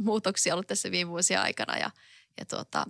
muutoksia 0.00 0.54
ollut 0.54 0.66
tässä 0.66 0.90
viime 0.90 1.10
vuosien 1.10 1.40
aikana 1.40 1.78
ja, 1.78 1.90
ja, 2.38 2.44
tuota, 2.44 2.84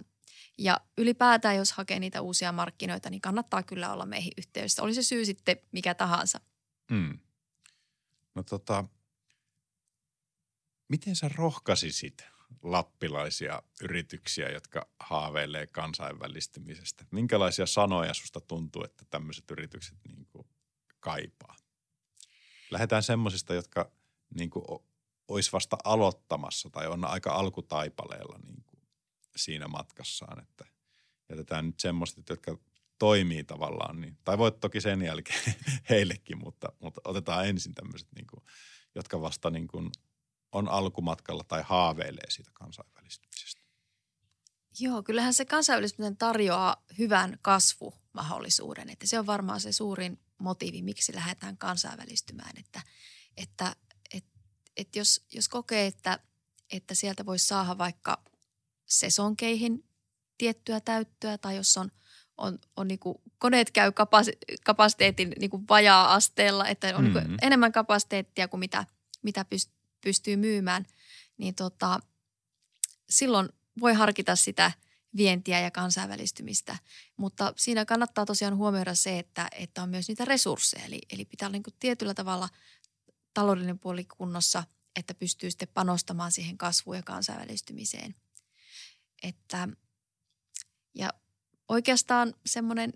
ja 0.58 0.80
ylipäätään, 0.98 1.56
jos 1.56 1.72
hakee 1.72 2.00
niitä 2.00 2.20
uusia 2.20 2.52
markkinoita, 2.52 3.10
niin 3.10 3.20
kannattaa 3.20 3.62
kyllä 3.62 3.92
olla 3.92 4.06
meihin 4.06 4.32
yhteydessä. 4.38 4.82
Oli 4.82 4.94
se 4.94 5.02
syy 5.02 5.24
sitten 5.24 5.56
mikä 5.72 5.94
tahansa. 5.94 6.40
Mm. 6.90 7.18
No 8.34 8.42
tota, 8.42 8.84
miten 10.88 11.16
sä 11.16 11.30
rohkaisisit 11.34 12.24
lappilaisia 12.62 13.62
yrityksiä, 13.82 14.48
jotka 14.48 14.88
haaveilee 15.00 15.66
kansainvälistymisestä? 15.66 17.04
Minkälaisia 17.10 17.66
sanoja 17.66 18.14
susta 18.14 18.40
tuntuu, 18.40 18.84
että 18.84 19.04
tämmöiset 19.10 19.50
yritykset 19.50 19.98
niin 20.08 20.26
kuin 20.26 20.46
kaipaa? 21.00 21.56
Lähdetään 22.70 23.02
semmoisista, 23.02 23.54
jotka 23.54 23.92
niin 24.34 24.50
kuin 24.50 24.64
olisi 25.30 25.52
vasta 25.52 25.76
aloittamassa 25.84 26.70
tai 26.70 26.86
on 26.86 27.04
aika 27.04 27.32
alkutaipaleella 27.32 28.38
niin 28.46 28.62
kuin 28.66 28.80
siinä 29.36 29.68
matkassaan, 29.68 30.42
että 30.42 30.64
jätetään 31.28 31.66
nyt 31.66 31.80
semmoista, 31.80 32.22
jotka 32.28 32.58
toimii 32.98 33.44
tavallaan. 33.44 34.00
Niin, 34.00 34.18
tai 34.24 34.38
voit 34.38 34.60
toki 34.60 34.80
sen 34.80 35.02
jälkeen 35.02 35.54
heillekin, 35.90 36.38
mutta, 36.38 36.72
mutta 36.80 37.00
otetaan 37.04 37.48
ensin 37.48 37.74
tämmöiset, 37.74 38.08
niin 38.14 38.26
kuin, 38.26 38.44
jotka 38.94 39.20
vasta 39.20 39.50
niin 39.50 39.68
kuin 39.68 39.90
on 40.52 40.68
alkumatkalla 40.68 41.44
tai 41.44 41.62
haaveilee 41.66 42.30
siitä 42.30 42.50
kansainvälistymisestä. 42.54 43.60
Joo, 44.80 45.02
kyllähän 45.02 45.34
se 45.34 45.44
kansainvälistyminen 45.44 46.16
tarjoaa 46.16 46.76
hyvän 46.98 47.38
kasvumahdollisuuden. 47.42 48.90
Että 48.90 49.06
se 49.06 49.18
on 49.18 49.26
varmaan 49.26 49.60
se 49.60 49.72
suurin 49.72 50.20
motiivi, 50.38 50.82
miksi 50.82 51.14
lähdetään 51.14 51.58
kansainvälistymään. 51.58 52.52
Että, 52.58 52.82
että 53.36 53.76
et, 54.76 54.88
et 54.88 54.96
jos, 54.96 55.24
jos 55.32 55.48
kokee, 55.48 55.86
että, 55.86 56.18
että 56.72 56.94
sieltä 56.94 57.26
voisi 57.26 57.46
saada 57.46 57.78
vaikka 57.78 58.24
sesonkeihin 58.86 59.84
tiettyä 60.38 60.80
täyttöä 60.80 61.38
tai 61.38 61.56
jos 61.56 61.76
on, 61.76 61.90
on, 62.38 62.58
on 62.76 62.88
niin 62.88 62.98
kuin, 62.98 63.18
koneet 63.38 63.70
käy 63.70 63.92
kapasiteetin 64.64 65.32
niin 65.38 65.50
kuin 65.50 65.68
vajaa-asteella, 65.68 66.68
että 66.68 66.86
on 66.86 67.04
mm-hmm. 67.04 67.14
niin 67.14 67.26
kuin 67.26 67.38
enemmän 67.42 67.72
kapasiteettia 67.72 68.48
kuin 68.48 68.60
mitä, 68.60 68.86
mitä 69.22 69.44
pystyy 70.00 70.36
myymään, 70.36 70.86
niin 71.36 71.54
tota, 71.54 72.00
silloin 73.10 73.48
voi 73.80 73.94
harkita 73.94 74.36
sitä 74.36 74.72
vientiä 75.16 75.60
ja 75.60 75.70
kansainvälistymistä. 75.70 76.78
Mutta 77.16 77.52
siinä 77.56 77.84
kannattaa 77.84 78.26
tosiaan 78.26 78.56
huomioida 78.56 78.94
se, 78.94 79.18
että, 79.18 79.48
että 79.52 79.82
on 79.82 79.88
myös 79.88 80.08
niitä 80.08 80.24
resursseja. 80.24 80.84
Eli, 80.84 81.00
eli 81.12 81.24
pitää 81.24 81.46
olla 81.46 81.52
niin 81.52 81.62
kuin 81.62 81.74
tietyllä 81.80 82.14
tavalla 82.14 82.48
taloudellinen 83.34 83.78
puoli 83.78 84.04
kunnossa, 84.04 84.64
että 84.96 85.14
pystyy 85.14 85.50
sitten 85.50 85.68
panostamaan 85.74 86.32
siihen 86.32 86.58
kasvuun 86.58 86.96
ja 86.96 87.02
kansainvälistymiseen. 87.02 88.14
Että, 89.22 89.68
ja 90.94 91.10
oikeastaan 91.68 92.34
semmoinen 92.46 92.92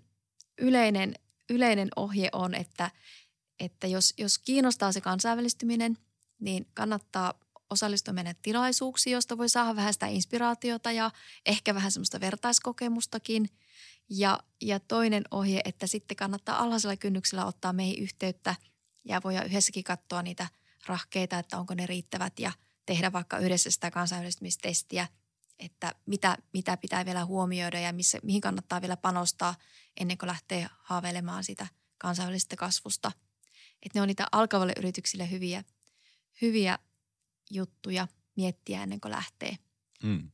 yleinen, 0.57 1.15
yleinen 1.49 1.89
ohje 1.95 2.29
on, 2.31 2.53
että, 2.53 2.91
että 3.59 3.87
jos, 3.87 4.13
jos 4.17 4.37
kiinnostaa 4.37 4.91
se 4.91 5.01
kansainvälistyminen, 5.01 5.97
niin 6.39 6.67
kannattaa 6.73 7.33
osallistua 7.69 8.13
meidän 8.13 8.35
tilaisuuksiin, 8.41 9.13
josta 9.13 9.37
voi 9.37 9.49
saada 9.49 9.75
vähän 9.75 9.93
sitä 9.93 10.07
inspiraatiota 10.07 10.91
ja 10.91 11.11
ehkä 11.45 11.75
vähän 11.75 11.91
semmoista 11.91 12.19
vertaiskokemustakin. 12.19 13.49
Ja, 14.09 14.39
ja 14.61 14.79
toinen 14.79 15.23
ohje, 15.31 15.61
että 15.65 15.87
sitten 15.87 16.17
kannattaa 16.17 16.59
alhaisella 16.59 16.97
kynnyksellä 16.97 17.45
ottaa 17.45 17.73
meihin 17.73 18.03
yhteyttä 18.03 18.55
ja 19.05 19.21
voi 19.23 19.35
yhdessäkin 19.35 19.83
katsoa 19.83 20.21
niitä 20.21 20.47
rahkeita, 20.85 21.39
että 21.39 21.57
onko 21.57 21.73
ne 21.73 21.85
riittävät 21.85 22.39
ja 22.39 22.51
tehdä 22.85 23.11
vaikka 23.11 23.37
yhdessä 23.37 23.71
sitä 23.71 23.91
kansainvälistymistestiä, 23.91 25.07
että 25.59 25.95
mitä, 26.05 26.37
mitä 26.53 26.77
pitää 26.77 27.05
vielä 27.05 27.25
huomioida 27.25 27.79
ja 27.79 27.93
missä, 27.93 28.19
mihin 28.23 28.41
kannattaa 28.41 28.81
vielä 28.81 28.97
panostaa 28.97 29.55
ennen 29.99 30.17
kuin 30.17 30.27
lähtee 30.27 30.67
haaveilemaan 30.77 31.43
sitä 31.43 31.67
kansainvälisestä 31.97 32.55
kasvusta. 32.55 33.11
Että 33.83 33.99
ne 33.99 34.01
on 34.01 34.07
niitä 34.07 34.27
alkavalle 34.31 34.73
yrityksille 34.77 35.31
hyviä, 35.31 35.63
hyviä 36.41 36.79
juttuja 37.51 38.07
miettiä 38.35 38.83
ennen 38.83 39.01
kuin 39.01 39.11
lähtee 39.11 39.57
mm. 40.03 40.31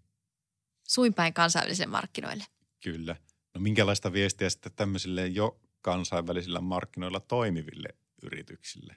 suinpäin 0.87 1.33
kansainvälisille 1.33 1.91
markkinoille. 1.91 2.43
Kyllä. 2.83 3.15
No 3.53 3.61
minkälaista 3.61 4.13
viestiä 4.13 4.49
sitten 4.49 4.71
tämmöisille 4.75 5.27
jo 5.27 5.59
kansainvälisillä 5.81 6.61
markkinoilla 6.61 7.19
toimiville 7.19 7.89
yrityksille? 8.23 8.95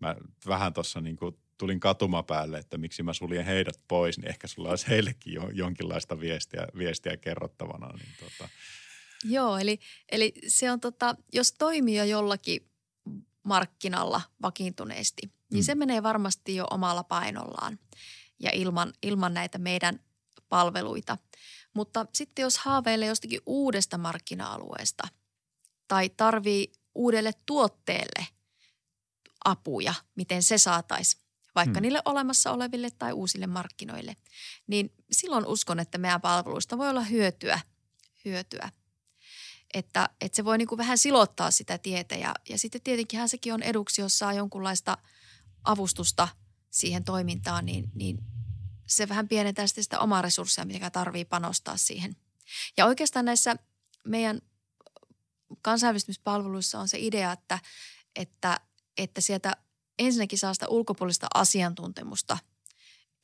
Mä 0.00 0.16
vähän 0.46 0.72
tuossa 0.72 1.00
niin 1.00 1.18
tulin 1.58 1.80
katumapäälle, 1.80 2.58
että 2.58 2.78
miksi 2.78 3.02
mä 3.02 3.12
suljen 3.12 3.44
heidät 3.44 3.80
pois, 3.88 4.18
niin 4.18 4.28
ehkä 4.28 4.46
sulla 4.46 4.70
olisi 4.70 4.88
heillekin 4.88 5.32
jo 5.32 5.48
jonkinlaista 5.52 6.20
viestiä, 6.20 6.66
viestiä 6.78 7.16
kerrottavana. 7.16 7.88
Niin 7.88 8.14
tota. 8.20 8.48
Joo, 9.24 9.58
eli, 9.58 9.78
eli 10.12 10.32
se 10.46 10.70
on 10.70 10.80
tota, 10.80 11.16
jos 11.32 11.52
toimii 11.52 11.96
jo 11.96 12.04
jollakin 12.04 12.70
markkinalla 13.42 14.20
vakiintuneesti, 14.42 15.22
niin 15.52 15.62
mm. 15.62 15.66
se 15.66 15.74
menee 15.74 16.02
varmasti 16.02 16.56
jo 16.56 16.66
omalla 16.70 17.04
painollaan 17.04 17.78
ja 18.38 18.50
ilman, 18.54 18.92
ilman 19.02 19.34
näitä 19.34 19.58
meidän 19.58 20.00
palveluita. 20.48 21.18
Mutta 21.74 22.06
sitten 22.14 22.42
jos 22.42 22.58
haaveilee 22.58 23.08
jostakin 23.08 23.40
uudesta 23.46 23.98
markkina-alueesta 23.98 25.08
tai 25.88 26.08
tarvii 26.08 26.72
uudelle 26.94 27.32
tuotteelle 27.46 28.26
apuja, 29.44 29.94
miten 30.14 30.42
se 30.42 30.58
saataisiin 30.58 31.22
vaikka 31.54 31.78
hmm. 31.78 31.82
niille 31.82 32.02
olemassa 32.04 32.52
oleville 32.52 32.90
tai 32.90 33.12
uusille 33.12 33.46
markkinoille, 33.46 34.16
niin 34.66 34.92
silloin 35.12 35.46
uskon, 35.46 35.80
että 35.80 35.98
meidän 35.98 36.20
palveluista 36.20 36.78
voi 36.78 36.90
olla 36.90 37.02
hyötyä, 37.02 37.60
hyötyä 38.24 38.70
että, 39.74 40.08
että 40.20 40.36
se 40.36 40.44
voi 40.44 40.58
niin 40.58 40.68
kuin 40.68 40.78
vähän 40.78 40.98
silottaa 40.98 41.50
sitä 41.50 41.78
tietä 41.78 42.16
ja, 42.16 42.34
ja 42.48 42.58
sitten 42.58 42.80
tietenkinhän 42.80 43.28
sekin 43.28 43.54
on 43.54 43.62
eduksi, 43.62 44.00
jos 44.00 44.18
saa 44.18 44.32
jonkunlaista 44.32 44.98
avustusta 45.64 46.28
siihen 46.70 47.04
toimintaan, 47.04 47.66
niin, 47.66 47.90
niin 47.94 48.18
se 48.86 49.08
vähän 49.08 49.28
pienentää 49.28 49.66
sitten 49.66 49.84
sitä 49.84 50.00
omaa 50.00 50.22
resurssia, 50.22 50.64
mikä 50.64 50.90
tarvii 50.90 51.24
panostaa 51.24 51.76
siihen. 51.76 52.16
Ja 52.76 52.86
oikeastaan 52.86 53.24
näissä 53.24 53.56
meidän 54.04 54.40
kansainvälistymispalveluissa 55.62 56.80
on 56.80 56.88
se 56.88 56.98
idea, 57.00 57.32
että, 57.32 57.58
että, 58.16 58.60
että 58.98 59.20
sieltä 59.20 59.56
ensinnäkin 59.98 60.38
saa 60.38 60.54
sitä 60.54 60.68
ulkopuolista 60.68 61.26
asiantuntemusta. 61.34 62.38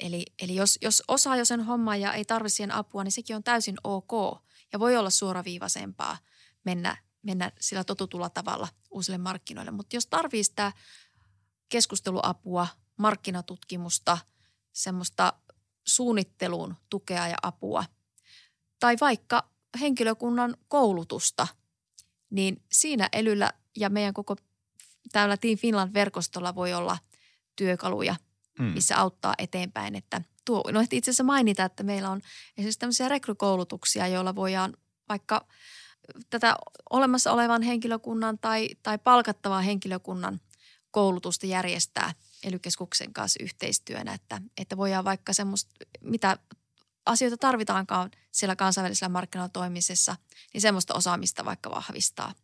Eli, 0.01 0.25
eli 0.43 0.55
jos, 0.55 0.79
jos 0.83 1.03
osaa 1.09 1.37
jo 1.37 1.45
sen 1.45 1.61
homman 1.61 2.01
ja 2.01 2.13
ei 2.13 2.25
tarvitse 2.25 2.57
siihen 2.57 2.75
apua, 2.75 3.05
niin 3.05 3.13
sekin 3.13 3.37
on 3.37 3.45
täysin 3.45 3.77
ok 3.85 4.13
ja 4.73 4.79
voi 4.79 4.97
olla 4.97 5.11
suoraviivaisempaa– 5.11 6.19
mennä, 6.65 6.97
mennä 7.23 7.53
sillä 7.61 7.85
totutulla 7.85 8.31
tavalla 8.31 8.69
uusille 8.91 9.19
markkinoille. 9.19 9.71
Mutta 9.71 9.97
jos 9.97 10.07
tarvii 10.07 10.45
sitä 10.45 10.73
keskusteluapua, 11.69 12.67
markkinatutkimusta, 12.97 14.19
semmoista 14.73 15.33
suunnitteluun 15.87 16.75
tukea 16.91 17.29
ja 17.29 17.37
apua 17.43 17.85
tai 18.81 18.97
vaikka 19.01 19.49
henkilökunnan 19.81 20.57
koulutusta, 20.69 21.47
niin 22.31 22.63
siinä 22.73 23.09
Elyllä 23.13 23.53
ja 23.77 23.91
meidän 23.91 24.15
koko 24.15 24.37
täällä 25.13 25.37
Team 25.37 25.59
Finland-verkostolla 25.59 26.55
voi 26.55 26.75
olla 26.75 26.99
työkaluja, 27.57 28.17
mm. 28.59 28.65
missä 28.65 28.99
auttaa 28.99 29.35
eteenpäin. 29.39 29.95
Että 29.95 30.21
tuo, 30.45 30.65
no 30.73 30.81
itse 30.81 31.11
asiassa 31.11 31.25
mainita, 31.25 31.65
että 31.65 31.83
meillä 31.83 32.11
on 32.11 32.21
esimerkiksi 32.57 32.79
tämmöisiä 32.79 33.09
rekrykoulutuksia, 33.09 34.07
joilla 34.07 34.35
voidaan 34.35 34.77
vaikka– 35.09 35.45
tätä 36.31 36.57
olemassa 36.91 37.33
olevan 37.33 37.63
henkilökunnan 37.63 38.39
tai, 38.39 38.69
tai 38.83 38.99
palkattavan 38.99 39.65
henkilökunnan 39.65 40.41
koulutusta 40.91 41.47
järjestää 41.47 42.13
ely 42.45 42.61
kanssa 43.13 43.43
yhteistyönä, 43.43 44.15
että, 44.15 44.41
että 44.57 44.77
voidaan 44.77 45.05
vaikka 45.05 45.33
semmoista, 45.33 45.71
mitä 46.01 46.39
asioita 47.07 47.37
tarvitaankaan 47.37 48.11
siellä 48.33 48.57
kansainvälisellä 48.57 49.09
markkinoilla 49.09 49.49
toimisessa, 49.49 50.17
niin 50.55 50.61
semmoista 50.61 50.95
osaamista 50.95 51.45
vaikka 51.45 51.71
vahvistaa. 51.71 52.35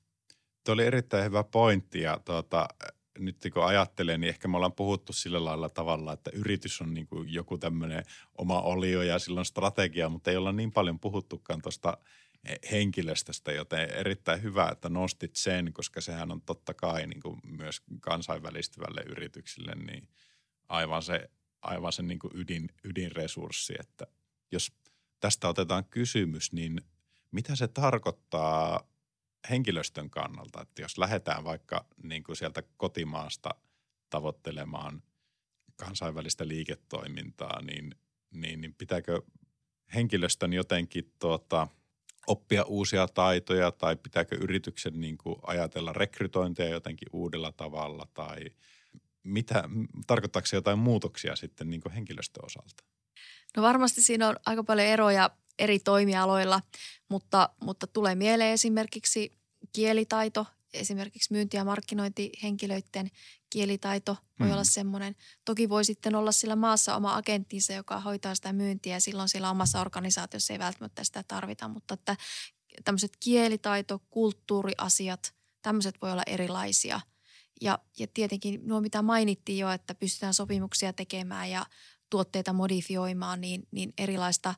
Tuo 0.64 0.74
oli 0.74 0.84
erittäin 0.84 1.24
hyvä 1.24 1.44
pointti 1.44 2.00
ja 2.00 2.20
tuota, 2.24 2.68
nyt 3.18 3.36
kun 3.52 3.64
ajattelen, 3.64 4.20
niin 4.20 4.28
ehkä 4.28 4.48
me 4.48 4.56
ollaan 4.56 4.72
puhuttu 4.72 5.12
sillä 5.12 5.44
lailla 5.44 5.68
tavalla, 5.68 6.12
että 6.12 6.30
yritys 6.34 6.80
on 6.80 6.94
niin 6.94 7.06
kuin 7.06 7.32
joku 7.32 7.58
tämmöinen 7.58 8.04
oma 8.38 8.60
olio 8.60 9.02
ja 9.02 9.18
silloin 9.18 9.46
strategia, 9.46 10.08
mutta 10.08 10.30
ei 10.30 10.36
olla 10.36 10.52
niin 10.52 10.72
paljon 10.72 11.00
puhuttukaan 11.00 11.62
tuosta– 11.62 11.96
henkilöstöstä, 12.70 13.52
joten 13.52 13.90
erittäin 13.90 14.42
hyvä, 14.42 14.68
että 14.68 14.88
nostit 14.88 15.36
sen, 15.36 15.72
koska 15.72 16.00
sehän 16.00 16.32
on 16.32 16.42
totta 16.42 16.74
kai 16.74 17.06
niin 17.06 17.20
kuin 17.20 17.40
myös 17.46 17.82
kansainvälistyvälle 18.00 19.02
yrityksille 19.02 19.74
niin 19.74 20.08
aivan 20.68 21.02
se, 21.02 21.30
aivan 21.62 21.92
se 21.92 22.02
niin 22.02 22.18
kuin 22.18 22.32
ydin, 22.34 22.68
ydinresurssi, 22.84 23.74
että 23.80 24.06
jos 24.52 24.72
tästä 25.20 25.48
otetaan 25.48 25.84
kysymys, 25.84 26.52
niin 26.52 26.80
mitä 27.30 27.56
se 27.56 27.68
tarkoittaa 27.68 28.89
henkilöstön 29.50 30.10
kannalta, 30.10 30.62
että 30.62 30.82
jos 30.82 30.98
lähdetään 30.98 31.44
vaikka 31.44 31.86
niin 32.02 32.22
kuin 32.22 32.36
sieltä 32.36 32.62
kotimaasta 32.76 33.50
tavoittelemaan 34.10 35.02
kansainvälistä 35.76 36.48
liiketoimintaa, 36.48 37.62
niin, 37.62 37.94
niin, 38.30 38.60
niin 38.60 38.74
pitääkö 38.74 39.22
henkilöstön 39.94 40.52
jotenkin 40.52 41.12
tuota– 41.18 41.68
oppia 42.26 42.64
uusia 42.64 43.08
taitoja 43.08 43.70
tai 43.70 43.96
pitääkö 43.96 44.36
yrityksen 44.40 45.00
niin 45.00 45.18
kuin 45.18 45.36
ajatella 45.42 45.92
rekrytointia 45.92 46.68
jotenkin 46.68 47.08
uudella 47.12 47.52
tavalla 47.52 48.06
tai 48.14 48.38
mitä, 49.22 49.64
tarkoittaako 50.06 50.46
se 50.46 50.56
jotain 50.56 50.78
muutoksia 50.78 51.36
sitten 51.36 51.70
niin 51.70 51.80
kuin 51.80 51.92
henkilöstön 51.92 52.44
osalta? 52.44 52.84
No 53.56 53.62
varmasti 53.62 54.02
siinä 54.02 54.28
on 54.28 54.36
aika 54.46 54.64
paljon 54.64 54.86
eroja 54.86 55.30
eri 55.60 55.78
toimialoilla, 55.78 56.60
mutta, 57.08 57.48
mutta 57.60 57.86
tulee 57.86 58.14
mieleen 58.14 58.52
esimerkiksi 58.52 59.32
kielitaito 59.72 60.46
esimerkiksi 60.72 61.32
myynti- 61.32 61.56
ja 61.56 61.64
markkinointihenkilöiden 61.64 63.10
kielitaito 63.50 64.16
voi 64.40 64.48
mm. 64.48 64.52
olla 64.52 64.64
semmoinen. 64.64 65.16
Toki 65.44 65.68
voi 65.68 65.84
sitten 65.84 66.14
olla 66.14 66.32
sillä 66.32 66.56
maassa 66.56 66.96
oma 66.96 67.16
agenttinsa, 67.16 67.72
joka 67.72 68.00
hoitaa 68.00 68.34
sitä 68.34 68.52
myyntiä 68.52 68.96
ja 68.96 69.00
silloin 69.00 69.28
sillä 69.28 69.50
omassa 69.50 69.80
organisaatiossa 69.80 70.52
ei 70.52 70.58
välttämättä 70.58 71.04
sitä 71.04 71.22
tarvita, 71.22 71.68
mutta 71.68 71.94
että 71.94 72.16
tämmöiset 72.84 73.16
kielitaito, 73.20 74.02
kulttuuriasiat, 74.10 75.34
tämmöiset 75.62 75.94
voi 76.02 76.12
olla 76.12 76.22
erilaisia. 76.26 77.00
Ja, 77.60 77.78
ja 77.98 78.06
tietenkin 78.06 78.60
nuo, 78.64 78.80
mitä 78.80 79.02
mainittiin 79.02 79.58
jo, 79.58 79.70
että 79.70 79.94
pystytään 79.94 80.34
sopimuksia 80.34 80.92
tekemään 80.92 81.50
ja 81.50 81.66
tuotteita 82.10 82.52
modifioimaan, 82.52 83.40
niin, 83.40 83.68
niin 83.70 83.92
erilaista 83.98 84.54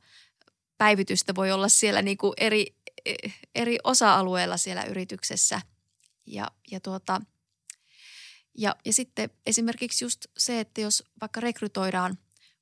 päivitystä 0.83 1.35
voi 1.35 1.53
olla 1.53 1.69
siellä 1.69 2.03
niin 2.03 2.17
kuin 2.17 2.33
eri, 2.37 2.67
eri 3.55 3.79
osa-alueilla 3.85 4.57
siellä 4.57 4.85
yrityksessä. 4.85 5.61
Ja, 6.27 6.51
ja, 6.71 6.81
tuota, 6.81 7.21
ja, 8.59 8.77
ja 8.85 8.93
sitten 8.93 9.31
esimerkiksi 9.47 10.05
just 10.05 10.27
se, 10.39 10.61
että 10.61 10.81
jos 10.81 11.05
vaikka 11.21 11.41
rekrytoidaan 11.41 12.19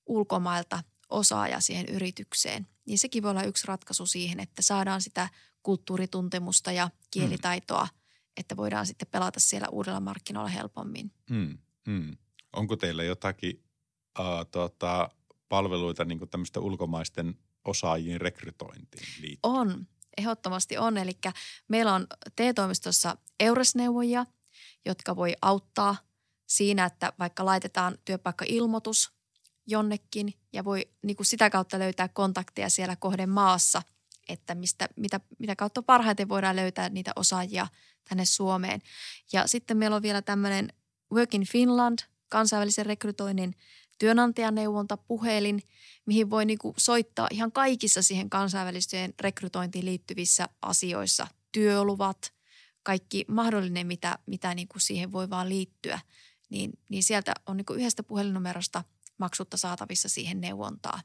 ulkomailta 0.07 0.83
osaaja 1.09 1.61
siihen 1.61 1.87
yritykseen, 1.87 2.67
niin 2.87 2.99
sekin 2.99 3.23
voi 3.23 3.31
olla 3.31 3.43
yksi 3.43 3.67
ratkaisu 3.67 4.07
siihen, 4.07 4.41
että 4.41 4.63
saadaan 4.63 5.03
sitä 5.03 5.29
kulttuurituntemusta 5.63 6.73
ja 6.73 6.91
kielitaitoa, 7.11 7.85
mm. 7.85 7.91
että 8.37 8.57
voidaan 8.57 8.87
sitten 8.87 9.09
pelata 9.09 9.41
siellä 9.41 9.69
uudella 9.69 10.01
markkinoilla 10.01 10.51
helpommin. 10.51 11.13
Mm. 11.31 11.59
Mm. 11.87 12.17
Onko 12.53 12.77
teillä 12.77 13.05
jotakin 13.05 13.65
uh, 14.19 14.47
tota, 14.51 15.11
palveluita 15.49 16.05
niin 16.05 16.31
tämmöistä 16.31 16.61
ulkomaisten 16.61 17.39
osaajien 17.65 18.21
rekrytointiin 18.21 19.07
liittyen? 19.21 19.39
On, 19.43 19.87
ehdottomasti 20.19 20.79
on. 20.79 20.99
Eli 20.99 21.19
meillä 21.69 21.95
on 21.95 22.07
T-toimistossa 22.37 23.17
Eures-neuvojia, 23.41 24.27
jotka 24.85 25.17
voi 25.17 25.35
auttaa 25.43 25.97
siinä, 26.47 26.85
että 26.85 27.13
vaikka 27.19 27.45
laitetaan 27.45 27.99
työpaikkailmoitus 28.05 29.13
jonnekin 29.67 30.35
ja 30.53 30.65
voi 30.65 30.89
niin 31.03 31.17
kuin 31.17 31.27
sitä 31.27 31.51
kautta 31.51 31.79
löytää 31.79 32.09
kontakteja 32.09 32.69
siellä 32.69 32.97
kohden 32.97 33.29
maassa, 33.29 33.83
että 34.29 34.55
mistä, 34.55 34.89
mitä, 34.97 35.21
mitä 35.39 35.57
kautta 35.57 35.83
parhaiten 35.83 36.29
voidaan 36.29 36.57
löytää 36.57 36.89
niitä 36.89 37.13
osaajia 37.17 37.67
tänne 38.09 38.25
Suomeen. 38.25 38.83
Ja 39.33 39.47
sitten 39.47 39.77
meillä 39.77 39.97
on 39.97 40.03
vielä 40.03 40.23
tämmöinen 40.23 40.73
Work 41.13 41.35
in 41.35 41.47
Finland, 41.47 41.99
kansainvälisen 42.29 42.87
rekrytoinnin 42.87 43.55
työnantajaneuvonta, 44.01 44.97
puhelin, 44.97 45.63
mihin 46.07 46.31
voi 46.31 46.45
niin 46.45 46.59
kuin 46.59 46.75
soittaa 46.79 47.29
ihan 47.31 47.53
kaikissa 47.53 48.03
siihen 48.03 48.31
kansainväliseen 48.31 49.15
rekrytointiin 49.21 49.85
liittyvissä 49.85 50.49
asioissa. 50.63 51.27
Työluvat, 51.53 52.33
kaikki 52.83 53.25
mahdollinen, 53.29 53.87
mitä, 53.87 54.19
mitä 54.27 54.55
niin 54.55 54.69
kuin 54.69 54.81
siihen 54.81 55.13
voi 55.13 55.31
vaan 55.31 55.49
liittyä. 55.49 56.01
Niin, 56.51 56.71
niin 56.89 57.03
sieltä 57.03 57.35
on 57.47 57.57
niin 57.57 57.65
kuin 57.65 57.79
yhdestä 57.79 58.03
puhelinnumerosta 58.03 58.85
maksutta 59.19 59.57
saatavissa 59.57 60.09
siihen 60.09 60.41
neuvontaa. 60.41 61.01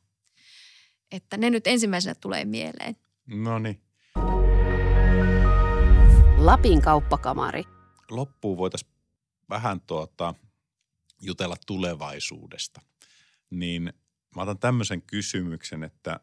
Että 1.11 1.37
ne 1.37 1.49
nyt 1.49 1.67
ensimmäisenä 1.67 2.15
tulee 2.15 2.45
mieleen. 2.45 2.95
No 3.25 3.59
niin. 3.59 3.81
Lapin 6.37 6.81
kauppakamari. 6.81 7.63
Loppuun 8.11 8.57
voitaisiin 8.57 8.91
vähän 9.49 9.81
tuota, 9.81 10.33
jutella 11.26 11.55
tulevaisuudesta. 11.65 12.82
Niin 13.49 13.93
mä 14.36 14.41
otan 14.41 14.59
tämmöisen 14.59 15.01
kysymyksen, 15.01 15.84
että, 15.84 16.19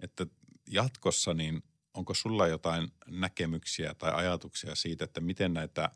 että 0.00 0.26
jatkossa 0.68 1.34
niin 1.34 1.62
onko 1.94 2.14
sulla 2.14 2.46
jotain 2.46 2.92
näkemyksiä 3.06 3.94
tai 3.94 4.12
ajatuksia 4.14 4.74
siitä, 4.74 5.04
että 5.04 5.20
miten 5.20 5.54
näitä 5.54 5.90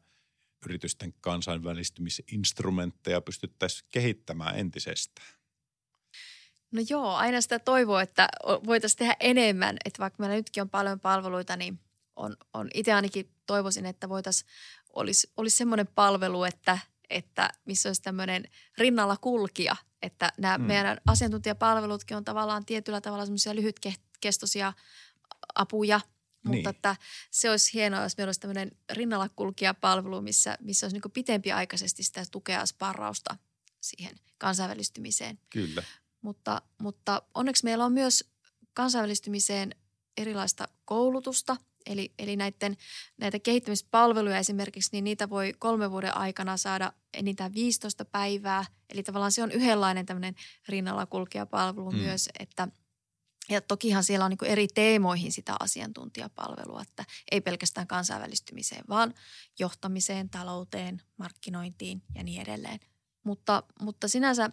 yritysten 0.64 1.14
kansainvälistymisinstrumentteja 1.20 3.20
pystyttäisiin 3.20 3.88
kehittämään 3.90 4.58
entisestään? 4.58 5.36
No 6.72 6.82
joo, 6.88 7.14
aina 7.14 7.40
sitä 7.40 7.58
toivoo, 7.58 7.98
että 7.98 8.28
voitaisiin 8.66 8.98
tehdä 8.98 9.16
enemmän. 9.20 9.76
Että 9.84 9.98
vaikka 9.98 10.22
meillä 10.22 10.36
nytkin 10.36 10.60
on 10.60 10.70
paljon 10.70 11.00
palveluita, 11.00 11.56
niin 11.56 11.80
on, 12.16 12.36
on 12.54 12.68
itse 12.74 12.92
ainakin 12.92 13.30
toivoisin, 13.46 13.86
että 13.86 14.08
voitaisiin, 14.08 14.50
olisi, 14.92 15.32
olisi 15.36 15.56
semmoinen 15.56 15.86
palvelu, 15.86 16.44
että, 16.44 16.78
että 17.10 17.50
missä 17.64 17.88
olisi 17.88 18.02
tämmöinen 18.02 18.44
rinnalla 18.78 19.16
kulkija. 19.16 19.76
Että 20.02 20.32
nämä 20.38 20.58
mm. 20.58 20.64
meidän 20.64 21.00
asiantuntijapalvelutkin 21.06 22.16
on 22.16 22.24
tavallaan 22.24 22.64
tietyllä 22.64 23.00
tavalla 23.00 23.24
semmoisia 23.24 23.54
lyhytkestoisia 23.54 24.72
apuja, 25.54 26.00
niin. 26.44 26.56
mutta 26.56 26.70
että 26.70 26.96
se 27.30 27.50
olisi 27.50 27.74
hienoa, 27.74 28.02
jos 28.02 28.16
meillä 28.16 28.28
olisi 28.28 28.40
tämmöinen 28.40 28.70
rinnalla 28.92 29.28
kulkija 29.28 29.74
palvelu, 29.74 30.22
missä, 30.22 30.58
missä 30.60 30.86
olisi 30.86 31.00
niin 31.02 31.12
pitempiaikaisesti 31.12 32.02
sitä 32.02 32.24
tukea 32.30 32.66
sparrausta 32.66 33.36
siihen 33.80 34.16
kansainvälistymiseen. 34.38 35.38
Kyllä. 35.50 35.82
Mutta, 36.22 36.62
mutta 36.80 37.22
onneksi 37.34 37.64
meillä 37.64 37.84
on 37.84 37.92
myös 37.92 38.24
kansainvälistymiseen 38.74 39.74
erilaista 40.16 40.68
koulutusta, 40.84 41.56
eli, 41.86 42.12
eli 42.18 42.36
näiden, 42.36 42.76
näitä 43.18 43.38
kehittämispalveluja 43.38 44.38
esimerkiksi, 44.38 44.90
niin 44.92 45.04
niitä 45.04 45.30
voi 45.30 45.54
kolme 45.58 45.90
vuoden 45.90 46.16
aikana 46.16 46.56
saada 46.56 46.92
enintään 47.14 47.54
15 47.54 48.04
päivää. 48.04 48.64
Eli 48.90 49.02
tavallaan 49.02 49.32
se 49.32 49.42
on 49.42 49.52
yhdenlainen 49.52 50.06
tämmöinen 50.06 50.34
rinnalla 50.68 51.06
kulkija 51.06 51.46
palvelu 51.46 51.90
mm. 51.90 51.98
myös, 51.98 52.28
että– 52.38 52.68
ja 53.48 53.60
tokihan 53.60 54.04
siellä 54.04 54.24
on 54.24 54.30
niin 54.30 54.50
eri 54.50 54.68
teemoihin 54.68 55.32
sitä 55.32 55.56
asiantuntijapalvelua, 55.60 56.82
että 56.82 57.04
ei 57.30 57.40
pelkästään 57.40 57.86
kansainvälistymiseen, 57.86 58.84
vaan 58.88 59.14
johtamiseen, 59.58 60.30
talouteen, 60.30 61.02
markkinointiin 61.16 62.02
ja 62.14 62.22
niin 62.22 62.42
edelleen. 62.42 62.80
Mutta, 63.24 63.62
mutta 63.80 64.08
sinänsä 64.08 64.50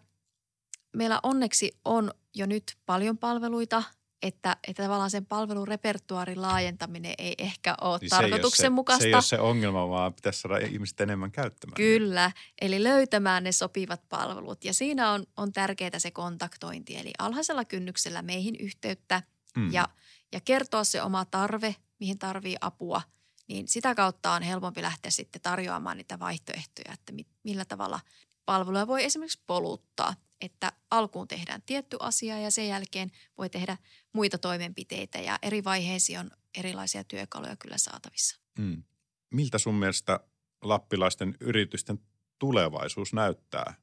meillä 0.96 1.20
onneksi 1.24 1.72
on 1.86 2.12
jo 2.36 2.46
nyt 2.46 2.78
paljon 2.86 3.18
palveluita, 3.18 3.84
että, 4.24 4.58
että 4.68 4.84
tavallaan 4.84 5.10
sen 5.10 5.26
palvelurepertuaarin 5.26 6.42
laajentaminen 6.42 7.14
ei 7.18 7.36
ehkä 7.38 7.76
ole 7.82 7.98
niin 8.02 8.10
tarkoituksenmukaista. 8.10 9.02
Se 9.02 9.08
ei, 9.08 9.14
ole 9.14 9.22
se, 9.22 9.28
se 9.28 9.36
ei 9.36 9.40
ole 9.40 9.46
se 9.46 9.52
ongelma, 9.52 9.90
vaan 9.90 10.14
pitäisi 10.14 10.40
saada 10.40 10.58
ihmiset 10.58 11.02
enemmän 11.02 11.32
käyttämään. 11.32 11.76
Kyllä, 11.76 12.32
eli 12.62 12.84
löytämään 12.84 13.44
ne 13.44 13.52
sopivat 13.52 14.02
palvelut. 14.10 14.66
Ja 14.66 14.74
siinä 14.74 15.12
on, 15.12 15.26
on 15.38 15.52
tärkeää 15.52 16.00
se 16.00 16.12
kontaktointi, 16.12 16.98
eli 16.98 17.12
alhaisella 17.20 17.66
kynnyksellä 17.66 18.22
meihin 18.22 18.56
yhteyttä 18.60 19.24
mm. 19.58 19.74
ja, 19.74 19.90
ja 20.32 20.40
kertoa 20.42 20.84
se 20.84 21.02
oma 21.02 21.26
tarve, 21.26 21.76
mihin 22.00 22.20
tarvii 22.20 22.56
apua. 22.62 23.02
Niin 23.48 23.68
sitä 23.68 23.96
kautta 23.96 24.32
on 24.32 24.42
helpompi 24.42 24.82
lähteä 24.82 25.12
sitten 25.12 25.42
tarjoamaan 25.42 25.98
niitä 25.98 26.20
vaihtoehtoja, 26.20 26.94
että 26.94 27.14
millä 27.44 27.66
tavalla 27.66 28.00
palveluja 28.46 28.88
voi 28.88 29.04
esimerkiksi 29.04 29.42
poluttaa– 29.48 30.16
että 30.44 30.72
alkuun 30.92 31.28
tehdään 31.28 31.62
tietty 31.62 31.98
asia 32.00 32.40
ja 32.40 32.52
sen 32.52 32.68
jälkeen 32.68 33.12
voi 33.38 33.50
tehdä 33.50 33.78
muita 34.14 34.38
toimenpiteitä 34.38 35.18
ja 35.18 35.40
eri 35.42 35.64
vaiheisiin 35.64 36.20
on 36.20 36.32
erilaisia 36.58 37.04
työkaluja 37.04 37.56
kyllä 37.56 37.78
saatavissa. 37.78 38.40
Mm. 38.60 38.84
Miltä 39.30 39.58
sun 39.58 39.76
mielestä 39.76 40.20
lappilaisten 40.62 41.38
yritysten 41.40 42.00
tulevaisuus 42.40 43.14
näyttää 43.14 43.74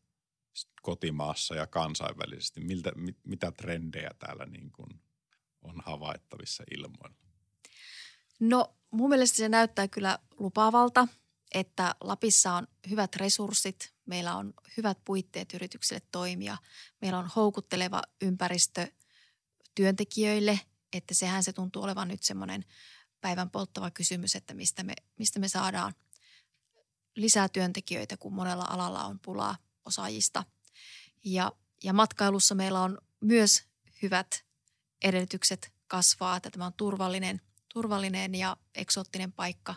kotimaassa 0.83 1.55
ja 1.55 1.67
kansainvälisesti? 1.67 2.61
Miltä, 2.61 2.93
mit, 2.95 3.17
mitä 3.25 3.53
trendejä 3.53 4.11
täällä 4.19 4.47
niin 4.47 4.73
kuin 4.73 5.01
on 5.63 5.83
havaittavissa 5.87 6.65
ilmoilla? 6.77 7.17
No 8.41 8.75
mun 8.91 9.09
mielestä 9.09 9.37
se 9.37 9.49
näyttää 9.49 9.89
kyllä 9.89 10.19
lupaavalta, 10.39 11.09
että 11.55 11.95
Lapissa 12.01 12.53
on 12.53 12.67
hyvät 12.91 13.17
resurssit, 13.17 13.95
meillä 14.07 14.37
on 14.37 14.55
hyvät 14.77 14.99
puitteet 15.05 15.55
yrityksille 15.55 16.03
toimia, 16.13 16.57
meillä 17.01 17.19
on 17.19 17.31
houkutteleva 17.37 18.03
ympäristö 18.23 18.87
työntekijöille, 19.75 20.61
että 20.93 21.15
sehän 21.15 21.43
se 21.43 21.53
tuntuu 21.53 21.83
olevan 21.83 22.09
nyt 22.09 22.23
semmoinen 22.23 22.65
päivän 23.21 23.51
polttava 23.51 23.91
kysymys, 23.91 24.37
että 24.37 24.55
mistä 24.55 24.83
me, 24.83 24.95
mistä 25.19 25.39
me 25.39 25.49
saadaan 25.49 25.95
lisää 27.17 27.49
työntekijöitä, 27.49 28.17
kun 28.17 28.35
monella 28.35 28.65
alalla 28.69 29.05
on 29.05 29.19
pulaa 29.19 29.57
osaajista. 29.85 30.45
Ja, 31.25 31.53
ja 31.85 31.93
matkailussa 31.93 32.55
meillä 32.55 32.81
on 32.81 32.99
myös 33.21 33.63
hyvät 34.03 34.45
edellytykset 35.03 35.73
kasvaa, 35.87 36.37
että 36.37 36.51
tämä 36.51 36.67
on 36.67 36.73
turvallinen, 36.73 37.41
turvallinen 37.73 38.35
ja 38.35 38.57
eksoottinen 38.75 39.33
paikka 39.33 39.75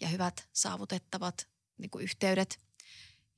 ja 0.00 0.08
hyvät 0.08 0.48
saavutettavat 0.52 1.48
niin 1.78 1.90
kuin 1.90 2.04
yhteydet– 2.04 2.58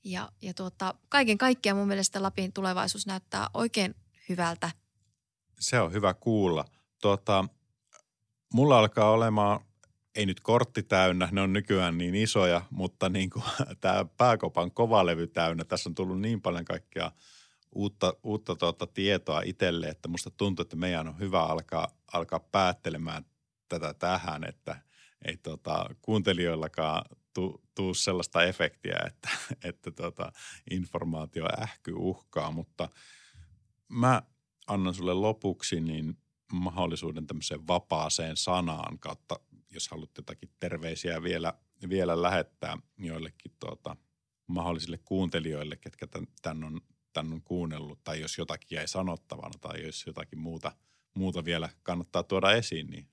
ja, 0.05 0.33
ja 0.43 0.55
tuota, 0.55 0.95
kaiken 1.09 1.39
kaikkiaan 1.39 1.79
mun 1.79 1.89
mielestä 1.89 2.23
Lapin 2.23 2.53
tulevaisuus 2.53 3.07
näyttää 3.07 3.51
oikein 3.55 3.95
hyvältä. 4.29 4.71
Se 5.61 5.81
on 5.81 5.93
hyvä 5.93 6.15
kuulla. 6.15 6.65
Tuota, 7.01 7.45
mulla 8.53 8.79
alkaa 8.79 9.11
olemaan, 9.11 9.61
ei 10.15 10.27
nyt 10.27 10.41
kortti 10.41 10.83
täynnä, 10.83 11.29
ne 11.33 11.41
on 11.41 11.53
nykyään 11.53 11.99
niin 11.99 12.15
isoja, 12.15 12.63
mutta 12.71 13.09
niin 13.09 13.31
kuin 13.31 13.45
tämä 13.81 14.05
pääkopan 14.17 14.71
kovalevy 14.71 15.27
täynnä. 15.27 15.65
Tässä 15.65 15.89
on 15.89 15.95
tullut 15.95 16.21
niin 16.21 16.43
paljon 16.43 16.65
kaikkea 16.65 17.13
uutta, 17.75 18.15
uutta 18.23 18.57
tuota 18.57 18.87
tietoa 18.87 19.43
itselle, 19.45 19.87
että 19.87 20.09
musta 20.09 20.31
tuntuu, 20.31 20.63
että 20.63 20.77
meidän 20.77 21.09
on 21.09 21.19
hyvä 21.19 21.43
alkaa, 21.43 21.89
alkaa 22.13 22.41
päättelemään 22.41 23.25
tätä 23.69 23.95
tähän, 23.95 24.45
että 24.45 24.77
ei 25.25 25.37
tota, 25.37 25.87
kuuntelijoillakaan 26.03 27.05
tuu, 27.75 27.95
sellaista 27.95 28.43
efektiä, 28.43 28.97
että, 29.07 29.29
että 29.69 29.91
tota, 29.91 30.33
informaatio 30.71 31.49
ähky 31.63 31.93
uhkaa, 31.97 32.51
mutta 32.51 32.89
mä 33.89 34.23
annan 34.67 34.95
sulle 34.95 35.15
lopuksi 35.15 35.81
niin 35.81 36.19
mahdollisuuden 36.53 37.27
tämmöiseen 37.27 37.67
vapaaseen 37.67 38.37
sanaan 38.37 38.99
kautta 38.99 39.41
jos 39.75 39.89
haluat 39.89 40.11
jotakin 40.17 40.51
terveisiä 40.61 41.23
vielä, 41.23 41.55
vielä 41.89 42.23
lähettää 42.23 42.79
joillekin 42.99 43.53
tuota, 43.61 43.97
mahdollisille 44.47 44.99
kuuntelijoille, 44.99 45.77
ketkä 45.77 46.07
tämän 46.43 46.65
on, 46.65 46.81
tämän 47.13 47.33
on 47.33 47.43
kuunnellut, 47.43 48.05
tai 48.05 48.21
jos 48.21 48.39
jotakin 48.39 48.77
jäi 48.77 48.89
sanottavana, 48.89 49.59
tai 49.61 49.87
jos 49.87 50.07
jotakin 50.07 50.39
muuta, 50.39 50.73
muuta 51.15 51.45
vielä 51.45 51.69
kannattaa 51.83 52.23
tuoda 52.23 52.53
esiin, 52.53 52.87
niin 52.87 53.09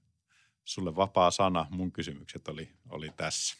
sulle 0.65 0.95
vapaa 0.95 1.31
sana. 1.31 1.65
Mun 1.69 1.91
kysymykset 1.91 2.47
oli, 2.47 2.69
oli 2.89 3.09
tässä. 3.15 3.55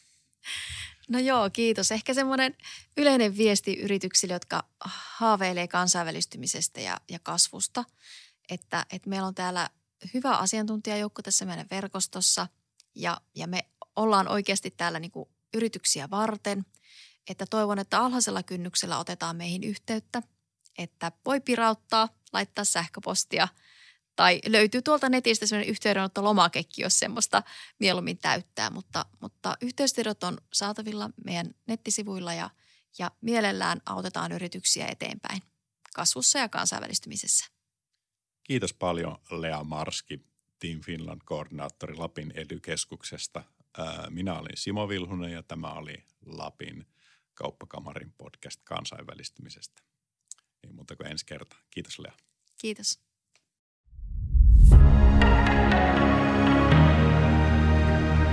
No 1.08 1.18
joo, 1.18 1.50
kiitos. 1.50 1.92
Ehkä 1.92 2.14
semmoinen 2.14 2.56
yleinen 2.96 3.36
viesti 3.36 3.74
yrityksille, 3.74 4.34
jotka 4.34 4.64
haaveilee 5.16 5.68
kansainvälistymisestä 5.68 6.80
ja, 6.80 7.00
ja 7.08 7.18
kasvusta, 7.18 7.84
että, 8.50 8.86
että 8.92 9.10
meillä 9.10 9.26
on 9.26 9.34
täällä 9.34 9.70
hyvä 10.14 10.36
asiantuntijajoukko 10.36 11.22
tässä 11.22 11.44
meidän 11.44 11.66
verkostossa 11.70 12.48
ja, 12.94 13.20
ja 13.34 13.46
me 13.46 13.64
ollaan 13.96 14.28
oikeasti 14.28 14.70
täällä 14.70 14.98
niin 14.98 15.10
kuin 15.10 15.28
yrityksiä 15.54 16.10
varten, 16.10 16.64
että 17.30 17.46
toivon, 17.46 17.78
että 17.78 18.00
alhaisella 18.00 18.42
kynnyksellä 18.42 18.98
otetaan 18.98 19.36
meihin 19.36 19.64
yhteyttä, 19.64 20.22
että 20.78 21.12
voi 21.24 21.40
pirauttaa, 21.40 22.08
laittaa 22.32 22.64
sähköpostia– 22.64 23.48
tai 24.16 24.40
löytyy 24.46 24.82
tuolta 24.82 25.08
netistä 25.08 25.46
sellainen 25.46 25.70
yhteydenottolomakekin, 25.70 26.82
jos 26.82 26.98
semmoista 26.98 27.42
mieluummin 27.78 28.18
täyttää, 28.18 28.70
mutta, 28.70 29.06
mutta 29.20 29.56
yhteystiedot 29.60 30.24
on 30.24 30.38
saatavilla 30.52 31.10
meidän 31.24 31.54
nettisivuilla 31.66 32.34
ja, 32.34 32.50
ja 32.98 33.10
mielellään 33.20 33.80
autetaan 33.86 34.32
yrityksiä 34.32 34.86
eteenpäin 34.86 35.42
kasvussa 35.94 36.38
ja 36.38 36.48
kansainvälistymisessä. 36.48 37.46
Kiitos 38.44 38.74
paljon 38.74 39.18
Lea 39.30 39.64
Marski, 39.64 40.20
Team 40.58 40.80
Finland 40.80 41.20
koordinaattori 41.24 41.96
Lapin 41.96 42.32
edykeskuksesta. 42.34 43.44
Minä 44.10 44.38
olin 44.38 44.56
Simo 44.56 44.88
Vilhunen 44.88 45.32
ja 45.32 45.42
tämä 45.42 45.72
oli 45.72 46.04
Lapin 46.26 46.86
kauppakamarin 47.34 48.12
podcast 48.18 48.60
kansainvälistymisestä. 48.64 49.82
Ei 50.64 50.72
muuta 50.72 50.96
kuin 50.96 51.06
ensi 51.06 51.26
kerta. 51.26 51.56
Kiitos 51.70 51.98
Lea. 51.98 52.12
Kiitos. 52.60 53.11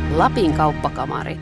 Lapin 0.10 0.54
kauppakamari. 0.58 1.38